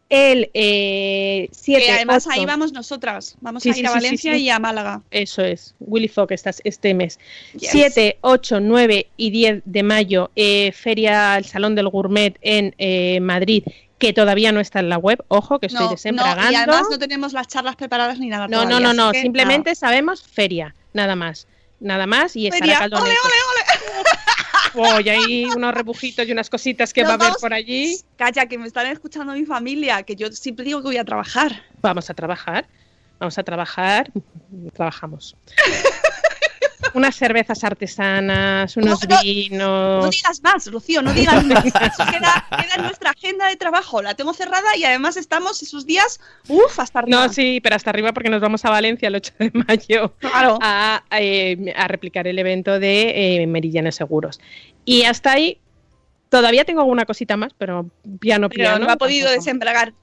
El 0.07 0.51
eh, 0.53 1.49
7, 1.51 1.83
Que 1.83 1.91
además 1.91 2.27
8, 2.27 2.39
ahí 2.39 2.45
vamos 2.45 2.71
nosotras. 2.71 3.35
Vamos 3.41 3.63
Sí, 3.63 3.71
a 3.71 3.77
ir 3.77 3.87
a 3.87 3.89
sí, 3.89 3.95
Valencia 3.95 4.33
sí. 4.35 4.41
y 4.43 4.49
a 4.51 4.59
Málaga. 4.59 5.01
Eso 5.09 5.41
es, 5.43 5.73
Willy 5.79 6.07
Fogg 6.07 6.31
estas- 6.31 6.61
este 6.63 6.93
mes. 6.93 7.19
Yes. 7.53 7.71
7, 7.71 8.17
8, 8.21 8.59
9 8.59 9.07
y 9.17 9.31
10 9.31 9.63
de 9.65 9.81
mayo, 9.83 10.29
eh, 10.35 10.71
Feria 10.73 11.33
al 11.33 11.45
Salón 11.45 11.73
del 11.73 11.89
Gourmet 11.89 12.37
en 12.41 12.75
eh, 12.77 13.19
Madrid 13.19 13.63
que 13.97 14.11
todavía 14.13 14.51
no 14.51 14.59
está 14.59 14.79
en 14.79 14.89
la 14.89 14.97
web. 14.99 15.23
Ojo, 15.29 15.57
que 15.57 15.67
estoy 15.67 15.79
No, 15.81 15.85
no, 15.85 15.91
desembragando. 15.91 16.51
y 16.51 16.55
además 16.55 16.83
no 16.91 16.99
tenemos 16.99 17.33
las 17.33 17.47
charlas 17.47 17.75
preparadas 17.75 18.19
ni 18.19 18.27
nada. 18.27 18.47
No, 18.47 18.57
no, 18.63 18.67
todavía, 18.77 18.87
no, 18.87 18.93
no, 18.93 19.11
simplemente 19.13 19.69
nada. 19.71 19.75
sabemos 19.75 20.21
feria, 20.21 20.75
nada 20.93 21.15
más. 21.15 21.47
Nada 21.79 22.05
más 22.07 22.35
y 22.35 22.47
estará 22.47 22.65
¡Ole, 22.65 22.79
Caldoneto. 22.79 23.21
ole, 23.23 23.33
ole! 23.51 23.65
Oh, 24.77 24.99
y 24.99 25.09
hay 25.09 25.45
unos 25.45 25.73
rebujitos 25.73 26.27
y 26.27 26.31
unas 26.31 26.49
cositas 26.49 26.91
que 26.91 27.03
va 27.03 27.11
a 27.11 27.13
haber 27.13 27.33
por 27.39 27.53
allí. 27.53 27.97
Calla, 28.17 28.45
que 28.45 28.57
me 28.57 28.67
están 28.67 28.87
escuchando 28.87 29.33
mi 29.33 29.45
familia, 29.45 30.03
que 30.03 30.15
yo 30.15 30.31
siempre 30.31 30.65
digo 30.65 30.81
que 30.81 30.87
voy 30.87 30.97
a 30.97 31.05
trabajar. 31.05 31.63
Vamos 31.81 32.09
a 32.09 32.13
trabajar, 32.13 32.67
vamos 33.19 33.37
a 33.37 33.43
trabajar, 33.43 34.11
trabajamos. 34.73 35.35
Unas 36.93 37.15
cervezas 37.15 37.63
artesanas, 37.63 38.77
unos 38.77 39.01
No, 39.03 39.07
no, 39.09 39.15
No 39.15 39.21
vinos. 39.23 40.09
digas 40.11 40.41
más, 40.43 40.71
Rocío, 40.71 41.01
no 41.01 41.13
digas 41.13 41.43
más. 41.45 41.65
Eso 41.65 42.05
queda, 42.11 42.45
queda 42.49 42.75
en 42.77 42.81
nuestra 42.83 43.11
agenda 43.11 43.47
de 43.47 43.55
trabajo. 43.55 44.01
La 44.01 44.13
tengo 44.15 44.33
cerrada 44.33 44.75
y 44.77 44.83
además 44.83 45.17
estamos 45.17 45.61
esos 45.63 45.85
días, 45.85 46.19
uff, 46.47 46.79
hasta 46.79 46.99
arriba. 46.99 47.27
No, 47.27 47.33
sí, 47.33 47.59
pero 47.61 47.75
hasta 47.75 47.89
arriba 47.89 48.13
porque 48.13 48.29
nos 48.29 48.41
vamos 48.41 48.63
a 48.65 48.69
Valencia 48.69 49.07
el 49.07 49.15
8 49.15 49.33
de 49.39 49.51
mayo 49.67 50.13
Claro. 50.19 50.57
a, 50.61 51.03
eh, 51.11 51.73
a 51.75 51.87
replicar 51.87 52.27
el 52.27 52.37
evento 52.39 52.79
de 52.79 53.43
eh, 53.43 53.91
Seguros. 53.91 54.39
Y 54.85 55.03
hasta 55.03 55.31
ahí 55.33 55.59
todavía 56.29 56.65
tengo 56.65 56.81
alguna 56.81 57.05
cosita 57.05 57.37
más, 57.37 57.53
pero 57.57 57.89
piano, 58.19 58.49
Pero 58.49 58.69
piano. 58.71 58.85
no 58.85 58.91
ha 58.91 58.97
podido 58.97 59.29
desembragar. 59.31 59.93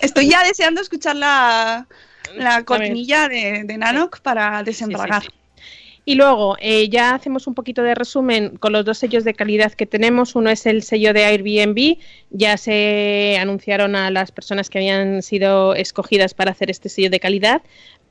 Estoy 0.00 0.28
ya 0.28 0.44
deseando 0.44 0.80
escuchar 0.80 1.16
la, 1.16 1.86
la 2.36 2.64
cortinilla 2.64 3.28
de, 3.28 3.64
de 3.64 3.78
Nanoc 3.78 4.20
para 4.20 4.62
desembragar. 4.62 5.22
Sí, 5.22 5.28
sí, 5.28 5.36
sí. 5.36 5.42
Y 6.04 6.16
luego 6.16 6.56
eh, 6.58 6.88
ya 6.88 7.14
hacemos 7.14 7.46
un 7.46 7.54
poquito 7.54 7.82
de 7.82 7.94
resumen 7.94 8.56
con 8.56 8.72
los 8.72 8.84
dos 8.84 8.98
sellos 8.98 9.22
de 9.22 9.34
calidad 9.34 9.72
que 9.72 9.86
tenemos. 9.86 10.34
Uno 10.34 10.50
es 10.50 10.66
el 10.66 10.82
sello 10.82 11.12
de 11.12 11.24
Airbnb. 11.24 11.98
Ya 12.30 12.56
se 12.56 13.38
anunciaron 13.40 13.94
a 13.94 14.10
las 14.10 14.32
personas 14.32 14.68
que 14.68 14.78
habían 14.78 15.22
sido 15.22 15.74
escogidas 15.76 16.34
para 16.34 16.50
hacer 16.50 16.70
este 16.70 16.88
sello 16.88 17.08
de 17.08 17.20
calidad. 17.20 17.62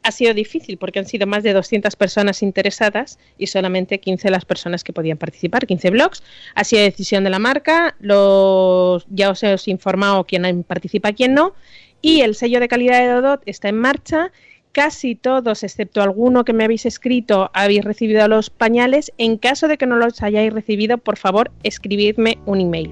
Ha 0.03 0.11
sido 0.11 0.34
difícil 0.34 0.78
porque 0.78 0.99
han 0.99 1.05
sido 1.05 1.28
más 1.28 1.43
de 1.43 1.51
200 1.51 1.93
personas 1.97 2.41
interesadas 2.41 3.19
y 3.38 3.47
solamente 3.47 3.99
15 3.99 4.32
las 4.32 4.45
personas 4.45 4.86
que 4.86 4.93
podían 4.93 5.17
participar, 5.17 5.67
15 5.67 5.89
blogs. 5.89 6.24
Ha 6.55 6.63
sido 6.63 6.84
decisión 6.84 7.26
de 7.26 7.30
la 7.30 7.39
marca. 7.39 7.95
Los, 7.99 9.05
ya 9.09 9.32
os 9.32 9.43
he 9.43 9.57
informado 9.65 10.24
quién 10.24 10.63
participa, 10.63 11.11
quién 11.11 11.34
no. 11.34 11.53
Y 12.02 12.22
el 12.22 12.36
sello 12.36 12.60
de 12.60 12.68
calidad 12.68 12.99
de 12.99 13.08
Dodot 13.08 13.41
está 13.45 13.70
en 13.70 13.80
marcha 13.80 14.32
casi 14.72 15.16
todos, 15.16 15.64
excepto 15.64 16.02
alguno 16.02 16.45
que 16.45 16.54
me 16.54 16.64
habéis 16.64 16.86
escrito, 16.86 17.52
habéis 17.54 17.84
recibido 17.84 18.28
los 18.28 18.49
pañales. 18.49 19.12
En 19.18 19.38
caso 19.38 19.68
de 19.68 19.78
que 19.78 19.86
no 19.86 19.97
los 19.97 20.22
hayáis 20.22 20.54
recibido, 20.54 20.97
por 20.97 21.18
favor, 21.18 21.52
escribidme 21.64 22.38
un 22.45 22.62
email. 22.62 22.91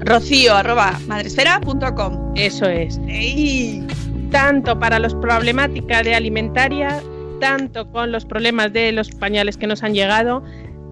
Rocío 0.00 0.54
arroba 0.54 0.98
madresfera.com. 1.06 2.34
Eso 2.36 2.66
es. 2.66 3.00
¡Ey! 3.08 3.86
Tanto 4.30 4.78
para 4.78 4.98
los 4.98 5.14
problemáticas 5.14 6.04
de 6.04 6.14
alimentaria, 6.14 7.02
tanto 7.40 7.90
con 7.90 8.12
los 8.12 8.24
problemas 8.24 8.72
de 8.72 8.92
los 8.92 9.10
pañales 9.10 9.56
que 9.56 9.66
nos 9.66 9.82
han 9.82 9.94
llegado, 9.94 10.42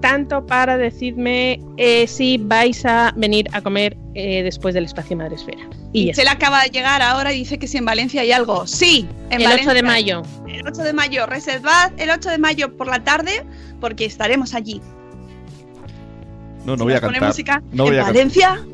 tanto 0.05 0.45
para 0.45 0.77
decirme 0.77 1.61
eh, 1.79 2.07
si 2.07 2.37
vais 2.37 2.85
a 2.85 3.11
venir 3.17 3.49
a 3.53 3.63
comer 3.63 3.97
eh, 4.15 4.43
después 4.43 4.75
del 4.75 4.85
espacio 4.85 5.17
Madresfera. 5.17 5.67
Y 5.95 6.13
Se 6.13 6.25
le 6.25 6.29
acaba 6.31 6.63
de 6.63 6.69
llegar 6.69 7.01
ahora 7.01 7.33
y 7.33 7.39
dice 7.39 7.59
que 7.59 7.67
si 7.67 7.79
en 7.79 7.87
Valencia 7.87 8.21
hay 8.21 8.31
algo. 8.31 8.67
Sí, 8.67 9.09
en 9.31 9.41
el 9.41 9.47
8 9.47 9.57
de 9.73 9.83
Valencia. 9.83 9.83
mayo. 9.83 10.23
El 10.47 10.67
8 10.69 10.83
de 10.83 10.93
mayo, 10.93 11.25
reservad 11.25 11.93
el 11.97 12.11
8 12.11 12.29
de 12.29 12.37
mayo 12.39 12.77
por 12.77 12.87
la 12.87 13.03
tarde 13.03 13.47
porque 13.81 14.05
estaremos 14.05 14.53
allí. 14.55 14.83
No, 16.67 16.73
no 16.73 16.79
Si 16.79 16.83
voy 16.85 16.93
a 16.95 17.01
cantar. 17.01 17.25
música 17.29 17.63
No 17.73 17.85
voy 17.85 17.95
en 17.95 18.01
a 18.01 18.05
cantar. 18.05 18.15
Valencia. 18.15 18.67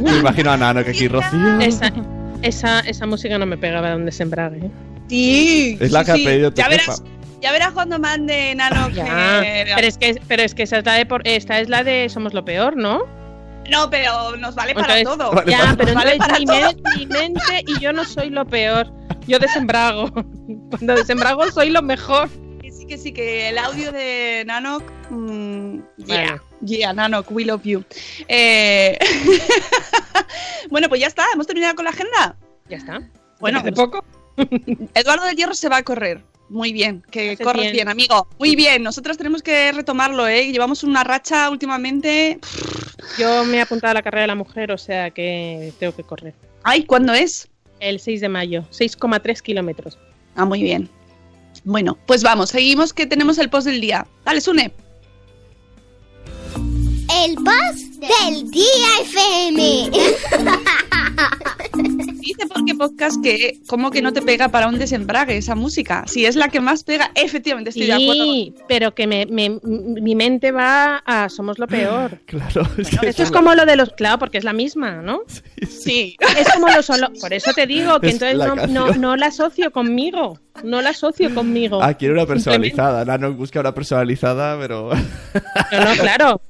Me 0.02 0.16
imagino 0.18 0.50
a 0.50 0.56
Nano 0.56 0.82
que 0.82 0.90
aquí, 0.90 1.06
Rocío. 1.06 1.60
Esa, 1.60 1.92
esa, 2.42 2.80
esa 2.80 3.06
música 3.06 3.38
no 3.38 3.46
me 3.46 3.56
pegaba 3.56 3.90
donde 3.90 4.10
sembrague. 4.10 4.58
¿eh? 4.66 4.70
Sí. 5.08 5.78
Es 5.80 5.92
la 5.92 6.00
sí, 6.00 6.06
que 6.06 6.10
ha 6.12 6.14
pedido 6.14 6.50
tu 6.50 6.56
Ya 6.56 6.64
jefa. 6.66 6.94
Ya 7.40 7.52
verás 7.52 7.72
cuando 7.72 7.98
mande 7.98 8.54
Nano 8.54 8.88
Ya, 8.90 9.40
que... 9.42 9.72
pero 9.74 9.86
es 9.86 9.98
que, 9.98 10.20
pero 10.26 10.42
es 10.42 10.54
que 10.54 10.62
esa 10.64 10.78
es 10.78 10.84
la 10.86 10.94
de 10.94 11.06
por- 11.06 11.26
esta 11.26 11.60
es 11.60 11.68
la 11.68 11.84
de 11.84 12.08
Somos 12.08 12.34
lo 12.34 12.44
peor, 12.44 12.76
¿no? 12.76 13.02
No, 13.70 13.90
pero 13.90 14.36
nos 14.36 14.54
vale 14.54 14.74
para 14.74 14.98
Entonces- 14.98 15.18
todo. 15.26 15.32
Vale, 15.36 15.50
ya, 15.50 15.58
para- 15.58 15.76
pero 15.76 15.94
vale 15.94 16.12
entonces 16.12 16.26
para 16.28 16.38
mi, 16.38 16.46
todo. 16.46 16.56
men- 16.60 16.82
mi 16.96 17.06
mente 17.06 17.64
y 17.66 17.78
yo 17.80 17.92
no 17.92 18.04
soy 18.04 18.30
lo 18.30 18.46
peor. 18.46 18.90
Yo 19.26 19.38
desembrago. 19.38 20.10
Cuando 20.70 20.94
desembrago 20.94 21.50
soy 21.50 21.68
lo 21.70 21.82
mejor. 21.82 22.28
Que 22.62 22.72
sí, 22.72 22.86
que 22.86 22.96
sí, 22.96 23.12
que 23.12 23.50
el 23.50 23.58
audio 23.58 23.92
de 23.92 24.42
Nanok. 24.46 24.82
mm, 25.10 25.80
yeah, 25.98 26.40
yeah, 26.64 26.92
Nanok, 26.94 27.30
we 27.30 27.44
love 27.44 27.62
you. 27.64 27.84
Eh, 28.26 28.98
bueno, 30.70 30.88
pues 30.88 31.00
ya 31.00 31.06
está, 31.06 31.24
hemos 31.34 31.46
terminado 31.46 31.74
con 31.74 31.84
la 31.84 31.90
agenda. 31.90 32.36
Ya 32.68 32.78
está. 32.78 33.00
Bueno, 33.40 33.58
Hace 33.60 33.72
poco. 33.72 34.04
Eduardo 34.94 35.24
del 35.26 35.36
Hierro 35.36 35.54
se 35.54 35.68
va 35.68 35.78
a 35.78 35.82
correr. 35.82 36.22
Muy 36.48 36.72
bien, 36.72 37.04
que 37.10 37.32
Hace 37.32 37.44
corres 37.44 37.62
bien. 37.64 37.72
bien. 37.72 37.88
amigo. 37.88 38.26
Muy 38.38 38.56
bien, 38.56 38.82
nosotros 38.82 39.18
tenemos 39.18 39.42
que 39.42 39.70
retomarlo, 39.72 40.26
¿eh? 40.26 40.50
Llevamos 40.50 40.82
una 40.82 41.04
racha 41.04 41.50
últimamente. 41.50 42.38
Yo 43.18 43.44
me 43.44 43.58
he 43.58 43.60
apuntado 43.60 43.90
a 43.90 43.94
la 43.94 44.02
carrera 44.02 44.22
de 44.22 44.28
la 44.28 44.34
mujer, 44.34 44.72
o 44.72 44.78
sea 44.78 45.10
que 45.10 45.72
tengo 45.78 45.94
que 45.94 46.04
correr. 46.04 46.34
Ay, 46.62 46.84
¿cuándo 46.84 47.12
es? 47.12 47.48
El 47.80 48.00
6 48.00 48.20
de 48.22 48.28
mayo, 48.28 48.64
6,3 48.70 49.40
kilómetros. 49.42 49.98
Ah, 50.36 50.44
muy 50.44 50.62
bien. 50.62 50.88
Bueno, 51.64 51.98
pues 52.06 52.22
vamos, 52.22 52.50
seguimos 52.50 52.92
que 52.92 53.06
tenemos 53.06 53.38
el 53.38 53.50
post 53.50 53.66
del 53.66 53.80
día. 53.80 54.06
Dale, 54.24 54.40
Sune. 54.40 54.72
El 57.24 57.36
boss 57.36 58.00
del 58.00 58.50
día 58.50 58.88
FM. 59.02 59.90
Dice 62.28 62.46
porque 62.52 62.74
podcast 62.74 63.22
que 63.22 63.58
como 63.66 63.90
que 63.90 64.02
no 64.02 64.12
te 64.12 64.22
pega 64.22 64.48
para 64.48 64.68
un 64.68 64.78
desembrague 64.78 65.36
esa 65.36 65.54
música. 65.54 66.04
Si 66.06 66.26
es 66.26 66.36
la 66.36 66.48
que 66.48 66.60
más 66.60 66.84
pega, 66.84 67.10
efectivamente 67.14 67.70
estoy 67.70 67.86
de 67.86 67.92
acuerdo. 67.94 68.24
Sí, 68.24 68.54
pero 68.68 68.94
que 68.94 69.06
me, 69.06 69.26
me- 69.26 69.58
mi 69.62 70.14
mente 70.14 70.52
va 70.52 70.96
a 71.06 71.28
Somos 71.28 71.58
lo 71.58 71.66
peor. 71.66 72.18
Claro, 72.26 72.68
es 72.78 72.90
que 72.90 73.08
Esto 73.08 73.22
es 73.22 73.30
como 73.30 73.54
lo 73.54 73.64
de 73.66 73.76
los. 73.76 73.90
Claro, 73.94 74.18
porque 74.18 74.38
es 74.38 74.44
la 74.44 74.52
misma, 74.52 74.96
¿no? 75.02 75.20
Sí. 75.68 76.16
Es 76.38 76.48
como 76.52 76.68
lo 76.68 76.82
solo. 76.82 77.08
Por 77.20 77.32
eso 77.32 77.52
te 77.52 77.66
digo 77.66 77.98
que 78.00 78.08
Es 78.08 78.12
entonces 78.14 78.36
la 78.36 78.46
no, 78.54 78.66
no, 78.66 78.94
no 78.94 79.16
la 79.16 79.26
asocio 79.26 79.70
conmigo. 79.72 80.38
No 80.64 80.82
la 80.82 80.90
asocio 80.90 81.32
conmigo. 81.34 81.80
Ah, 81.82 81.94
quiero 81.94 82.14
una 82.14 82.22
Simplemente- 82.22 82.44
personalizada. 82.74 83.04
Nano 83.04 83.32
busca 83.32 83.60
una 83.60 83.72
personalizada, 83.74 84.58
pero. 84.58 84.90
No, 85.72 85.84
no, 85.84 85.92
claro. 86.00 86.40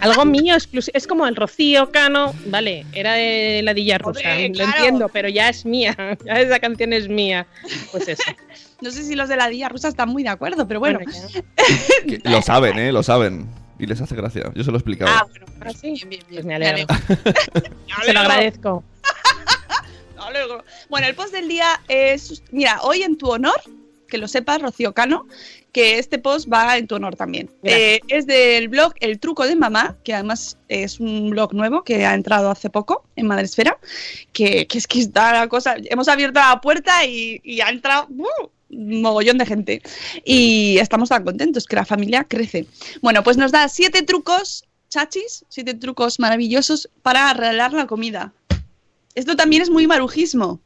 Algo 0.00 0.24
mío, 0.24 0.54
exclusivo. 0.54 0.96
Es 0.96 1.06
como 1.06 1.26
el 1.26 1.36
Rocío 1.36 1.90
Cano. 1.90 2.34
Vale, 2.46 2.86
era 2.92 3.12
de 3.14 3.60
la 3.62 3.74
Dilla 3.74 3.98
Rusa. 3.98 4.20
Hombre, 4.20 4.48
Lo 4.48 4.54
claro. 4.54 4.72
entiendo, 4.76 5.08
pero 5.12 5.27
ya 5.28 5.48
es 5.48 5.64
mía. 5.64 5.96
Ya 6.24 6.40
esa 6.40 6.58
canción 6.58 6.92
es 6.92 7.08
mía. 7.08 7.46
Pues 7.92 8.08
eso. 8.08 8.22
No 8.80 8.92
sé 8.92 9.02
si 9.02 9.16
los 9.16 9.28
de 9.28 9.34
la 9.34 9.48
Día 9.48 9.68
Rusa 9.68 9.88
están 9.88 10.08
muy 10.08 10.22
de 10.22 10.28
acuerdo, 10.28 10.68
pero 10.68 10.78
bueno. 10.78 11.00
lo 12.24 12.42
saben, 12.42 12.78
¿eh? 12.78 12.92
Lo 12.92 13.02
saben. 13.02 13.48
Y 13.76 13.86
les 13.86 14.00
hace 14.00 14.14
gracia. 14.14 14.52
Yo 14.54 14.62
se 14.62 14.70
lo 14.70 14.76
he 14.76 14.78
explicado. 14.78 15.10
Ah, 15.12 15.26
bueno. 15.28 15.46
¿Ah, 15.62 15.70
sí? 15.70 16.00
Bien, 16.06 16.08
bien, 16.08 16.24
bien. 16.28 16.42
Pues 16.42 16.44
me 16.44 16.54
alegro. 16.54 16.86
Me 17.18 18.04
Se 18.04 18.12
lo 18.12 18.20
agradezco. 18.20 18.84
Me 20.14 20.22
alegro. 20.22 20.64
Bueno, 20.88 21.08
el 21.08 21.16
post 21.16 21.32
del 21.32 21.48
día 21.48 21.80
es. 21.88 22.44
Mira, 22.52 22.80
hoy 22.82 23.02
en 23.02 23.18
tu 23.18 23.28
honor, 23.28 23.60
que 24.08 24.16
lo 24.16 24.28
sepas, 24.28 24.62
Rocío 24.62 24.92
Cano, 24.94 25.26
que 25.78 25.96
este 26.00 26.18
post 26.18 26.52
va 26.52 26.76
en 26.76 26.88
tu 26.88 26.96
honor 26.96 27.14
también. 27.14 27.48
Eh, 27.62 28.00
es 28.08 28.26
del 28.26 28.66
blog 28.66 28.94
El 28.98 29.20
Truco 29.20 29.46
de 29.46 29.54
Mamá, 29.54 29.96
que 30.02 30.12
además 30.12 30.58
es 30.66 30.98
un 30.98 31.30
blog 31.30 31.54
nuevo 31.54 31.84
que 31.84 32.04
ha 32.04 32.14
entrado 32.14 32.50
hace 32.50 32.68
poco 32.68 33.04
en 33.14 33.28
Madresfera, 33.28 33.78
que, 34.32 34.66
que 34.66 34.76
es 34.76 34.88
que 34.88 34.98
está 34.98 35.32
la 35.32 35.46
cosa. 35.46 35.76
Hemos 35.84 36.08
abierto 36.08 36.40
la 36.40 36.60
puerta 36.60 37.06
y, 37.06 37.40
y 37.44 37.60
ha 37.60 37.68
entrado. 37.68 38.08
¡uh! 38.10 38.50
un 38.70 39.00
mogollón 39.00 39.38
de 39.38 39.46
gente 39.46 39.80
y 40.26 40.76
estamos 40.78 41.08
tan 41.08 41.24
contentos 41.24 41.64
que 41.64 41.76
la 41.76 41.86
familia 41.86 42.24
crece. 42.24 42.66
Bueno, 43.00 43.22
pues 43.22 43.38
nos 43.38 43.50
da 43.50 43.66
siete 43.68 44.02
trucos 44.02 44.64
chachis, 44.90 45.46
siete 45.48 45.74
trucos 45.74 46.18
maravillosos 46.18 46.90
para 47.02 47.30
arreglar 47.30 47.72
la 47.72 47.86
comida. 47.86 48.34
Esto 49.14 49.36
también 49.36 49.62
es 49.62 49.70
muy 49.70 49.86
marujismo. 49.86 50.60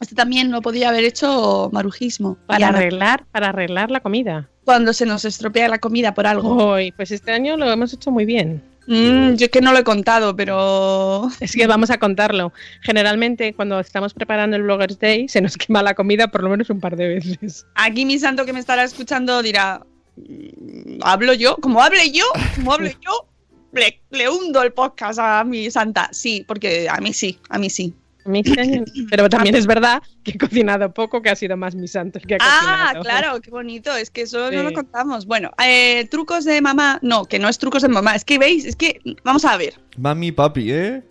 Esto 0.00 0.14
también 0.14 0.50
lo 0.50 0.62
podría 0.62 0.88
haber 0.88 1.04
hecho 1.04 1.68
marujismo. 1.72 2.38
Para 2.46 2.68
arreglar, 2.68 3.26
para 3.30 3.50
arreglar 3.50 3.90
la 3.90 4.00
comida. 4.00 4.48
Cuando 4.64 4.92
se 4.94 5.04
nos 5.04 5.24
estropea 5.26 5.68
la 5.68 5.78
comida 5.78 6.14
por 6.14 6.26
algo. 6.26 6.56
Hoy, 6.56 6.92
pues 6.92 7.10
este 7.10 7.32
año 7.32 7.56
lo 7.58 7.70
hemos 7.70 7.92
hecho 7.92 8.10
muy 8.10 8.24
bien. 8.24 8.62
Mm, 8.86 9.34
yo 9.34 9.44
es 9.44 9.50
que 9.50 9.60
no 9.60 9.72
lo 9.72 9.78
he 9.78 9.84
contado, 9.84 10.34
pero. 10.34 11.28
Es 11.40 11.52
que 11.52 11.66
vamos 11.66 11.90
a 11.90 11.98
contarlo. 11.98 12.52
Generalmente, 12.80 13.52
cuando 13.52 13.78
estamos 13.78 14.14
preparando 14.14 14.56
el 14.56 14.62
Bloggers 14.62 14.98
Day, 14.98 15.28
se 15.28 15.40
nos 15.42 15.56
quema 15.56 15.82
la 15.82 15.94
comida 15.94 16.28
por 16.28 16.42
lo 16.42 16.48
menos 16.48 16.70
un 16.70 16.80
par 16.80 16.96
de 16.96 17.08
veces. 17.08 17.66
Aquí 17.74 18.06
mi 18.06 18.18
santo 18.18 18.46
que 18.46 18.52
me 18.54 18.60
estará 18.60 18.82
escuchando 18.84 19.42
dirá. 19.42 19.82
"Mm, 20.16 21.00
¿Hablo 21.02 21.34
yo? 21.34 21.56
Como 21.56 21.82
hable 21.82 22.10
yo, 22.10 22.24
como 22.56 22.72
hable 22.72 22.96
yo, 23.04 23.26
le, 23.72 24.00
le 24.10 24.28
hundo 24.30 24.62
el 24.62 24.72
podcast 24.72 25.18
a 25.20 25.44
mi 25.44 25.70
santa. 25.70 26.08
Sí, 26.10 26.44
porque 26.48 26.88
a 26.88 26.96
mí 26.98 27.12
sí, 27.12 27.38
a 27.50 27.58
mí 27.58 27.68
sí. 27.68 27.94
Pero 29.10 29.28
también 29.28 29.54
es 29.54 29.66
verdad 29.66 30.02
que 30.24 30.32
he 30.32 30.38
cocinado 30.38 30.92
poco, 30.92 31.22
que 31.22 31.30
ha 31.30 31.36
sido 31.36 31.56
más 31.56 31.74
mi 31.74 31.88
santo 31.88 32.18
el 32.18 32.26
que 32.26 32.34
ha 32.34 32.38
Ah, 32.40 32.92
cocinado. 32.94 33.02
claro, 33.04 33.40
qué 33.40 33.50
bonito. 33.50 33.94
Es 33.96 34.10
que 34.10 34.22
eso 34.22 34.50
no 34.50 34.62
lo 34.62 34.72
contamos. 34.72 35.26
Bueno, 35.26 35.50
eh, 35.64 36.06
trucos 36.10 36.44
de 36.44 36.60
mamá. 36.60 36.98
No, 37.02 37.24
que 37.24 37.38
no 37.38 37.48
es 37.48 37.58
trucos 37.58 37.82
de 37.82 37.88
mamá. 37.88 38.14
Es 38.14 38.24
que 38.24 38.38
veis, 38.38 38.64
es 38.64 38.76
que 38.76 39.00
vamos 39.24 39.44
a 39.44 39.56
ver. 39.56 39.74
Mami, 39.96 40.32
papi, 40.32 40.72
¿eh? 40.72 41.02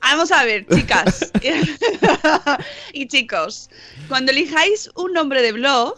Vamos 0.00 0.30
a 0.32 0.44
ver, 0.44 0.66
chicas 0.74 1.32
y 2.92 3.06
chicos. 3.06 3.70
Cuando 4.08 4.32
elijáis 4.32 4.90
un 4.96 5.12
nombre 5.12 5.40
de 5.42 5.52
blog, 5.52 5.94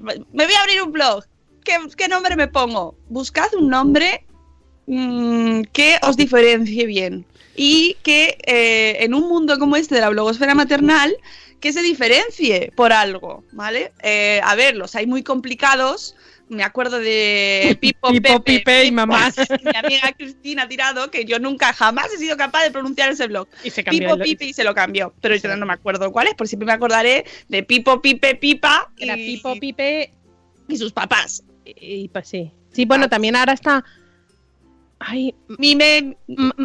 me 0.00 0.44
voy 0.46 0.54
a 0.54 0.60
abrir 0.62 0.82
un 0.82 0.92
blog. 0.92 1.24
¿Qué, 1.64 1.76
qué 1.96 2.08
nombre 2.08 2.36
me 2.36 2.48
pongo? 2.48 2.96
Buscad 3.08 3.52
un 3.54 3.68
nombre 3.68 4.24
mm, 4.86 5.62
que 5.72 5.96
os 6.02 6.16
diferencie 6.16 6.86
bien 6.86 7.24
y 7.56 7.96
que 8.02 8.38
eh, 8.46 9.04
en 9.04 9.14
un 9.14 9.28
mundo 9.28 9.58
como 9.58 9.76
este 9.76 9.94
de 9.94 10.00
la 10.00 10.08
blogosfera 10.10 10.54
maternal 10.54 11.14
que 11.60 11.72
se 11.72 11.82
diferencie 11.82 12.72
por 12.74 12.92
algo, 12.92 13.44
¿vale? 13.52 13.92
Eh, 14.02 14.40
a 14.42 14.54
ver, 14.56 14.76
los 14.76 14.94
hay 14.96 15.06
muy 15.06 15.22
complicados. 15.22 16.16
Me 16.48 16.64
acuerdo 16.64 16.98
de 16.98 17.76
Pipo, 17.80 18.10
Pipo, 18.10 18.42
Pepe, 18.42 18.58
Pipe 18.58 18.84
y 18.86 18.92
mamá. 18.92 19.32
mi 19.64 19.76
amiga 19.76 20.12
Cristina 20.16 20.68
Tirado, 20.68 21.10
que 21.10 21.24
yo 21.24 21.38
nunca 21.38 21.72
jamás 21.72 22.12
he 22.12 22.18
sido 22.18 22.36
capaz 22.36 22.64
de 22.64 22.72
pronunciar 22.72 23.10
ese 23.12 23.26
blog. 23.28 23.46
Y 23.64 23.70
se 23.70 23.84
cambió 23.84 24.08
Pipo 24.08 24.14
el- 24.16 24.22
Pipe 24.22 24.44
y 24.46 24.52
se 24.52 24.64
lo 24.64 24.74
cambió, 24.74 25.14
pero 25.20 25.36
yo 25.36 25.56
no 25.56 25.64
me 25.66 25.72
acuerdo 25.72 26.10
cuál 26.10 26.26
es, 26.26 26.34
por 26.34 26.48
siempre 26.48 26.66
me 26.66 26.72
acordaré 26.72 27.24
de 27.48 27.62
Pipo 27.62 28.02
Pipe 28.02 28.34
Pipa 28.34 28.90
y, 28.96 29.04
Era 29.04 29.14
Pipo, 29.14 29.54
Pipe 29.58 30.12
y 30.68 30.76
sus 30.76 30.92
papás. 30.92 31.44
y, 31.64 31.74
y 32.04 32.08
pues 32.08 32.28
sí. 32.28 32.50
Sí, 32.72 32.86
bueno, 32.86 33.08
también 33.08 33.36
ahora 33.36 33.52
está. 33.52 33.84
Ay, 35.04 35.34
Mime, 35.58 36.16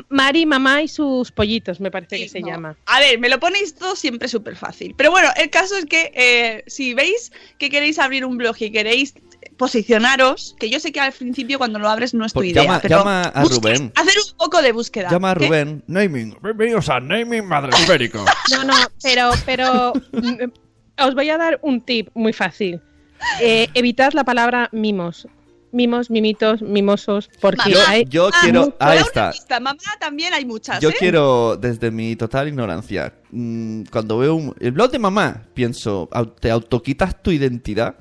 Mari, 0.10 0.46
mamá 0.46 0.82
y 0.84 0.88
sus 0.88 1.32
pollitos, 1.32 1.80
me 1.80 1.90
parece 1.90 2.18
que 2.18 2.30
se 2.30 2.40
no. 2.42 2.48
llama. 2.48 2.78
A 2.86 3.00
ver, 3.00 3.20
me 3.20 3.30
lo 3.30 3.40
ponéis 3.40 3.74
todo 3.76 3.96
siempre 3.96 4.28
súper 4.28 4.56
fácil. 4.56 4.94
Pero 4.96 5.12
bueno, 5.12 5.30
el 5.38 5.50
caso 5.50 5.76
es 5.78 5.86
que 5.86 6.12
eh, 6.14 6.64
si 6.68 6.94
veis 6.94 7.32
que 7.58 7.70
queréis 7.70 7.98
abrir 8.00 8.26
un 8.26 8.38
blog 8.38 8.56
y 8.60 8.72
queréis 8.72 9.16
posicionaros, 9.58 10.56
que 10.60 10.70
yo 10.70 10.80
sé 10.80 10.92
que 10.92 11.00
al 11.00 11.12
principio 11.14 11.58
cuando 11.58 11.80
lo 11.80 11.90
abres 11.90 12.14
no 12.14 12.26
es 12.26 12.34
tu 12.34 12.40
Pues 12.40 12.50
idea, 12.52 12.64
llama- 12.64 12.80
pero 12.80 12.98
llama 13.00 13.22
a 13.24 13.44
Rubén. 13.44 13.92
hacer 13.96 14.14
un 14.32 14.38
poco 14.38 14.62
de 14.62 14.72
búsqueda. 14.72 15.10
Llama 15.10 15.32
a 15.32 15.36
¿Qué? 15.36 15.48
Rubén. 15.48 15.84
Naming. 15.88 16.38
Bienvenidos 16.44 16.90
a 16.90 17.00
Naming 17.00 17.46
Madre 17.46 17.72
Esférico. 17.72 18.24
No, 18.52 18.64
no, 18.64 18.74
pero, 19.04 19.32
pero 19.46 19.94
os 21.00 21.16
voy 21.16 21.30
a 21.30 21.38
dar 21.38 21.60
un 21.64 21.82
tip 21.82 22.10
muy 22.14 22.34
fácil. 22.34 22.82
Eh, 23.42 23.68
evitad 23.74 24.14
la 24.14 24.24
palabra 24.24 24.70
mimos. 24.72 25.28
Mimos, 25.72 26.10
mimitos, 26.10 26.62
mimosos, 26.62 27.30
porque 27.42 27.72
Mamá. 27.72 27.84
hay... 27.90 28.06
Yo 28.08 28.28
Ah, 28.28 28.40
quiero. 28.42 28.76
Ahí 28.80 29.00
está. 29.00 29.32
pista. 29.32 29.60
Mamá 29.60 29.78
también 30.00 30.34
hay 30.34 30.46
muchas, 30.46 30.80
Yo 30.80 30.90
¿eh? 30.90 30.96
quiero, 30.98 31.58
desde 31.58 31.92
mi 31.92 32.16
total 32.16 32.48
ignorancia, 32.48 33.14
mm, 33.32 33.84
cuando 33.92 34.18
veo 34.18 34.36
un- 34.36 34.56
el 34.60 34.72
blog 34.72 34.92
de 34.92 35.00
mamá, 35.00 35.44
pienso, 35.54 36.10
¿te 36.40 36.50
autoquitas 36.52 37.22
tu 37.22 37.32
identidad? 37.32 37.96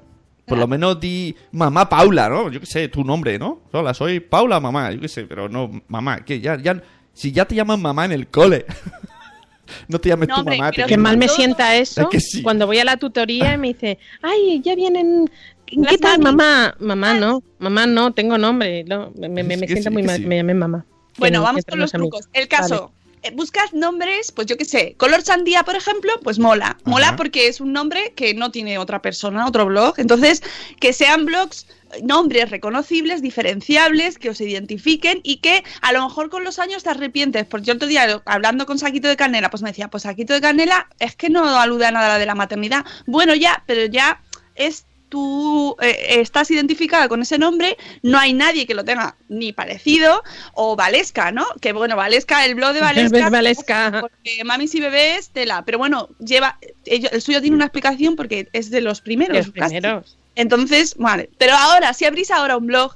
Por 0.46 0.58
lo 0.58 0.68
menos 0.68 1.00
di 1.00 1.34
mamá 1.50 1.88
Paula, 1.88 2.28
¿no? 2.28 2.52
Yo 2.52 2.60
qué 2.60 2.66
sé, 2.66 2.86
tu 2.88 3.02
nombre, 3.02 3.36
¿no? 3.36 3.62
Hola, 3.72 3.92
soy 3.94 4.20
Paula 4.20 4.60
mamá, 4.60 4.92
yo 4.92 5.00
qué 5.00 5.08
sé, 5.08 5.24
pero 5.24 5.48
no 5.48 5.82
mamá. 5.88 6.24
que 6.24 6.40
Ya, 6.40 6.56
ya, 6.62 6.80
si 7.12 7.32
ya 7.32 7.46
te 7.46 7.56
llaman 7.56 7.82
mamá 7.82 8.04
en 8.04 8.12
el 8.12 8.28
cole, 8.28 8.64
no 9.88 9.98
te 9.98 10.08
llames 10.08 10.28
No, 10.28 10.34
tu 10.36 10.40
hombre, 10.42 10.56
mamá. 10.58 10.70
Que 10.70 10.96
mal 10.96 11.16
me 11.18 11.26
sienta 11.26 11.74
eso 11.76 12.02
Es 12.02 12.06
que 12.08 12.20
sí. 12.20 12.42
cuando 12.42 12.66
voy 12.66 12.78
a 12.78 12.84
la 12.84 12.96
tutoría 12.96 13.54
y 13.54 13.58
me 13.58 13.68
dice, 13.68 13.98
ay, 14.22 14.60
ya 14.64 14.76
vienen... 14.76 15.28
¿Qué 15.66 15.76
Las 15.76 15.98
tal, 15.98 16.20
mamá? 16.20 16.74
Mamá 16.78 17.14
no, 17.14 17.42
mamá 17.58 17.86
no, 17.86 18.12
tengo 18.12 18.38
nombre. 18.38 18.84
No, 18.84 19.12
me, 19.16 19.44
siento 19.66 19.82
sí, 19.82 19.90
muy 19.90 20.02
mal 20.04 20.16
sí. 20.16 20.22
que 20.22 20.28
me 20.28 20.36
llamen 20.36 20.58
mamá. 20.58 20.86
Bueno, 21.18 21.38
no- 21.38 21.44
vamos 21.44 21.64
con 21.64 21.78
los 21.80 21.94
amigos. 21.94 22.20
trucos. 22.20 22.30
El 22.34 22.46
caso, 22.48 22.92
eh, 23.22 23.32
buscad 23.34 23.70
nombres, 23.72 24.30
pues 24.32 24.46
yo 24.46 24.56
qué 24.56 24.64
sé, 24.64 24.94
color 24.96 25.22
sandía, 25.22 25.64
por 25.64 25.74
ejemplo, 25.74 26.12
pues 26.22 26.38
mola. 26.38 26.76
Mola 26.84 27.08
Ajá. 27.08 27.16
porque 27.16 27.48
es 27.48 27.60
un 27.60 27.72
nombre 27.72 28.12
que 28.14 28.34
no 28.34 28.50
tiene 28.52 28.78
otra 28.78 29.02
persona, 29.02 29.46
otro 29.46 29.66
blog. 29.66 29.94
Entonces, 29.98 30.42
que 30.78 30.92
sean 30.92 31.24
blogs, 31.26 31.66
eh, 31.94 32.02
nombres 32.04 32.50
reconocibles, 32.50 33.22
diferenciables, 33.22 34.18
que 34.18 34.30
os 34.30 34.40
identifiquen 34.40 35.20
y 35.24 35.38
que 35.38 35.64
a 35.80 35.92
lo 35.92 36.04
mejor 36.04 36.30
con 36.30 36.44
los 36.44 36.58
años 36.60 36.84
te 36.84 36.90
arrepientes. 36.90 37.46
Porque 37.46 37.66
yo 37.66 37.74
otro 37.74 37.88
día, 37.88 38.22
hablando 38.26 38.66
con 38.66 38.78
Saquito 38.78 39.08
de 39.08 39.16
Canela, 39.16 39.50
pues 39.50 39.62
me 39.62 39.70
decía, 39.70 39.88
pues 39.88 40.04
Saquito 40.04 40.32
de 40.32 40.40
Canela 40.40 40.88
es 41.00 41.16
que 41.16 41.28
no 41.30 41.58
alude 41.58 41.86
a 41.86 41.90
nada 41.90 42.18
de 42.18 42.26
la 42.26 42.34
maternidad. 42.36 42.84
Bueno, 43.06 43.34
ya, 43.34 43.64
pero 43.66 43.86
ya 43.86 44.20
es 44.54 44.85
tú 45.08 45.76
eh, 45.80 46.20
estás 46.20 46.50
identificada 46.50 47.08
con 47.08 47.22
ese 47.22 47.38
nombre, 47.38 47.76
no 48.02 48.18
hay 48.18 48.32
nadie 48.32 48.66
que 48.66 48.74
lo 48.74 48.84
tenga 48.84 49.16
ni 49.28 49.52
parecido, 49.52 50.22
o 50.54 50.76
Valesca, 50.76 51.32
¿no? 51.32 51.46
Que 51.60 51.72
bueno, 51.72 51.96
Valesca, 51.96 52.44
el 52.44 52.54
blog 52.54 52.72
de 52.74 52.80
Valesca, 52.82 53.30
Valesca. 53.30 53.98
porque 54.00 54.42
Mamis 54.44 54.74
y 54.74 54.80
Bebés, 54.80 55.30
tela, 55.30 55.64
pero 55.64 55.78
bueno, 55.78 56.08
lleva, 56.18 56.58
el 56.84 57.22
suyo 57.22 57.40
tiene 57.40 57.56
una 57.56 57.66
explicación 57.66 58.16
porque 58.16 58.48
es 58.52 58.70
de 58.70 58.80
los 58.80 59.00
primeros. 59.00 59.36
Los 59.36 59.50
primeros. 59.50 60.16
Entonces, 60.34 60.94
vale, 60.98 61.30
pero 61.38 61.54
ahora, 61.54 61.94
si 61.94 62.04
abrís 62.04 62.30
ahora 62.30 62.56
un 62.56 62.66
blog, 62.66 62.94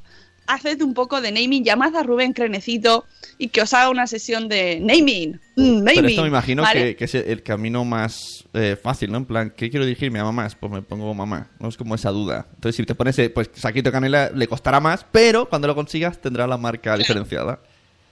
haced 0.54 0.82
un 0.82 0.94
poco 0.94 1.20
de 1.20 1.32
naming, 1.32 1.64
llamad 1.64 1.94
a 1.96 2.02
Rubén 2.02 2.32
Crenecito 2.32 3.04
y 3.38 3.48
que 3.48 3.62
os 3.62 3.72
haga 3.72 3.90
una 3.90 4.06
sesión 4.06 4.48
de 4.48 4.80
naming. 4.80 5.40
Mm, 5.56 5.84
naming 5.84 5.94
Pero 5.94 6.08
esto 6.08 6.22
me 6.22 6.28
imagino 6.28 6.62
¿vale? 6.62 6.80
que, 6.80 6.96
que 6.96 7.04
es 7.04 7.14
el 7.14 7.42
camino 7.42 7.84
más 7.84 8.44
eh, 8.52 8.76
fácil, 8.80 9.12
¿no? 9.12 9.18
En 9.18 9.24
plan, 9.24 9.52
¿qué 9.56 9.70
quiero 9.70 9.86
dirigirme 9.86 10.18
a 10.18 10.24
mamás? 10.24 10.54
Pues 10.56 10.72
me 10.72 10.82
pongo 10.82 11.14
mamá. 11.14 11.48
No 11.58 11.68
es 11.68 11.76
como 11.76 11.94
esa 11.94 12.10
duda. 12.10 12.46
Entonces, 12.54 12.76
si 12.76 12.84
te 12.84 12.94
pones, 12.94 13.18
eh, 13.18 13.30
pues, 13.30 13.50
saquito 13.54 13.90
de 13.90 13.92
canela, 13.92 14.30
le 14.34 14.48
costará 14.48 14.80
más, 14.80 15.06
pero 15.10 15.48
cuando 15.48 15.68
lo 15.68 15.74
consigas 15.74 16.20
tendrá 16.20 16.46
la 16.46 16.56
marca 16.56 16.96
diferenciada. 16.96 17.60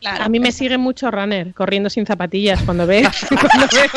Claro. 0.00 0.24
A 0.24 0.28
mí 0.28 0.38
me 0.38 0.52
sigue 0.52 0.78
mucho 0.78 1.10
runner, 1.10 1.52
corriendo 1.54 1.90
sin 1.90 2.06
zapatillas. 2.06 2.62
Cuando 2.62 2.86
veo, 2.86 3.10
cuando 3.28 3.66
veo 3.72 3.90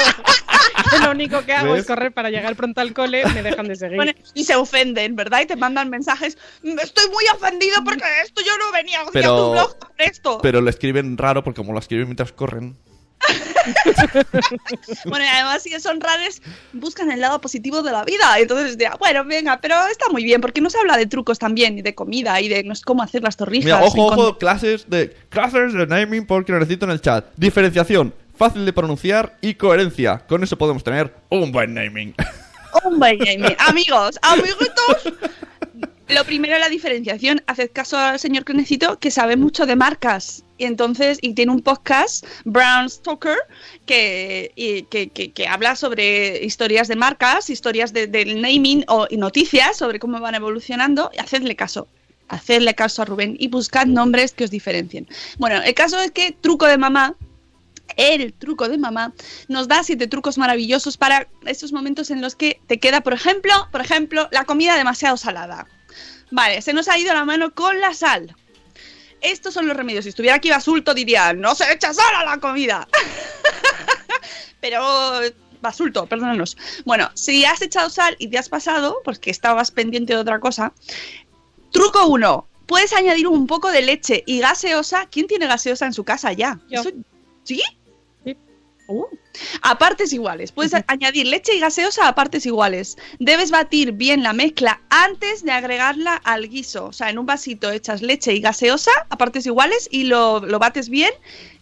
lo 1.04 1.12
único 1.12 1.42
que 1.46 1.54
hago 1.54 1.74
¿Ves? 1.74 1.82
es 1.82 1.88
correr 1.88 2.12
para 2.14 2.30
llegar 2.30 2.56
pronto 2.56 2.82
al 2.82 2.94
cole, 2.94 3.26
me 3.34 3.44
dejan 3.44 3.68
de 3.68 3.76
seguir. 3.76 4.16
Y 4.34 4.44
se 4.44 4.56
ofenden, 4.56 5.16
¿verdad? 5.16 5.42
Y 5.42 5.46
te 5.46 5.56
mandan 5.56 5.90
mensajes. 5.90 6.38
"Mm, 6.64 6.80
Estoy 6.80 7.10
muy 7.10 7.24
ofendido 7.34 7.84
porque 7.84 8.04
esto 8.24 8.42
yo 8.46 8.58
no 8.58 8.72
venía 8.72 9.00
Pero- 9.14 9.36
tu 9.48 9.52
blog 9.52 9.78
por 9.80 9.92
esto. 9.98 10.40
Pero 10.42 10.62
lo 10.62 10.70
escriben 10.70 11.18
raro 11.18 11.44
porque 11.44 11.58
como 11.58 11.74
lo 11.74 11.80
escriben 11.80 12.06
mientras 12.08 12.32
corren. 12.32 12.78
Bueno, 15.06 15.24
y 15.26 15.28
además, 15.28 15.64
si 15.64 15.80
son 15.80 16.02
rares, 16.02 16.42
buscan 16.74 17.12
el 17.12 17.22
lado 17.22 17.40
positivo 17.42 17.82
de 17.84 17.92
la 17.92 18.04
vida. 18.04 18.38
Entonces 18.40 18.78
dirá, 18.78 18.96
bueno, 19.00 19.24
venga, 19.26 19.60
pero 19.62 19.76
está 19.92 20.10
muy 20.10 20.24
bien, 20.24 20.42
porque 20.42 20.62
no 20.62 20.70
se 20.70 20.80
habla 20.80 20.98
de 20.98 21.06
trucos 21.06 21.38
también, 21.40 21.78
y 21.78 21.82
de 21.82 21.94
comida, 21.96 22.40
y 22.42 22.50
de 22.50 22.64
no 22.64 22.74
sé 22.76 22.84
cómo 22.84 23.04
hacer 23.04 23.22
las 23.24 23.38
torrijas. 23.38 23.66
Mira, 23.66 23.84
ojo, 23.84 24.10
con- 24.10 24.20
ojo, 24.20 24.38
clases 24.38 24.90
de 24.90 25.16
clases 25.30 25.74
de 25.74 25.86
naming 25.88 26.26
porque 26.26 26.52
lo 26.52 26.60
necesito 26.60 26.86
en 26.86 26.92
el 26.92 27.02
chat. 27.02 27.26
Diferenciación, 27.38 28.14
fácil 28.42 28.66
de 28.66 28.74
pronunciar 28.74 29.38
y 29.40 29.54
coherencia. 29.54 30.18
Con 30.28 30.44
eso 30.44 30.58
podemos 30.58 30.84
tener 30.84 31.14
un 31.30 31.52
buen 31.52 31.76
naming. 31.76 32.16
Un 32.86 32.98
buen 32.98 33.18
gaming. 33.20 33.56
Amigos, 33.60 34.18
amiguitos. 34.24 35.14
Lo 36.08 36.24
primero 36.26 36.58
la 36.58 36.68
diferenciación. 36.68 37.44
Haced 37.46 37.70
caso 37.72 38.00
al 38.00 38.18
señor 38.18 38.44
Crenecito 38.44 38.98
que 38.98 39.12
sabe 39.12 39.38
mucho 39.38 39.68
de 39.68 39.76
marcas. 39.76 40.44
Y 40.58 40.66
entonces, 40.66 41.20
y 41.22 41.36
tiene 41.36 41.52
un 41.52 41.62
podcast, 41.62 42.26
Brown 42.44 42.90
Stoker, 42.90 43.38
que, 43.86 44.52
y- 44.56 44.84
que, 44.84 45.10
que- 45.10 45.32
que 45.32 45.48
habla 45.48 45.76
sobre 45.76 46.44
historias 46.44 46.88
de 46.88 46.96
marcas, 46.96 47.52
historias 47.52 47.94
de- 47.94 48.08
del 48.08 48.42
naming 48.42 48.84
o, 48.88 49.06
y 49.08 49.18
noticias 49.18 49.78
sobre 49.78 50.00
cómo 50.00 50.20
van 50.20 50.34
evolucionando. 50.34 51.12
Y 51.14 51.20
hacedle 51.20 51.56
caso. 51.56 51.88
Hacedle 52.28 52.74
caso 52.74 53.04
a 53.04 53.06
Rubén 53.06 53.36
y 53.38 53.50
buscad 53.50 53.86
nombres 53.86 54.32
que 54.34 54.46
os 54.46 54.50
diferencien. 54.52 55.08
Bueno, 55.38 55.62
el 55.62 55.74
caso 55.76 56.00
es 56.00 56.10
que 56.10 56.32
truco 56.32 56.66
de 56.66 56.78
mamá 56.80 57.16
el 57.98 58.34
truco 58.34 58.68
de 58.70 58.78
mamá 58.78 59.14
nos 59.48 59.68
da 59.68 59.84
siete 59.84 60.08
trucos 60.08 60.38
maravillosos 60.38 60.98
para 60.98 61.28
estos 61.46 61.72
momentos 61.74 62.12
en 62.12 62.22
los 62.22 62.36
que 62.36 62.60
te 62.68 62.80
queda, 62.80 63.02
por 63.02 63.14
ejemplo, 63.14 63.54
por 63.72 63.82
ejemplo, 63.82 64.28
la 64.32 64.46
comida 64.46 64.76
demasiado 64.78 65.18
salada. 65.18 65.68
Vale, 66.32 66.62
se 66.62 66.74
nos 66.74 66.88
ha 66.88 66.98
ido 66.98 67.14
la 67.14 67.26
mano 67.26 67.54
con 67.54 67.80
la 67.82 67.94
sal. 67.94 68.36
Estos 69.22 69.54
son 69.54 69.68
los 69.68 69.78
remedios. 69.78 70.06
Si 70.06 70.10
estuviera 70.10 70.38
aquí 70.38 70.50
Basulto 70.50 70.94
diría, 70.94 71.34
no 71.34 71.54
se 71.56 71.72
echa 71.72 71.94
sal 71.94 72.16
a 72.16 72.26
la 72.26 72.38
comida. 72.40 72.88
Pero 74.62 75.22
Basulto, 75.62 76.06
perdónanos. 76.08 76.58
Bueno, 76.86 77.10
si 77.14 77.46
has 77.46 77.62
echado 77.62 77.90
sal 77.90 78.16
y 78.20 78.28
te 78.30 78.38
has 78.38 78.50
pasado, 78.50 78.98
porque 79.04 79.30
estabas 79.30 79.72
pendiente 79.72 80.14
de 80.14 80.20
otra 80.20 80.40
cosa, 80.40 80.74
truco 81.72 82.08
uno. 82.08 82.48
Puedes 82.66 82.94
añadir 82.94 83.28
un 83.28 83.48
poco 83.48 83.70
de 83.72 83.82
leche 83.82 84.24
y 84.26 84.40
gaseosa. 84.40 85.08
¿Quién 85.12 85.28
tiene 85.28 85.46
gaseosa 85.48 85.86
en 85.86 85.94
su 85.94 86.04
casa 86.04 86.32
ya? 86.34 86.60
Yo. 86.70 86.82
Eso- 86.82 86.92
¿Sí? 87.44 87.58
Sí. 87.58 87.64
Uh. 88.92 89.08
A 89.62 89.78
partes 89.78 90.12
iguales. 90.12 90.52
Puedes 90.52 90.74
añadir 90.88 91.26
leche 91.26 91.56
y 91.56 91.60
gaseosa 91.60 92.08
a 92.08 92.16
partes 92.16 92.46
iguales. 92.46 92.98
Debes 93.20 93.50
batir 93.50 93.94
bien 93.94 94.24
la 94.24 94.34
mezcla 94.34 94.82
antes 94.90 95.44
de 95.44 95.52
agregarla 95.52 96.16
al 96.16 96.50
guiso. 96.50 96.88
O 96.88 96.94
sea, 96.94 97.10
en 97.10 97.18
un 97.18 97.26
vasito 97.26 97.72
echas 97.72 98.02
leche 98.02 98.34
y 98.34 98.42
gaseosa 98.42 98.92
a 99.10 99.18
partes 99.18 99.46
iguales 99.46 99.88
y 99.92 100.04
lo, 100.04 100.42
lo 100.42 100.60
bates 100.60 100.90
bien 100.90 101.12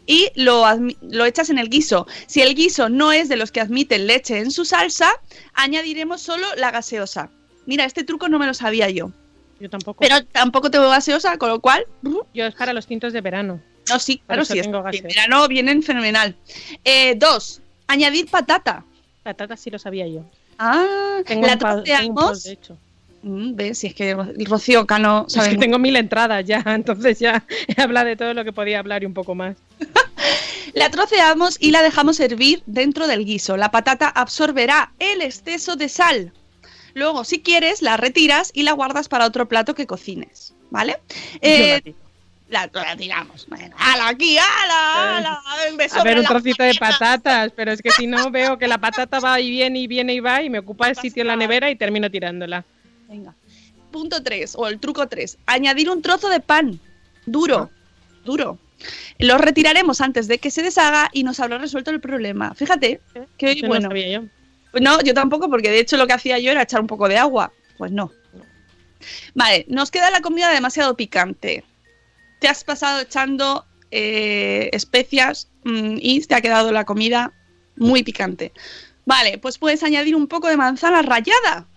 y 0.08 0.32
lo, 0.34 0.66
lo 1.02 1.26
echas 1.26 1.52
en 1.52 1.60
el 1.60 1.70
guiso. 1.70 2.08
Si 2.26 2.42
el 2.42 2.56
guiso 2.56 2.90
no 2.90 3.12
es 3.12 3.30
de 3.30 3.38
los 3.38 3.52
que 3.52 3.62
admiten 3.62 4.08
leche 4.08 4.40
en 4.40 4.50
su 4.50 4.66
salsa, 4.66 5.12
añadiremos 5.54 6.22
solo 6.22 6.48
la 6.58 6.72
gaseosa. 6.72 7.30
Mira, 7.68 7.86
este 7.86 8.04
truco 8.04 8.28
no 8.30 8.40
me 8.40 8.48
lo 8.48 8.56
sabía 8.56 8.90
yo. 8.90 9.12
Yo 9.60 9.70
tampoco. 9.70 10.00
Pero 10.00 10.26
tampoco 10.26 10.72
tengo 10.72 10.90
gaseosa, 10.90 11.38
con 11.38 11.50
lo 11.50 11.60
cual 11.60 11.86
Yo 12.34 12.46
es 12.46 12.56
para 12.56 12.74
los 12.74 12.88
tintos 12.88 13.14
de 13.14 13.22
verano. 13.22 13.62
No, 13.90 14.00
sí, 14.00 14.22
claro, 14.26 14.46
sí. 14.46 14.62
tengo 14.62 14.78
es- 14.80 14.84
gases. 14.86 15.02
En 15.02 15.08
verano 15.08 15.48
vienen 15.48 15.84
fenomenal. 15.84 16.36
Eh, 16.84 17.16
dos, 17.16 17.62
Añadir 17.88 18.30
patata. 18.30 18.86
Patata 19.24 19.58
sí 19.58 19.70
lo 19.72 19.80
sabía 19.80 20.08
yo. 20.08 20.24
Ah, 20.60 21.20
Tengo 21.26 21.48
la 21.48 21.58
troceamos. 21.58 22.44
de 22.44 22.52
hecho. 22.52 22.78
Mm, 23.24 23.56
¿Ves? 23.56 23.80
Si 23.80 23.88
es 23.88 23.96
que 23.96 24.16
Rocío 24.46 24.86
Cano 24.86 25.26
Es 25.28 25.48
que 25.48 25.58
tengo 25.58 25.78
mil 25.80 25.96
entradas 25.96 26.46
ya, 26.46 26.64
entonces 26.68 27.20
ya 27.20 27.44
he 27.68 27.82
hablado 27.82 28.08
de 28.08 28.16
todo 28.16 28.34
lo 28.34 28.44
que 28.44 28.54
podía 28.54 28.80
hablar 28.80 29.04
y 29.04 29.06
un 29.08 29.14
poco 29.14 29.36
más. 29.36 29.58
La 30.74 30.90
troceamos 30.92 31.58
y 31.60 31.72
la 31.72 31.82
dejamos 31.82 32.20
hervir 32.20 32.62
dentro 32.68 33.08
del 33.08 33.26
guiso. 33.26 33.58
La 33.58 33.72
patata 33.72 34.08
absorberá 34.08 34.92
el 35.00 35.22
exceso 35.22 35.76
de 35.76 35.90
sal. 35.90 36.32
Luego, 36.94 37.24
si 37.24 37.42
quieres, 37.42 37.82
la 37.82 37.98
retiras 37.98 38.52
y 38.54 38.64
la 38.64 38.74
guardas 38.74 39.08
para 39.10 39.26
otro 39.26 39.48
plato 39.50 39.74
que 39.74 39.88
cocines. 39.88 40.54
¿Vale? 40.70 41.00
Eh, 41.42 41.82
la, 41.84 41.94
la 42.50 42.68
tiramos. 42.98 43.48
Bueno, 43.48 43.76
¡Hala 43.78 44.10
aquí! 44.10 44.38
¡Hala! 44.38 45.18
¡Hala! 45.18 45.42
Me 45.78 45.86
A 45.92 46.04
ver, 46.04 46.20
un 46.20 46.26
trocito 46.26 46.64
de 46.64 46.74
patata. 46.76 47.00
patatas, 47.00 47.52
pero 47.56 47.72
es 47.72 47.82
que 47.82 47.92
si 47.92 48.08
no 48.08 48.32
veo 48.32 48.58
que 48.58 48.68
la 48.68 48.78
patata 48.78 49.20
va 49.20 49.40
y 49.40 49.50
viene 49.50 49.80
y 49.80 49.88
viene 49.88 50.14
y 50.14 50.20
va 50.20 50.42
y 50.42 50.50
me 50.50 50.60
ocupa 50.60 50.90
el 50.90 50.96
sitio 50.96 51.22
en 51.22 51.28
la 51.28 51.36
nevera 51.36 51.70
y 51.70 51.76
termino 51.76 52.10
tirándola. 52.10 52.66
Venga. 53.08 53.36
Punto 53.92 54.22
3, 54.22 54.54
o 54.56 54.68
el 54.68 54.80
truco 54.80 55.08
3. 55.08 55.38
Añadir 55.46 55.90
un 55.90 56.02
trozo 56.02 56.30
de 56.30 56.40
pan. 56.40 56.80
Duro. 57.26 57.70
Duro. 58.24 58.60
Lo 59.18 59.38
retiraremos 59.38 60.02
antes 60.02 60.28
de 60.28 60.38
que 60.38 60.52
se 60.52 60.64
deshaga 60.64 61.10
y 61.12 61.24
nos 61.24 61.40
habrá 61.40 61.58
resuelto 61.58 61.92
el 61.92 62.00
problema. 62.00 62.54
Fíjate 62.56 63.02
que 63.38 63.56
Yo 63.56 63.64
no 63.64 63.68
bueno. 63.70 63.90
sabía 63.90 64.08
yo. 64.10 64.22
No, 64.80 65.02
yo 65.02 65.14
tampoco, 65.14 65.50
porque 65.50 65.72
de 65.72 65.80
hecho 65.80 65.98
lo 65.98 66.06
que 66.08 66.14
hacía 66.14 66.38
yo 66.40 66.52
era 66.52 66.62
echar 66.62 66.80
un 66.80 66.88
poco 66.88 67.08
de 67.10 67.18
agua. 67.18 67.52
Pues 67.78 67.92
no. 67.92 68.12
Vale, 69.34 69.66
nos 69.70 69.92
queda 69.92 70.10
la 70.12 70.22
comida 70.22 70.52
demasiado 70.52 70.96
picante. 70.96 71.64
Te 72.40 72.48
has 72.48 72.64
pasado 72.64 73.02
echando 73.02 73.66
eh, 73.92 74.70
especias 74.74 75.50
mm, 75.64 75.98
y 76.00 76.22
te 76.22 76.36
ha 76.36 76.42
quedado 76.42 76.72
la 76.72 76.86
comida 76.86 77.34
muy 77.76 78.04
picante. 78.04 78.54
Vale, 79.06 79.38
pues 79.40 79.58
puedes 79.58 79.84
añadir 79.84 80.16
un 80.16 80.28
poco 80.28 80.48
de 80.48 80.58
manzana 80.58 81.02
rallada. 81.02 81.68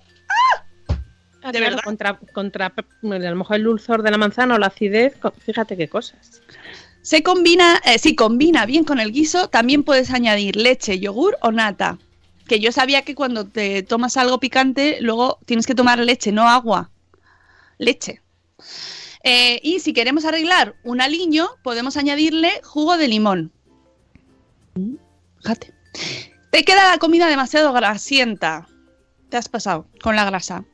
Ah, 1.42 1.50
¿De 1.50 1.58
claro, 1.58 1.76
verdad? 1.76 1.82
Contra, 1.82 2.20
contra 2.32 2.66
a 2.66 2.72
lo 3.02 3.36
mejor 3.36 3.56
el 3.56 3.64
dulzor 3.64 4.02
de 4.02 4.10
la 4.10 4.18
manzana 4.18 4.54
o 4.54 4.58
la 4.58 4.66
acidez, 4.66 5.14
fíjate 5.44 5.76
qué 5.76 5.88
cosas. 5.88 6.42
Se 7.00 7.22
combina, 7.24 7.80
eh, 7.84 7.98
si 7.98 8.14
combina 8.14 8.64
bien 8.64 8.84
con 8.84 9.00
el 9.00 9.10
guiso, 9.10 9.48
también 9.48 9.82
puedes 9.82 10.10
añadir 10.12 10.54
leche, 10.54 11.00
yogur 11.00 11.36
o 11.40 11.50
nata. 11.50 11.98
Que 12.46 12.60
yo 12.60 12.70
sabía 12.70 13.02
que 13.02 13.14
cuando 13.14 13.46
te 13.46 13.82
tomas 13.82 14.16
algo 14.16 14.38
picante, 14.38 14.98
luego 15.00 15.38
tienes 15.44 15.66
que 15.66 15.74
tomar 15.74 15.98
leche, 15.98 16.30
no 16.30 16.48
agua. 16.48 16.90
Leche. 17.78 18.20
Eh, 19.24 19.60
y 19.62 19.80
si 19.80 19.92
queremos 19.92 20.24
arreglar 20.24 20.74
un 20.84 21.00
aliño, 21.00 21.48
podemos 21.62 21.96
añadirle 21.96 22.50
jugo 22.64 22.96
de 22.96 23.08
limón. 23.08 23.52
Fíjate. 25.40 25.72
Te 26.50 26.64
queda 26.64 26.90
la 26.90 26.98
comida 26.98 27.26
demasiado 27.28 27.72
grasienta. 27.72 28.66
Te 29.30 29.36
has 29.36 29.48
pasado 29.48 29.86
con 30.02 30.16
la 30.16 30.24
grasa. 30.24 30.64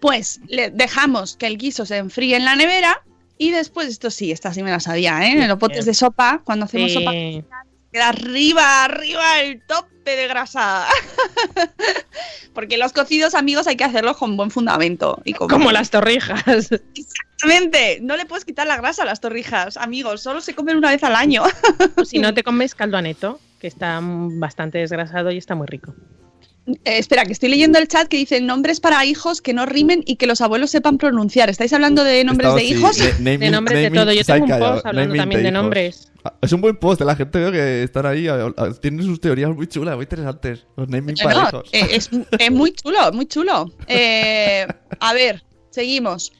Pues 0.00 0.40
le 0.46 0.70
dejamos 0.70 1.36
que 1.36 1.46
el 1.46 1.58
guiso 1.58 1.86
se 1.86 1.96
enfríe 1.96 2.36
en 2.36 2.44
la 2.44 2.54
nevera 2.54 3.02
y 3.38 3.50
después, 3.50 3.88
esto 3.88 4.10
sí, 4.10 4.30
esta 4.32 4.52
sí 4.54 4.62
me 4.62 4.70
la 4.70 4.80
sabía, 4.80 5.26
¿eh? 5.26 5.32
En 5.42 5.48
los 5.48 5.58
potes 5.58 5.84
de 5.84 5.94
sopa, 5.94 6.42
cuando 6.44 6.64
hacemos 6.66 6.92
sopa, 6.92 7.10
queda 7.92 8.08
arriba, 8.08 8.84
arriba 8.84 9.40
el 9.40 9.60
tope 9.66 10.16
de 10.16 10.28
grasa. 10.28 10.86
Porque 12.54 12.76
los 12.78 12.92
cocidos, 12.92 13.34
amigos, 13.34 13.66
hay 13.66 13.76
que 13.76 13.84
hacerlos 13.84 14.16
con 14.16 14.36
buen 14.36 14.50
fundamento. 14.50 15.20
Y 15.24 15.32
con- 15.34 15.48
Como 15.48 15.72
las 15.72 15.90
torrijas. 15.90 16.70
Exactamente. 17.36 17.98
No 18.02 18.16
le 18.16 18.26
puedes 18.26 18.44
quitar 18.44 18.66
la 18.66 18.76
grasa 18.76 19.02
a 19.02 19.06
las 19.06 19.20
torrijas, 19.20 19.76
amigos. 19.76 20.22
Solo 20.22 20.40
se 20.40 20.54
comen 20.54 20.76
una 20.76 20.90
vez 20.90 21.02
al 21.04 21.14
año. 21.14 21.42
Si 22.04 22.18
no 22.18 22.32
te 22.34 22.42
comes 22.42 22.74
caldo 22.74 22.96
aneto, 22.96 23.40
que 23.60 23.66
está 23.66 24.00
bastante 24.02 24.78
desgrasado 24.78 25.30
y 25.30 25.38
está 25.38 25.54
muy 25.54 25.66
rico. 25.66 25.94
Eh, 26.66 26.98
espera, 26.98 27.24
que 27.24 27.32
estoy 27.32 27.48
leyendo 27.48 27.78
el 27.78 27.86
chat 27.86 28.08
que 28.08 28.16
dice 28.16 28.40
nombres 28.40 28.80
para 28.80 29.04
hijos 29.04 29.40
que 29.40 29.52
no 29.52 29.66
rimen 29.66 30.02
y 30.04 30.16
que 30.16 30.26
los 30.26 30.40
abuelos 30.40 30.70
sepan 30.70 30.98
pronunciar. 30.98 31.48
¿Estáis 31.48 31.72
hablando 31.72 32.02
de 32.02 32.24
nombres 32.24 32.48
Estamos, 32.48 32.62
de 32.62 32.66
sí, 32.68 32.74
hijos? 32.74 33.20
naming- 33.20 33.38
De 33.38 33.50
nombres 33.50 33.78
de 33.82 33.90
todo. 33.96 34.12
Yo 34.12 34.24
tengo 34.24 34.44
un 34.46 34.58
post 34.58 34.86
hablando 34.86 35.14
también 35.14 35.42
de 35.44 35.50
nombres. 35.52 36.12
Ah, 36.24 36.34
Es 36.42 36.52
un 36.52 36.60
buen 36.60 36.74
post, 36.76 37.00
la 37.02 37.14
gente 37.14 37.38
veo 37.38 37.52
que 37.52 37.84
están 37.84 38.04
ahí, 38.06 38.26
tienen 38.80 39.04
sus 39.04 39.20
teorías 39.20 39.54
muy 39.54 39.68
chulas, 39.68 39.94
muy 39.94 40.04
interesantes. 40.04 40.66
Los 40.76 40.88
naming 40.88 41.14
Eh, 41.20 41.22
para 41.22 41.34
no, 41.42 41.48
hijos. 41.50 41.68
eh, 41.72 41.86
es, 41.92 42.10
es 42.36 42.50
muy 42.50 42.72
chulo, 42.72 43.12
muy 43.12 43.26
chulo. 43.26 43.70
Eh, 43.86 44.66
a 44.98 45.12
ver, 45.14 45.44
seguimos. 45.70 46.32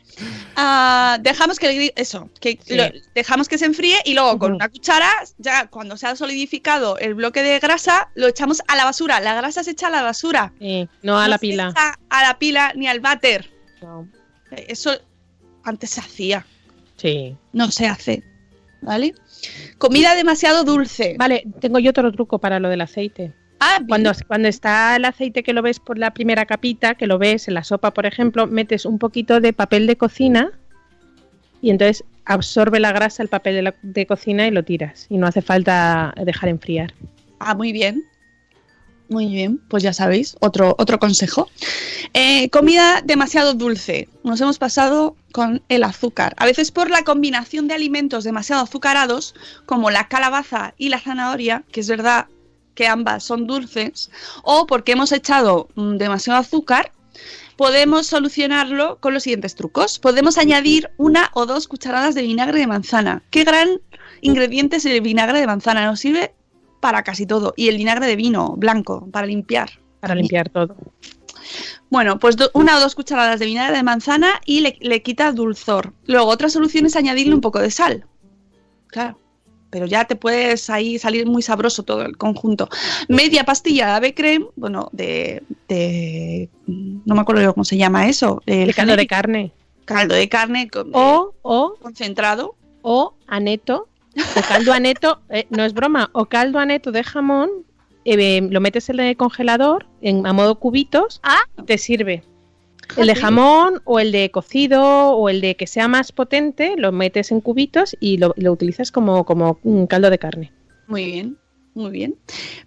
Ah, 0.57 1.19
dejamos 1.21 1.59
que 1.59 1.69
el 1.87 1.93
eso, 1.97 2.31
que 2.41 2.59
Sí. 2.65 2.75
lo- 2.75 2.85
dejamos 3.15 3.49
que 3.49 3.59
se 3.59 3.67
enfríe 3.67 3.99
y 4.05 4.15
luego 4.15 4.39
con 4.39 4.55
una 4.55 4.69
cuchara, 4.69 5.09
ya 5.39 5.67
cuando 5.69 5.97
se 5.97 6.07
ha 6.07 6.17
solidificado 6.17 6.99
el 6.99 7.15
bloque 7.15 7.43
de 7.43 7.59
grasa, 7.59 8.09
lo 8.15 8.27
echamos 8.29 8.63
a 8.67 8.77
la 8.77 8.85
basura. 8.85 9.21
La 9.21 9.35
grasa 9.35 9.63
se 9.63 9.73
echa 9.73 9.89
a 9.89 9.91
la 9.91 10.03
basura. 10.03 10.53
Sí, 10.59 10.89
no 11.03 11.19
a 11.19 11.29
la 11.29 11.37
se 11.37 11.41
pila. 11.41 11.69
echa 11.71 11.99
a 12.09 12.23
la 12.23 12.39
pila 12.39 12.73
ni 12.75 12.89
al 12.89 13.01
váter. 13.01 13.51
No. 13.83 14.09
Eso 14.51 14.93
antes 15.65 15.91
se 15.91 16.01
hacía, 16.01 16.47
Sí. 16.97 17.37
no 17.53 17.71
se 17.71 17.87
hace. 17.87 18.23
¿Vale? 18.83 19.15
Comida 19.79 20.15
demasiado 20.15 20.63
dulce. 20.65 21.17
Vale, 21.19 21.45
tengo 21.61 21.79
yo 21.79 21.91
otro 21.91 22.13
truco 22.13 22.39
para 22.39 22.61
lo 22.61 22.69
del 22.69 22.81
aceite. 22.83 23.35
Ah. 23.61 23.79
Cuando, 23.89 24.13
cuando 24.27 24.49
está 24.49 24.97
el 24.97 25.05
aceite 25.05 25.43
que 25.43 25.53
lo 25.53 25.63
ves 25.63 25.81
por 25.81 25.99
la 25.99 26.13
primera 26.13 26.45
capita, 26.47 26.95
que 26.95 27.07
lo 27.07 27.19
ves 27.19 27.49
en 27.49 27.55
la 27.55 27.65
sopa, 27.65 27.93
por 27.93 28.05
ejemplo, 28.07 28.47
metes 28.47 28.85
un 28.85 28.99
poquito 28.99 29.41
de 29.41 29.53
papel 29.53 29.87
de 29.87 29.97
cocina 29.97 30.51
y 31.63 31.71
entonces 31.71 32.05
absorbe 32.27 32.81
la 32.81 32.93
grasa 32.93 33.23
el 33.23 33.29
papel 33.29 33.55
de, 33.55 33.63
la- 33.63 33.75
de 33.83 34.07
cocina 34.07 34.47
y 34.47 34.51
lo 34.51 34.63
tiras. 34.65 35.07
Y 35.09 35.17
no 35.17 35.27
hace 35.27 35.41
falta 35.43 36.13
dejar 36.23 36.49
enfriar. 36.51 36.93
Ah, 37.39 37.55
muy 37.55 37.73
bien. 37.73 38.05
Muy 39.09 39.27
bien, 39.27 39.59
pues 39.69 39.85
ya 39.85 39.93
sabéis, 39.93 40.37
otro, 40.41 40.75
otro 40.79 40.99
consejo. 40.99 41.49
Eh, 42.13 42.51
comida 42.51 43.03
demasiado 43.05 43.55
dulce. 43.55 44.09
Nos 44.25 44.41
hemos 44.41 44.59
pasado 44.59 45.15
con 45.31 45.63
el 45.69 45.85
azúcar. 45.85 46.35
A 46.39 46.45
veces 46.45 46.73
por 46.73 46.91
la 46.91 47.03
combinación 47.05 47.69
de 47.69 47.75
alimentos 47.75 48.25
demasiado 48.25 48.63
azucarados, 48.65 49.37
como 49.65 49.93
la 49.93 50.09
calabaza 50.09 50.75
y 50.77 50.89
la 50.89 50.99
zanahoria, 50.99 51.63
que 51.71 51.81
es 51.81 51.89
verdad 51.89 52.27
que 52.77 52.87
ambas 52.87 53.25
son 53.25 53.49
dulces, 53.49 54.11
o 54.45 54.67
porque 54.67 54.93
hemos 54.93 55.11
echado 55.11 55.67
mm, 55.75 55.97
demasiado 55.97 56.39
azúcar, 56.39 56.93
podemos 57.57 58.07
solucionarlo 58.07 58.99
con 59.01 59.15
los 59.15 59.25
siguientes 59.25 59.55
trucos. 59.57 59.99
Podemos 59.99 60.39
añadir 60.39 60.91
una 60.99 61.31
o 61.35 61.47
dos 61.47 61.67
cucharadas 61.67 62.15
de 62.15 62.23
vinagre 62.23 62.61
de 62.61 62.67
manzana. 62.69 63.23
Qué 63.31 63.43
gran 63.45 63.81
ingrediente 64.21 64.77
es 64.77 64.85
el 64.85 65.01
vinagre 65.01 65.41
de 65.41 65.47
manzana. 65.47 65.87
Nos 65.87 65.99
sirve 66.01 66.35
para 66.81 67.03
casi 67.03 67.27
todo. 67.27 67.55
Y 67.57 67.69
el 67.69 67.79
vinagre 67.79 68.07
de 68.07 68.15
vino 68.17 68.55
blanco, 68.57 69.09
para 69.11 69.27
limpiar. 69.27 69.71
Para 70.01 70.15
limpiar 70.15 70.51
todo. 70.51 70.77
Bueno, 71.89 72.19
pues 72.19 72.37
do- 72.37 72.51
una 72.53 72.77
o 72.77 72.81
dos 72.81 72.95
cucharadas 72.95 73.39
de 73.41 73.47
vinagre 73.47 73.77
de 73.79 73.83
manzana 73.83 74.41
y 74.45 74.61
le, 74.61 74.77
le 74.81 75.03
quita 75.03 75.33
dulzor. 75.33 75.95
Luego, 76.05 76.27
otra 76.29 76.51
solución 76.51 76.85
es 76.85 76.97
añadirle 76.97 77.35
un 77.35 77.41
poco 77.41 77.61
de 77.61 77.71
sal. 77.71 78.05
Claro. 78.89 79.19
Pero 79.71 79.87
ya 79.87 80.05
te 80.05 80.17
puedes 80.17 80.71
ahí 80.71 80.99
salir 80.99 81.27
muy 81.27 81.43
sabroso 81.43 81.83
todo 81.83 82.03
el 82.03 82.17
conjunto. 82.17 82.69
Media 83.09 83.45
pastilla 83.45 83.87
de 83.87 83.93
ave 83.93 84.15
creme, 84.15 84.47
bueno, 84.57 84.89
de, 84.93 85.43
de- 85.69 86.49
no 86.67 87.15
me 87.15 87.21
acuerdo 87.21 87.43
yo 87.43 87.53
cómo 87.53 87.65
se 87.65 87.77
llama 87.77 88.07
eso. 88.09 88.43
El 88.47 88.69
El 88.69 88.75
caldo 88.75 88.97
de 88.97 89.07
carne. 89.07 89.53
caldo 89.85 90.15
de 90.15 90.29
carne 90.29 90.69
con- 90.69 90.91
O, 90.95 91.35
o, 91.43 91.75
concentrado. 91.81 92.55
o 92.83 93.15
aneto. 93.27 93.89
O 94.37 94.41
caldo 94.49 94.73
aneto, 94.73 95.21
eh, 95.29 95.47
no 95.51 95.63
es 95.65 95.75
broma, 95.75 96.09
o 96.15 96.25
caldo 96.27 96.59
aneto 96.59 96.91
de 96.91 97.05
jamón, 97.05 97.51
eh, 98.07 98.41
lo 98.51 98.61
metes 98.63 98.89
en 98.89 99.01
el 99.01 99.17
congelador 99.17 99.87
en, 100.01 100.27
a 100.27 100.33
modo 100.33 100.55
cubitos, 100.59 101.21
Ah. 101.23 101.41
te 101.67 101.77
sirve. 101.77 102.23
El 102.97 103.09
de 103.09 103.15
jamón 103.15 103.83
o 103.85 104.01
el 104.01 104.13
de 104.13 104.31
cocido 104.31 104.83
o 105.11 105.29
el 105.29 105.41
de 105.41 105.57
que 105.57 105.67
sea 105.67 105.89
más 105.89 106.13
potente, 106.13 106.75
lo 106.77 106.93
metes 106.93 107.31
en 107.31 107.41
cubitos 107.41 107.97
y 108.01 108.17
lo, 108.19 108.33
lo 108.37 108.53
utilizas 108.53 108.91
como, 108.93 109.25
como 109.25 109.59
un 109.65 109.87
caldo 109.87 110.09
de 110.11 110.19
carne. 110.19 110.53
Muy 110.87 111.05
bien, 111.05 111.37
muy 111.75 111.91
bien. 111.91 112.15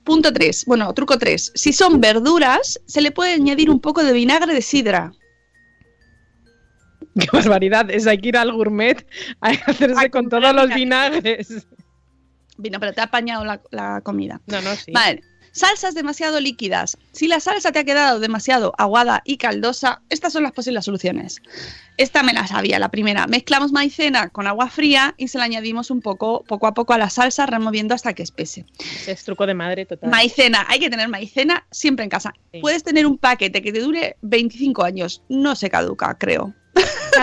Punto 0.04 0.32
3. 0.32 0.66
Bueno, 0.66 0.94
truco 0.94 1.18
3. 1.18 1.54
Si 1.56 1.74
son 1.74 2.00
verduras, 2.02 2.80
se 2.86 3.02
le 3.02 3.12
puede 3.12 3.34
añadir 3.34 3.70
un 3.70 3.80
poco 3.80 4.04
de 4.04 4.14
vinagre 4.14 4.54
de 4.54 4.62
sidra. 4.62 5.14
Qué 7.20 7.28
barbaridad, 7.34 7.90
es 7.90 8.06
hay 8.06 8.20
que 8.20 8.30
ir 8.30 8.38
al 8.38 8.52
gourmet 8.52 9.06
a 9.42 9.50
hacerse 9.50 9.96
A 9.98 10.10
con 10.10 10.30
todos 10.30 10.54
los 10.54 10.68
vinagre. 10.74 11.22
vinagres. 11.22 11.68
Vino, 12.58 12.80
pero 12.80 12.94
te 12.94 13.02
ha 13.02 13.06
apañado 13.06 13.46
la, 13.46 13.62
la 13.72 14.02
comida. 14.02 14.42
No, 14.48 14.62
no, 14.62 14.76
sí. 14.76 14.92
Vale. 14.92 15.22
Salsas 15.60 15.94
demasiado 15.94 16.40
líquidas. 16.40 16.98
Si 17.12 17.28
la 17.28 17.42
salsa 17.42 17.74
te 17.74 17.80
ha 17.80 17.84
quedado 17.84 18.22
demasiado 18.22 18.74
aguada 18.78 19.22
y 19.26 19.36
caldosa, 19.36 20.02
estas 20.10 20.32
son 20.32 20.44
las 20.44 20.54
posibles 20.54 20.86
soluciones. 20.86 21.42
Esta 21.98 22.24
me 22.24 22.32
la 22.32 22.48
sabía, 22.48 22.80
la 22.80 22.88
primera. 22.88 23.28
Mezclamos 23.28 23.74
maicena 23.74 24.30
con 24.30 24.48
agua 24.48 24.70
fría 24.70 25.16
y 25.18 25.28
se 25.28 25.38
la 25.38 25.44
añadimos 25.44 25.92
un 25.92 26.00
poco, 26.00 26.46
poco 26.48 26.66
a 26.66 26.74
poco 26.74 26.94
a 26.94 26.98
la 26.98 27.10
salsa, 27.10 27.46
removiendo 27.46 27.94
hasta 27.94 28.14
que 28.14 28.24
espese. 28.24 28.66
Ese 28.80 29.12
es 29.12 29.26
truco 29.26 29.46
de 29.46 29.54
madre 29.54 29.86
total. 29.86 30.10
Maicena, 30.10 30.66
hay 30.70 30.80
que 30.80 30.90
tener 30.90 31.10
maicena 31.10 31.68
siempre 31.72 32.06
en 32.06 32.10
casa. 32.10 32.34
Sí. 32.54 32.62
Puedes 32.62 32.86
tener 32.86 33.06
un 33.06 33.18
paquete 33.18 33.62
que 33.62 33.74
te 33.74 33.82
dure 33.82 34.16
25 34.22 34.86
años, 34.86 35.24
no 35.28 35.58
se 35.58 35.70
caduca, 35.70 36.18
creo. 36.18 36.54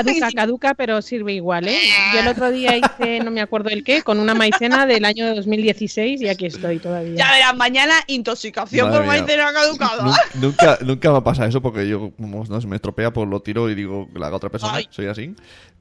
Caduca, 0.02 0.30
caduca, 0.34 0.74
pero 0.74 1.02
sirve 1.02 1.32
igual, 1.34 1.68
¿eh? 1.68 1.78
Yo 2.14 2.20
el 2.20 2.28
otro 2.28 2.50
día 2.50 2.76
hice, 2.76 3.20
no 3.24 3.30
me 3.30 3.40
acuerdo 3.40 3.70
el 3.70 3.84
qué, 3.84 4.02
con 4.02 4.18
una 4.20 4.34
maicena 4.34 4.86
del 4.86 5.04
año 5.04 5.34
2016 5.34 6.20
y 6.22 6.28
aquí 6.28 6.46
estoy 6.46 6.78
todavía. 6.78 7.14
Ya 7.16 7.30
verás, 7.32 7.56
mañana 7.56 7.94
intoxicación 8.06 8.88
Madre 8.90 8.98
por 9.04 9.08
mía. 9.12 9.22
maicena 9.22 9.52
caducada. 9.52 10.04
Nu- 10.04 10.40
Nunca, 10.40 10.78
nunca 10.82 11.12
me 11.12 11.22
pasa 11.22 11.46
eso 11.46 11.60
porque 11.62 11.88
yo, 11.88 12.10
como 12.16 12.44
no 12.44 12.60
se 12.60 12.66
me 12.66 12.76
estropea, 12.76 13.12
pues 13.12 13.28
lo 13.28 13.40
tiro 13.40 13.70
y 13.70 13.74
digo 13.74 14.08
que 14.12 14.18
la 14.18 14.26
haga 14.28 14.36
otra 14.36 14.50
persona. 14.50 14.74
Ay. 14.74 14.86
Soy 14.90 15.06
así. 15.06 15.34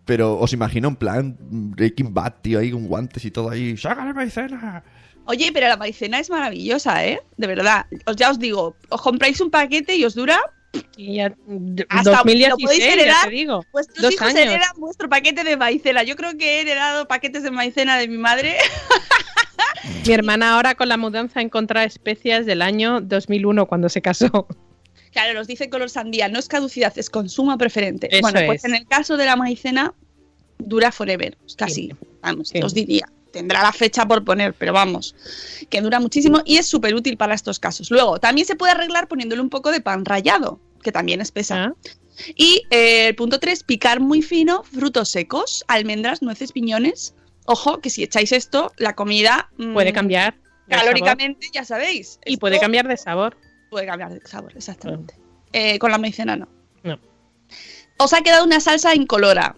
Pero 0.06 0.38
os 0.38 0.54
imagino 0.54 0.88
en 0.88 0.96
plan 0.96 1.36
Breaking 1.40 2.14
Bad, 2.14 2.34
tío, 2.42 2.60
ahí 2.60 2.70
con 2.72 2.88
guantes 2.88 3.26
y 3.26 3.32
todo 3.32 3.50
ahí. 3.50 3.76
¡Sácale 3.76 4.14
maicena! 4.14 4.84
Oye, 5.26 5.50
pero 5.52 5.68
la 5.68 5.78
maicena 5.78 6.20
es 6.20 6.30
maravillosa, 6.30 7.04
¿eh? 7.06 7.20
De 7.38 7.48
verdad. 7.48 7.88
Os, 8.06 8.16
ya 8.16 8.30
os 8.30 8.38
digo, 8.38 8.76
os 8.90 9.02
compráis 9.02 9.42
un 9.42 9.50
paquete 9.50 9.96
y 9.96 10.06
os 10.06 10.14
dura. 10.14 10.40
Y 10.98 11.16
ya, 11.16 11.26
Hasta 11.90 12.12
lo 12.12 12.18
2016, 12.18 12.64
podéis 12.64 12.80
ya 12.84 12.94
heredar, 12.94 13.24
te 13.26 13.30
digo. 13.32 13.66
Vuestros 13.72 14.02
Dos 14.02 14.14
hijos 14.14 14.28
años. 14.28 14.40
heredan 14.42 14.72
vuestro 14.78 15.10
paquete 15.10 15.44
de 15.44 15.58
maicena. 15.58 16.04
Yo 16.04 16.16
creo 16.16 16.38
que 16.38 16.58
he 16.58 16.62
heredado 16.62 17.08
paquetes 17.08 17.44
de 17.44 17.52
maicena 17.52 17.98
de 17.98 18.08
mi 18.08 18.18
madre. 18.18 18.58
Mi 20.08 20.14
hermana 20.14 20.56
ahora 20.56 20.76
con 20.76 20.90
la 20.90 20.98
mudanza 20.98 21.40
ha 21.40 21.44
encontrado 21.44 21.86
especias 21.86 22.46
del 22.46 22.62
año 22.62 23.02
2001 23.02 23.66
cuando 23.68 23.90
se 23.90 24.02
casó. 24.02 24.48
Claro, 25.12 25.34
nos 25.34 25.48
dice 25.48 25.70
color 25.70 25.90
sandía, 25.90 26.28
no 26.28 26.40
es 26.40 26.48
caducidad, 26.48 26.92
es 26.98 27.10
consumo 27.10 27.58
preferente. 27.58 28.08
Eso 28.12 28.22
bueno, 28.22 28.42
pues 28.48 28.64
es. 28.64 28.70
en 28.70 28.76
el 28.76 28.86
caso 28.88 29.16
de 29.16 29.26
la 29.26 29.36
maicena, 29.36 29.94
dura 30.58 30.92
forever, 30.92 31.38
pues 31.40 31.56
casi, 31.56 31.92
vamos, 32.22 32.50
Sí. 32.50 32.60
os 32.62 32.74
diría. 32.74 33.08
Tendrá 33.36 33.62
la 33.62 33.74
fecha 33.74 34.08
por 34.08 34.24
poner, 34.24 34.54
pero 34.54 34.72
vamos, 34.72 35.14
que 35.70 35.82
dura 35.82 36.00
muchísimo 36.00 36.42
y 36.46 36.56
es 36.56 36.68
súper 36.68 36.96
útil 36.96 37.18
para 37.18 37.36
estos 37.36 37.60
casos. 37.60 37.92
Luego, 37.92 38.18
también 38.18 38.48
se 38.48 38.56
puede 38.56 38.72
arreglar 38.72 39.10
poniéndole 39.10 39.42
un 39.42 39.50
poco 39.50 39.72
de 39.72 39.82
pan 39.82 40.06
rallado, 40.06 40.62
que 40.82 40.94
también 40.94 41.20
es 41.20 41.32
pesa. 41.34 41.66
Ah, 41.66 41.74
Y 42.36 42.64
eh, 42.72 43.08
el 43.10 43.16
punto 43.16 43.40
3, 43.40 43.64
picar 43.64 44.00
muy 44.00 44.22
fino 44.22 44.64
frutos 44.64 45.10
secos, 45.10 45.66
almendras, 45.68 46.22
nueces, 46.22 46.54
piñones. 46.54 47.14
Ojo, 47.46 47.82
que 47.82 47.90
si 47.90 48.04
echáis 48.04 48.32
esto, 48.32 48.72
la 48.78 48.96
comida 48.96 49.50
mm, 49.58 49.74
Puede 49.74 49.92
cambiar. 49.92 50.36
calóricamente, 50.70 51.50
ya 51.54 51.66
sabéis. 51.66 52.20
Y 52.26 52.38
puede 52.38 52.58
cambiar 52.60 52.88
de 52.88 52.96
sabor. 52.96 53.36
Puede 53.70 53.86
cambiar 53.86 54.14
de 54.14 54.26
sabor, 54.26 54.54
exactamente. 54.56 55.14
Eh, 55.52 55.78
con 55.78 55.92
la 55.92 55.98
maicena 55.98 56.38
no. 56.38 56.48
No. 56.84 56.98
Os 57.98 58.14
ha 58.14 58.22
quedado 58.22 58.46
una 58.46 58.62
salsa 58.62 58.96
incolora. 58.96 59.58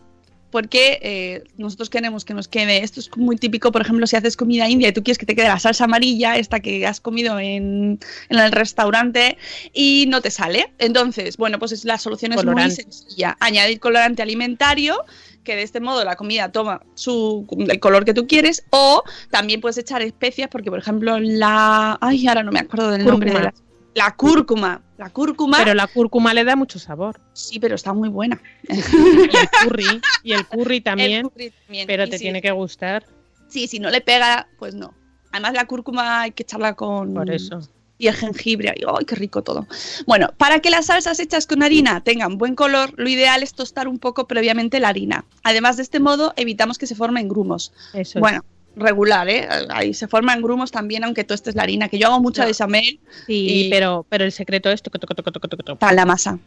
Porque 0.58 0.98
eh, 1.04 1.44
nosotros 1.58 1.88
queremos 1.92 2.26
que 2.26 2.34
nos 2.34 2.48
quede. 2.48 2.84
Esto 2.84 3.00
es 3.00 3.16
muy 3.16 3.36
típico, 3.36 3.72
por 3.72 3.84
ejemplo, 3.84 4.08
si 4.08 4.16
haces 4.16 4.36
comida 4.36 4.68
india 4.68 4.88
y 4.88 4.92
tú 4.92 5.04
quieres 5.04 5.20
que 5.20 5.28
te 5.28 5.36
quede 5.36 5.48
la 5.50 5.60
salsa 5.60 5.84
amarilla, 5.84 6.36
esta 6.36 6.60
que 6.62 6.88
has 6.88 7.00
comido 7.00 7.38
en, 7.40 8.00
en 8.30 8.40
el 8.40 8.52
restaurante, 8.52 9.38
y 9.72 10.06
no 10.08 10.20
te 10.22 10.32
sale. 10.32 10.74
Entonces, 10.80 11.38
bueno, 11.38 11.60
pues 11.60 11.74
es- 11.74 11.86
la 11.86 12.00
solución 12.00 12.32
es 12.32 12.38
muy 12.44 12.72
sencilla. 12.72 13.38
Añadir 13.40 13.80
colorante 13.80 14.24
alimentario, 14.24 14.96
que 15.44 15.56
de 15.56 15.62
este 15.62 15.80
modo 15.80 16.04
la 16.04 16.16
comida 16.16 16.52
toma 16.52 16.82
su, 16.96 17.46
el 17.70 17.80
color 17.80 18.04
que 18.04 18.16
tú 18.16 18.26
quieres, 18.26 18.66
o 18.72 19.04
también 19.30 19.62
puedes 19.62 19.78
echar 19.78 20.02
especias, 20.02 20.50
porque 20.52 20.72
por 20.72 20.80
ejemplo 20.80 21.20
la... 21.20 22.00
Ay, 22.02 22.28
ahora 22.28 22.42
no 22.42 22.52
me 22.52 22.60
acuerdo 22.62 22.90
del 22.90 23.06
nombre 23.06 23.30
de 23.32 23.36
la... 23.46 23.54
La 23.94 24.16
cúrcuma. 24.16 24.82
La 24.98 25.10
cúrcuma. 25.10 25.58
Pero 25.58 25.74
la 25.74 25.88
cúrcuma 25.88 26.34
le 26.34 26.44
da 26.44 26.56
mucho 26.56 26.80
sabor. 26.80 27.20
Sí, 27.34 27.60
pero 27.60 27.76
está 27.76 27.94
muy 27.94 28.10
buena. 28.10 28.42
Y 28.68 29.36
el 29.36 29.50
curry. 29.64 30.02
Y 30.24 30.34
el 30.34 30.46
curry 30.48 30.82
también. 30.82 31.26
El 31.26 31.32
curry 31.32 31.52
también. 31.66 31.88
Pero 31.88 32.08
te 32.08 32.18
sí, 32.18 32.24
tiene 32.24 32.42
que 32.42 32.52
gustar. 32.52 33.06
Sí, 33.48 33.68
si 33.68 33.80
no 33.80 33.90
le 33.90 34.02
pega, 34.02 34.48
pues 34.60 34.76
no. 34.76 34.94
Además, 35.32 35.54
la 35.54 35.66
cúrcuma 35.66 36.22
hay 36.22 36.32
que 36.32 36.44
echarla 36.44 36.74
con. 36.74 37.14
Por 37.14 37.30
eso. 37.30 37.60
Y 38.00 38.08
el 38.08 38.16
jengibre. 38.16 38.70
ay, 38.70 38.84
¡Ay, 38.88 39.06
qué 39.06 39.16
rico 39.16 39.42
todo! 39.42 39.68
Bueno, 40.06 40.30
para 40.38 40.60
que 40.60 40.70
las 40.70 40.88
salsas 40.88 41.20
hechas 41.20 41.48
con 41.48 41.64
harina 41.64 42.04
tengan 42.04 42.38
buen 42.38 42.56
color, 42.56 42.94
lo 42.96 43.10
ideal 43.10 43.42
es 43.42 43.54
tostar 43.54 43.88
un 43.88 43.98
poco 43.98 44.28
previamente 44.28 44.80
la 44.80 44.90
harina. 44.90 45.26
Además, 45.44 45.78
de 45.78 45.84
este 45.84 46.00
modo, 46.00 46.34
evitamos 46.36 46.78
que 46.78 46.86
se 46.86 46.96
formen 46.96 47.28
grumos. 47.28 47.74
Eso 47.94 48.20
es. 48.20 48.42
Regular, 48.78 49.28
¿eh? 49.30 49.48
Ahí 49.70 49.94
se 49.94 50.08
forman 50.08 50.42
grumos 50.42 50.72
también, 50.72 51.04
aunque 51.04 51.24
tostes 51.24 51.56
la 51.56 51.64
harina, 51.64 51.90
que 51.90 51.98
yo 51.98 52.08
hago 52.08 52.20
mucha 52.22 52.44
No. 52.44 52.48
bechamel 52.50 53.00
Sí, 53.26 53.66
y- 53.66 53.70
pero, 53.70 54.06
pero 54.08 54.24
el 54.24 54.32
secreto 54.32 54.70
es 54.72 54.82
toco, 54.82 55.00
toco, 55.00 55.16
toco, 55.16 55.32
toco, 55.32 55.48
toco, 55.48 55.64
toco. 55.64 55.80
para 55.80 55.94
la 55.94 56.06
masa. 56.06 56.38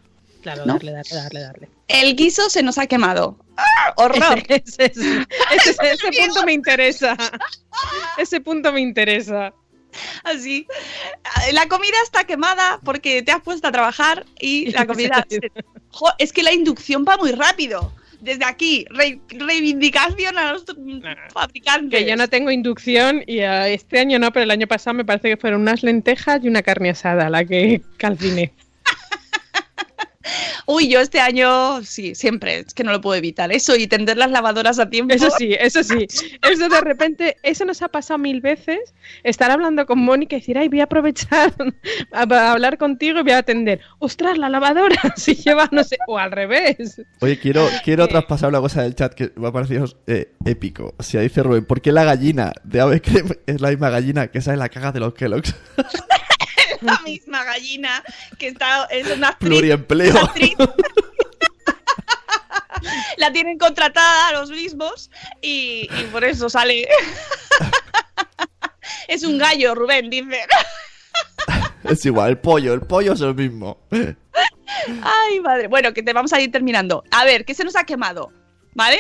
Claro, 0.43 0.65
¿no? 0.65 0.73
darle, 0.75 0.93
darle, 0.93 1.15
darle, 1.17 1.41
darle. 1.41 1.69
El 1.89 2.17
guiso 2.17 2.49
se 2.49 2.63
nos 2.63 2.79
ha 2.79 2.87
quemado. 2.87 3.37
¡Ah! 3.59 3.93
¡Horror! 3.97 4.43
Ese, 4.49 4.85
ese- 4.87 4.87
ese- 4.87 5.27
ese- 5.71 5.77
ese 5.93 6.11
punto 6.27 6.45
me 6.47 6.53
interesa. 6.55 7.17
Ese 8.19 8.41
punto 8.41 8.73
me 8.73 8.81
interesa. 8.81 9.53
Así. 10.25 10.67
La 11.53 11.67
comida 11.69 11.97
está 12.05 12.25
quemada 12.25 12.81
porque 12.85 13.23
te 13.23 13.33
has 13.33 13.43
puesto 13.43 13.67
a 13.69 13.73
trabajar 13.73 14.25
y 14.39 14.71
la 14.71 14.87
comida. 14.87 15.27
se- 15.29 15.41
Jo, 15.91 16.07
es 16.19 16.33
que 16.33 16.43
la 16.43 16.53
inducción 16.53 17.05
va 17.07 17.17
muy 17.17 17.33
rápido. 17.33 17.93
Desde 18.21 18.45
aquí, 18.45 18.85
re- 18.91 19.21
reivindicación 19.31 20.37
a 20.37 20.53
los 20.53 20.65
fabricantes. 21.33 21.99
Que 22.01 22.09
yo 22.09 22.17
no 22.17 22.29
tengo 22.29 22.51
inducción 22.51 23.23
y 23.27 23.41
ah, 23.41 23.69
este 23.69 23.99
año 23.99 24.19
no, 24.19 24.33
pero 24.33 24.45
el 24.45 24.51
año 24.51 24.67
pasado 24.67 24.95
me 24.95 25.05
parece 25.05 25.29
que 25.29 25.37
fueron 25.37 25.63
unas 25.63 25.83
lentejas 25.83 26.41
y 26.45 26.49
una 26.49 26.63
carne 26.63 26.91
asada 26.91 27.31
la 27.31 27.45
que 27.45 27.81
calciné. 27.97 28.53
Uy, 30.67 30.89
yo 30.89 31.01
este 31.01 31.19
año 31.19 31.83
sí, 31.83 32.15
siempre, 32.15 32.59
es 32.59 32.75
que 32.75 32.85
no 32.85 32.93
lo 32.93 33.01
puedo 33.01 33.17
evitar. 33.17 33.51
Eso 33.53 33.75
y 33.77 33.87
tender 33.87 34.19
las 34.19 34.31
lavadoras 34.31 34.79
a 34.79 34.91
tiempo. 34.91 35.15
Eso 35.15 35.31
sí, 35.31 35.55
eso 35.59 35.83
sí. 35.83 36.07
Eso 36.43 36.69
de 36.69 36.81
repente, 36.83 37.37
eso 37.43 37.65
nos 37.65 37.81
ha 37.83 37.89
pasado 37.89 38.19
mil 38.19 38.41
veces. 38.41 38.79
Estar 39.25 39.51
hablando 39.51 39.87
con 39.87 39.99
Mónica 39.99 40.37
y 40.37 40.41
decir, 40.41 40.59
ay, 40.59 40.69
voy 40.69 40.81
a 40.81 40.85
aprovechar 40.85 41.55
a, 42.13 42.23
a 42.23 42.53
hablar 42.53 42.77
contigo 42.77 43.21
y 43.21 43.23
voy 43.23 43.33
a 43.33 43.39
atender. 43.39 43.81
Ostras, 43.99 44.37
la 44.37 44.49
lavadora, 44.49 45.01
si 45.17 45.35
lleva, 45.35 45.69
no 45.73 45.85
sé, 45.85 45.97
o 46.07 46.19
al 46.19 46.33
revés. 46.33 47.01
Oye, 47.21 47.39
quiero, 47.39 47.67
quiero 47.85 48.07
traspasar 48.07 48.51
una 48.51 48.61
cosa 48.61 48.83
del 48.83 48.95
chat 48.95 49.15
que 49.15 49.33
me 49.37 49.49
ha 49.49 49.53
parecido 49.53 49.87
eh, 50.07 50.33
épico. 50.45 50.95
O 50.99 51.03
sea, 51.03 51.23
dice 51.23 51.43
Rubén, 51.43 51.65
¿por 51.65 51.81
qué 51.81 51.93
la 51.93 52.05
gallina 52.05 52.53
de 52.65 52.81
Ave 52.81 53.01
Creme 53.01 53.39
es 53.47 53.61
la 53.61 53.71
misma 53.71 53.91
gallina 53.91 54.29
que 54.29 54.41
sale 54.41 54.55
en 54.55 54.61
la 54.61 54.69
caga 54.69 54.93
de 54.93 55.01
los 55.01 55.15
Kellogg's? 55.15 55.55
la 56.81 57.01
misma 57.05 57.45
gallina 57.45 58.03
que 58.39 58.49
está 58.49 58.85
es 58.85 59.09
una 59.11 59.29
actriz. 59.29 59.51
Pluriempleo. 59.51 60.17
actriz. 60.17 60.55
la 63.17 63.33
tienen 63.33 63.59
contratada 63.59 64.33
los 64.33 64.51
mismos 64.51 65.11
y, 65.41 65.89
y 65.99 66.05
por 66.13 66.25
eso 66.25 66.49
sale. 66.49 66.89
es 69.09 69.23
un 69.25 69.39
gallo, 69.39 69.75
Rubén, 69.75 70.11
dice. 70.11 70.47
es 71.85 72.05
igual, 72.05 72.31
el 72.31 72.39
pollo, 72.39 72.73
el 72.73 72.81
pollo 72.81 73.13
es 73.13 73.21
el 73.21 73.35
mismo. 73.35 73.79
Ay, 75.03 75.41
madre. 75.41 75.69
Bueno, 75.69 75.93
que 75.93 76.03
te 76.03 76.13
vamos 76.13 76.33
a 76.33 76.41
ir 76.41 76.51
terminando. 76.51 77.05
A 77.11 77.25
ver, 77.25 77.45
¿qué 77.45 77.55
se 77.55 77.65
nos 77.65 77.77
ha 77.77 77.85
quemado? 77.85 78.33
¿Vale? 78.75 78.99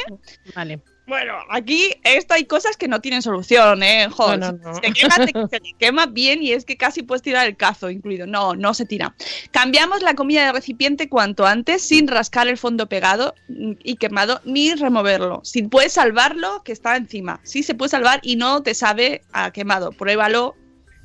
Vale. 0.54 0.80
Bueno, 1.10 1.34
aquí 1.50 1.92
esto 2.04 2.34
hay 2.34 2.44
cosas 2.44 2.76
que 2.76 2.86
no 2.86 3.00
tienen 3.00 3.20
solución, 3.20 3.82
¿eh? 3.82 4.08
Joder, 4.10 4.38
No, 4.38 4.52
no, 4.52 4.58
no. 4.72 4.74
Se, 4.76 4.92
quema, 4.92 5.16
te- 5.16 5.32
se 5.50 5.60
te 5.60 5.72
quema 5.76 6.06
bien 6.06 6.40
y 6.40 6.52
es 6.52 6.64
que 6.64 6.76
casi 6.76 7.02
puedes 7.02 7.20
tirar 7.20 7.46
el 7.48 7.56
cazo 7.56 7.90
incluido. 7.90 8.28
No, 8.28 8.54
no 8.54 8.72
se 8.74 8.86
tira. 8.86 9.14
Cambiamos 9.50 10.02
la 10.02 10.14
comida 10.14 10.46
de 10.46 10.52
recipiente 10.52 11.08
cuanto 11.08 11.46
antes 11.46 11.82
sin 11.82 12.06
rascar 12.06 12.46
el 12.46 12.56
fondo 12.56 12.88
pegado 12.88 13.34
y 13.48 13.96
quemado 13.96 14.40
ni 14.44 14.72
removerlo. 14.74 15.40
Si 15.42 15.64
puedes 15.64 15.92
salvarlo, 15.94 16.62
que 16.64 16.70
está 16.70 16.96
encima. 16.96 17.40
Sí 17.42 17.64
se 17.64 17.74
puede 17.74 17.88
salvar 17.90 18.20
y 18.22 18.36
no 18.36 18.62
te 18.62 18.74
sabe 18.74 19.22
a 19.32 19.50
quemado. 19.50 19.90
Pruébalo 19.90 20.54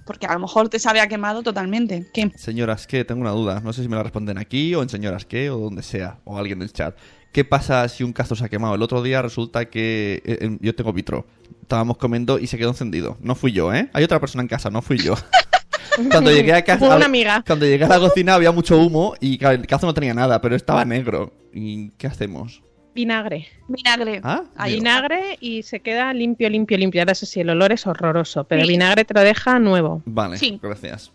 porque 0.06 0.28
a 0.28 0.34
lo 0.34 0.40
mejor 0.40 0.70
te 0.70 0.78
sabe 0.78 1.00
a 1.00 1.08
quemado 1.08 1.42
totalmente. 1.42 2.06
¿Qué? 2.14 2.32
Señoras, 2.36 2.86
que 2.86 3.04
tengo 3.06 3.22
una 3.22 3.32
duda. 3.32 3.60
No 3.62 3.74
sé 3.74 3.82
si 3.82 3.90
me 3.90 3.96
la 3.96 4.04
responden 4.04 4.38
aquí 4.38 4.76
o 4.76 4.84
en 4.84 4.90
señoras, 4.90 5.26
que 5.26 5.50
o 5.50 5.58
donde 5.58 5.82
sea, 5.82 6.20
o 6.26 6.38
alguien 6.38 6.60
del 6.60 6.72
chat. 6.72 6.96
¿Qué 7.36 7.44
pasa 7.44 7.86
si 7.90 8.02
un 8.06 8.14
cazo 8.14 8.34
se 8.34 8.46
ha 8.46 8.48
quemado? 8.48 8.76
El 8.76 8.82
otro 8.82 9.04
día 9.04 9.22
resulta 9.22 9.66
que 9.66 10.22
eh, 10.24 10.58
yo 10.62 10.74
tengo 10.74 10.94
vitro. 10.94 11.26
Estábamos 11.64 11.98
comiendo 11.98 12.40
y 12.40 12.48
se 12.48 12.58
quedó 12.58 12.70
encendido. 12.70 13.18
No 13.20 13.36
fui 13.36 13.52
yo, 13.52 13.74
¿eh? 13.74 13.90
Hay 13.92 14.06
otra 14.06 14.22
persona 14.22 14.42
en 14.44 14.48
casa, 14.48 14.70
no 14.70 14.82
fui 14.82 14.98
yo. 15.00 15.16
Cuando 16.12 16.32
llegué 16.32 16.54
a 16.54 16.64
casa, 16.64 16.80
Fue 16.80 16.96
una 16.96 17.06
amiga. 17.08 17.44
cuando 17.46 17.66
llegué 17.66 17.84
a 17.84 17.90
la 17.90 18.00
cocina 18.00 18.36
había 18.36 18.54
mucho 18.54 18.78
humo 18.78 19.16
y 19.20 19.38
claro, 19.38 19.56
el 19.56 19.68
cazo 19.68 19.86
no 19.86 19.94
tenía 19.94 20.14
nada, 20.14 20.40
pero 20.40 20.56
estaba 20.56 20.86
negro. 20.86 21.34
¿Y 21.54 21.90
qué 21.98 22.08
hacemos? 22.08 22.64
Vinagre. 22.96 23.48
Vinagre. 23.68 24.22
Ah. 24.24 24.44
Vinagre 24.66 25.38
y 25.42 25.64
se 25.64 25.82
queda 25.82 26.14
limpio, 26.14 26.50
limpio, 26.50 26.78
limpio. 26.78 27.02
Ahora 27.02 27.12
eso 27.12 27.26
sí, 27.26 27.42
el 27.42 27.50
olor 27.50 27.74
es 27.74 27.86
horroroso, 27.86 28.46
pero 28.46 28.62
el 28.62 28.70
vinagre 28.70 29.04
te 29.04 29.14
lo 29.14 29.20
deja 29.20 29.60
nuevo. 29.60 30.02
Vale, 30.06 30.38
Sí. 30.38 30.58
gracias. 30.64 31.12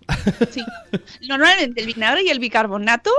Sí. 0.51 0.62
Normalmente 1.28 1.81
el 1.81 1.87
vinagre 1.87 2.22
y 2.22 2.28
el 2.28 2.39
bicarbonato 2.39 3.11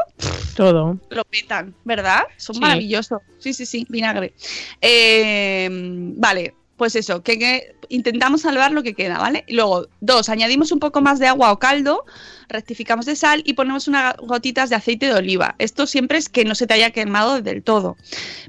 Todo. 0.55 0.99
lo 1.09 1.23
petan, 1.25 1.73
¿verdad? 1.85 2.21
Son 2.37 2.53
Sí. 2.55 2.61
maravillosos. 2.61 3.21
Sí, 3.39 3.53
sí, 3.53 3.65
sí, 3.65 3.85
vinagre. 3.89 4.33
Eh, 4.79 5.67
vale, 5.71 6.53
pues 6.81 6.95
eso, 6.95 7.21
que, 7.21 7.37
que 7.37 7.75
intentamos 7.89 8.41
salvar 8.41 8.71
lo 8.71 8.81
que 8.81 8.95
queda, 8.95 9.19
¿vale? 9.19 9.43
Y 9.45 9.53
luego, 9.53 9.85
dos, 9.99 10.29
añadimos 10.29 10.71
un 10.71 10.79
poco 10.79 10.99
más 10.99 11.19
de 11.19 11.27
agua 11.27 11.51
o 11.51 11.59
caldo, 11.59 12.05
rectificamos 12.49 13.05
de 13.05 13.15
sal 13.15 13.43
y 13.45 13.53
ponemos 13.53 13.87
unas 13.87 14.15
gotitas 14.17 14.71
de 14.71 14.77
aceite 14.77 15.05
de 15.05 15.13
oliva. 15.13 15.53
Esto 15.59 15.85
siempre 15.85 16.17
es 16.17 16.27
que 16.27 16.43
no 16.43 16.55
se 16.55 16.65
te 16.65 16.73
haya 16.73 16.89
quemado 16.89 17.39
del 17.39 17.61
todo. 17.61 17.97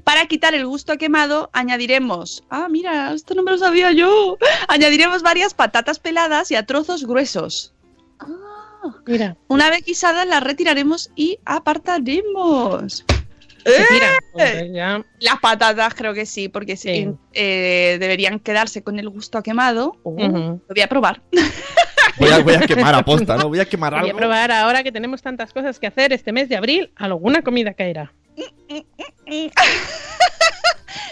Para 0.03 0.25
quitar 0.25 0.55
el 0.55 0.65
gusto 0.65 0.93
a 0.93 0.97
quemado, 0.97 1.51
añadiremos. 1.53 2.43
Ah, 2.49 2.69
mira, 2.71 3.13
esto 3.13 3.35
no 3.35 3.43
me 3.43 3.51
lo 3.51 3.59
sabía 3.59 3.91
yo. 3.91 4.39
Añadiremos 4.67 5.21
varias 5.21 5.53
patatas 5.53 5.99
peladas 5.99 6.49
y 6.49 6.55
a 6.55 6.65
trozos 6.65 7.05
gruesos. 7.05 7.71
Mira. 9.05 9.37
Una 9.47 9.69
vez 9.69 9.85
guisadas 9.85 10.25
las 10.25 10.41
retiraremos 10.41 11.11
y 11.15 11.37
apartaremos. 11.45 13.05
Se. 13.65 14.61
¡Eh! 14.61 14.71
Ya. 14.73 15.03
Las 15.19 15.39
patatas 15.39 15.93
creo 15.93 16.13
que 16.13 16.25
sí, 16.25 16.49
porque 16.49 16.75
sí, 16.75 16.89
Sí. 16.93 17.09
eh, 17.33 17.97
deberían 17.99 18.39
quedarse 18.39 18.81
con 18.83 18.99
el 18.99 19.09
gusto 19.09 19.37
a 19.37 19.43
quemado. 19.43 19.97
Ujú. 20.03 20.21
Lo 20.27 20.61
voy 20.67 20.81
a 20.81 20.87
probar. 20.87 21.21
Voy 22.17 22.29
a, 22.29 22.39
voy 22.39 22.53
a 22.53 22.59
quemar 22.59 22.93
aposta, 22.93 23.37
¿no? 23.37 23.47
Voy 23.47 23.59
a 23.59 23.65
quemar 23.65 23.91
Voy 23.93 23.99
a 24.01 24.03
algo. 24.03 24.17
probar 24.19 24.51
ahora 24.51 24.83
que 24.83 24.91
tenemos 24.91 25.19
tantas 25.23 25.51
cosas 25.51 25.79
que 25.79 25.87
hacer 25.87 26.13
este 26.13 26.31
mes 26.31 26.47
de 26.47 26.55
abril, 26.55 26.91
alguna 26.95 27.41
comida 27.41 27.73
caerá. 27.73 28.13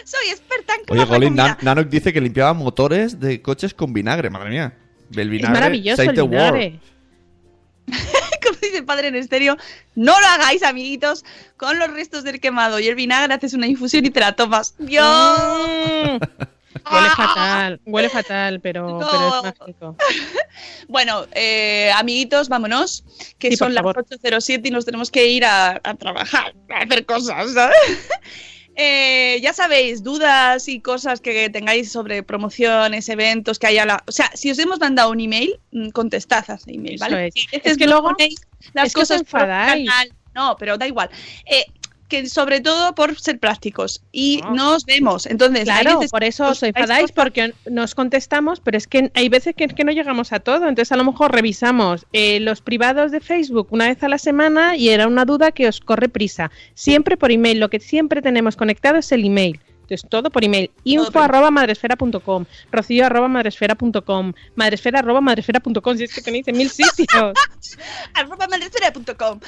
Soy 0.03 0.29
experta 0.29 0.73
en 0.75 0.81
Oye, 0.89 1.07
comida. 1.07 1.57
Nan- 1.61 1.89
dice 1.89 2.13
que 2.13 2.21
limpiaba 2.21 2.53
motores 2.53 3.19
de 3.19 3.41
coches 3.41 3.73
con 3.73 3.93
vinagre. 3.93 4.29
Madre 4.29 4.49
mía. 4.51 4.77
El 5.13 5.19
Es 5.21 5.29
vinagre 5.29 5.53
maravilloso 5.59 6.03
save 6.03 6.09
el 6.19 6.27
vinagre. 6.27 6.79
Dice 8.71 8.79
el 8.79 8.85
padre 8.85 9.09
en 9.09 9.15
estéreo, 9.15 9.57
no 9.95 10.17
lo 10.19 10.27
hagáis, 10.27 10.63
amiguitos, 10.63 11.25
con 11.57 11.77
los 11.77 11.91
restos 11.91 12.23
del 12.23 12.39
quemado 12.39 12.79
y 12.79 12.87
el 12.87 12.95
vinagre 12.95 13.33
haces 13.33 13.53
una 13.53 13.67
infusión 13.67 14.05
y 14.05 14.09
te 14.09 14.21
la 14.21 14.33
tomas. 14.33 14.75
¡Dios! 14.79 15.05
Mm. 15.67 16.23
Huele 16.89 17.09
fatal, 17.09 17.81
huele 17.85 18.09
fatal, 18.09 18.59
pero, 18.61 18.87
No. 18.99 19.07
pero 19.11 19.49
es 19.49 19.59
mágico. 19.59 19.95
Bueno, 20.87 21.25
eh, 21.33 21.91
amiguitos, 21.95 22.47
vámonos, 22.49 23.03
que 23.39 23.49
Sí, 23.51 23.57
son 23.57 23.73
las 23.73 23.81
favor. 23.83 24.05
8.07 24.05 24.61
y 24.67 24.71
nos 24.71 24.85
tenemos 24.85 25.09
que 25.11 25.27
ir 25.27 25.45
a, 25.45 25.79
a 25.83 25.93
trabajar, 25.95 26.53
a 26.69 26.79
hacer 26.83 27.05
cosas, 27.05 27.53
¿sabes? 27.53 27.77
Eh, 28.75 29.39
ya 29.41 29.53
sabéis, 29.53 30.01
dudas 30.01 30.67
y 30.67 30.79
cosas 30.79 31.19
que 31.21 31.49
tengáis 31.49 31.91
sobre 31.91 32.23
promociones, 32.23 33.09
eventos, 33.09 33.59
que 33.59 33.67
haya 33.67 33.85
la... 33.85 34.03
O 34.07 34.11
sea, 34.11 34.31
si 34.33 34.49
os 34.49 34.57
hemos 34.59 34.79
mandado 34.79 35.11
un 35.11 35.19
email, 35.19 35.59
mm, 35.71 35.89
contestad 35.89 36.45
a 36.49 36.53
ese 36.55 36.71
email, 36.73 36.95
Eso 36.95 37.03
¿vale? 37.05 37.27
es. 37.27 37.33
Si 37.33 37.55
a 37.55 37.59
Es 37.63 37.77
que 37.77 37.85
luego- 37.85 38.15
las 38.73 38.87
es 38.87 38.93
que 38.93 39.01
os 39.01 39.07
cosas 39.09 39.23
por 39.23 39.41
enfadáis. 39.41 39.89
canal. 39.89 40.11
No, 40.33 40.55
pero 40.57 40.77
da 40.77 40.87
igual. 40.87 41.09
Eh, 41.45 41.65
que 42.11 42.27
sobre 42.27 42.59
todo 42.59 42.93
por 42.93 43.17
ser 43.17 43.39
prácticos 43.39 44.03
y 44.11 44.41
No. 44.43 44.53
nos 44.55 44.85
vemos. 44.85 45.25
Entonces, 45.25 45.63
Claro, 45.63 45.99
veces 45.99 46.11
por 46.11 46.25
eso 46.25 46.43
os 46.43 46.57
os 46.57 46.63
enfadáis 46.63 47.13
porque 47.13 47.53
nos 47.69 47.95
contestamos, 47.95 48.59
pero 48.59 48.77
es 48.77 48.85
que 48.85 49.09
hay 49.15 49.29
veces 49.29 49.55
que, 49.55 49.67
que 49.69 49.85
no 49.85 49.93
llegamos 49.93 50.33
a 50.33 50.41
todo. 50.41 50.67
Entonces, 50.67 50.91
a 50.91 50.97
lo 50.97 51.05
mejor 51.05 51.31
revisamos 51.31 52.05
eh, 52.11 52.41
los 52.41 52.61
privados 52.61 53.11
de 53.11 53.21
Facebook 53.21 53.69
una 53.71 53.87
vez 53.87 54.03
a 54.03 54.09
la 54.09 54.17
semana 54.17 54.75
y 54.75 54.89
era 54.89 55.07
una 55.07 55.23
duda 55.23 55.53
que 55.53 55.69
os 55.69 55.79
corre 55.79 56.09
prisa. 56.09 56.51
Siempre 56.73 57.15
por 57.15 57.31
email. 57.31 57.61
Lo 57.61 57.69
que 57.69 57.79
siempre 57.79 58.21
tenemos 58.21 58.57
conectado 58.57 58.97
es 58.97 59.09
el 59.13 59.23
email. 59.23 59.61
Entonces, 59.83 60.09
todo 60.09 60.29
por 60.29 60.43
email. 60.43 60.71
Info 60.83 61.19
arroba 61.19 61.51
madresfera.com, 61.51 62.45
rocío 62.71 63.05
arroba 63.05 63.27
madresfera.com, 63.27 64.33
madresfera 64.55 64.99
arroba 64.99 65.19
madresfera.com, 65.21 65.97
si 65.97 66.03
es 66.05 66.13
que 66.13 66.21
tenéis 66.21 66.47
en 66.47 66.57
mil 66.57 66.69
sitios. 66.69 67.07
arroba. 68.13 68.47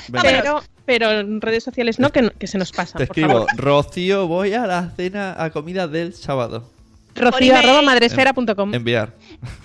Vámonos. 0.09 0.41
pero, 0.41 0.64
pero 0.86 1.12
en 1.12 1.42
redes 1.42 1.64
sociales 1.64 2.00
no, 2.00 2.12
que, 2.12 2.24
no- 2.24 2.32
que 2.32 2.48
se 2.48 2.58
nos 2.58 2.72
pasa. 2.72 2.98
Te 2.98 3.08
por 3.08 3.18
escribo, 3.18 3.46
favor. 3.46 3.48
Rocío, 3.58 4.28
voy 4.28 4.54
a 4.54 4.66
la 4.68 4.92
cena, 4.96 5.36
a 5.38 5.50
comida 5.52 5.88
del 5.88 6.14
sábado. 6.14 6.70
Rocío 7.16 7.56
arroba 7.56 7.82
madresfera.com. 7.84 8.74
Enviar. 8.74 9.14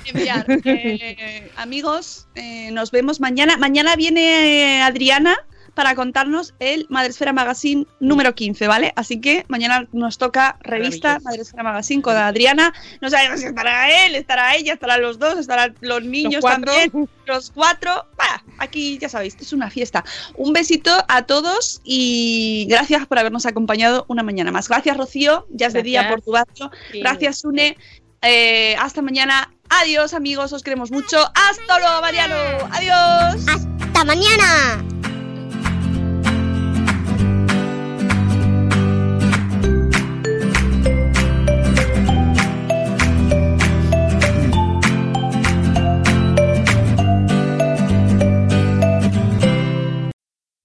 enviar. 0.04 0.44
Eh, 0.64 1.50
amigos, 1.56 2.26
eh, 2.34 2.70
nos 2.72 2.90
vemos 2.90 3.20
mañana. 3.20 3.56
Mañana 3.56 3.96
viene 3.96 4.76
eh, 4.78 4.82
Adriana 4.82 5.34
para 5.78 5.94
contarnos 5.94 6.54
el 6.58 6.86
Madresfera 6.88 7.32
Magazine 7.32 7.86
número 8.00 8.34
15, 8.34 8.66
¿vale? 8.66 8.92
Así 8.96 9.20
que 9.20 9.44
mañana 9.46 9.86
nos 9.92 10.18
toca 10.18 10.58
revista. 10.60 11.20
Madresfera 11.22 11.62
Magazine 11.62 12.02
con 12.02 12.16
Adriana. 12.16 12.74
No 13.00 13.08
sabemos 13.08 13.38
si 13.38 13.46
estará 13.46 14.04
él, 14.04 14.16
estará 14.16 14.56
ella, 14.56 14.72
estarán 14.72 15.02
los 15.02 15.20
dos, 15.20 15.38
estarán 15.38 15.76
los 15.78 16.02
niños 16.02 16.40
cuatro. 16.40 16.72
también, 16.72 17.08
los 17.26 17.52
cuatro. 17.52 18.06
Bah, 18.16 18.42
aquí 18.58 18.98
ya 18.98 19.08
sabéis, 19.08 19.36
es 19.38 19.52
una 19.52 19.70
fiesta. 19.70 20.04
Un 20.34 20.52
besito 20.52 20.90
a 21.06 21.26
todos 21.26 21.80
y 21.84 22.66
gracias 22.68 23.06
por 23.06 23.20
habernos 23.20 23.46
acompañado 23.46 24.04
una 24.08 24.24
mañana 24.24 24.50
más. 24.50 24.66
Gracias, 24.68 24.96
Rocío, 24.96 25.46
ya 25.48 25.68
es 25.68 25.74
de 25.74 25.84
día 25.84 26.08
por 26.08 26.22
tu 26.22 26.32
barrio. 26.32 26.72
Sí. 26.90 26.98
Gracias, 26.98 27.38
Sune. 27.38 27.76
Eh, 28.22 28.74
hasta 28.80 29.00
mañana. 29.00 29.54
Adiós, 29.68 30.12
amigos. 30.12 30.52
Os 30.52 30.64
queremos 30.64 30.90
mucho. 30.90 31.18
Hasta 31.18 31.78
luego, 31.78 32.00
Mariano. 32.00 32.34
Adiós. 32.72 33.46
¡Hasta 33.46 34.04
mañana! 34.04 34.97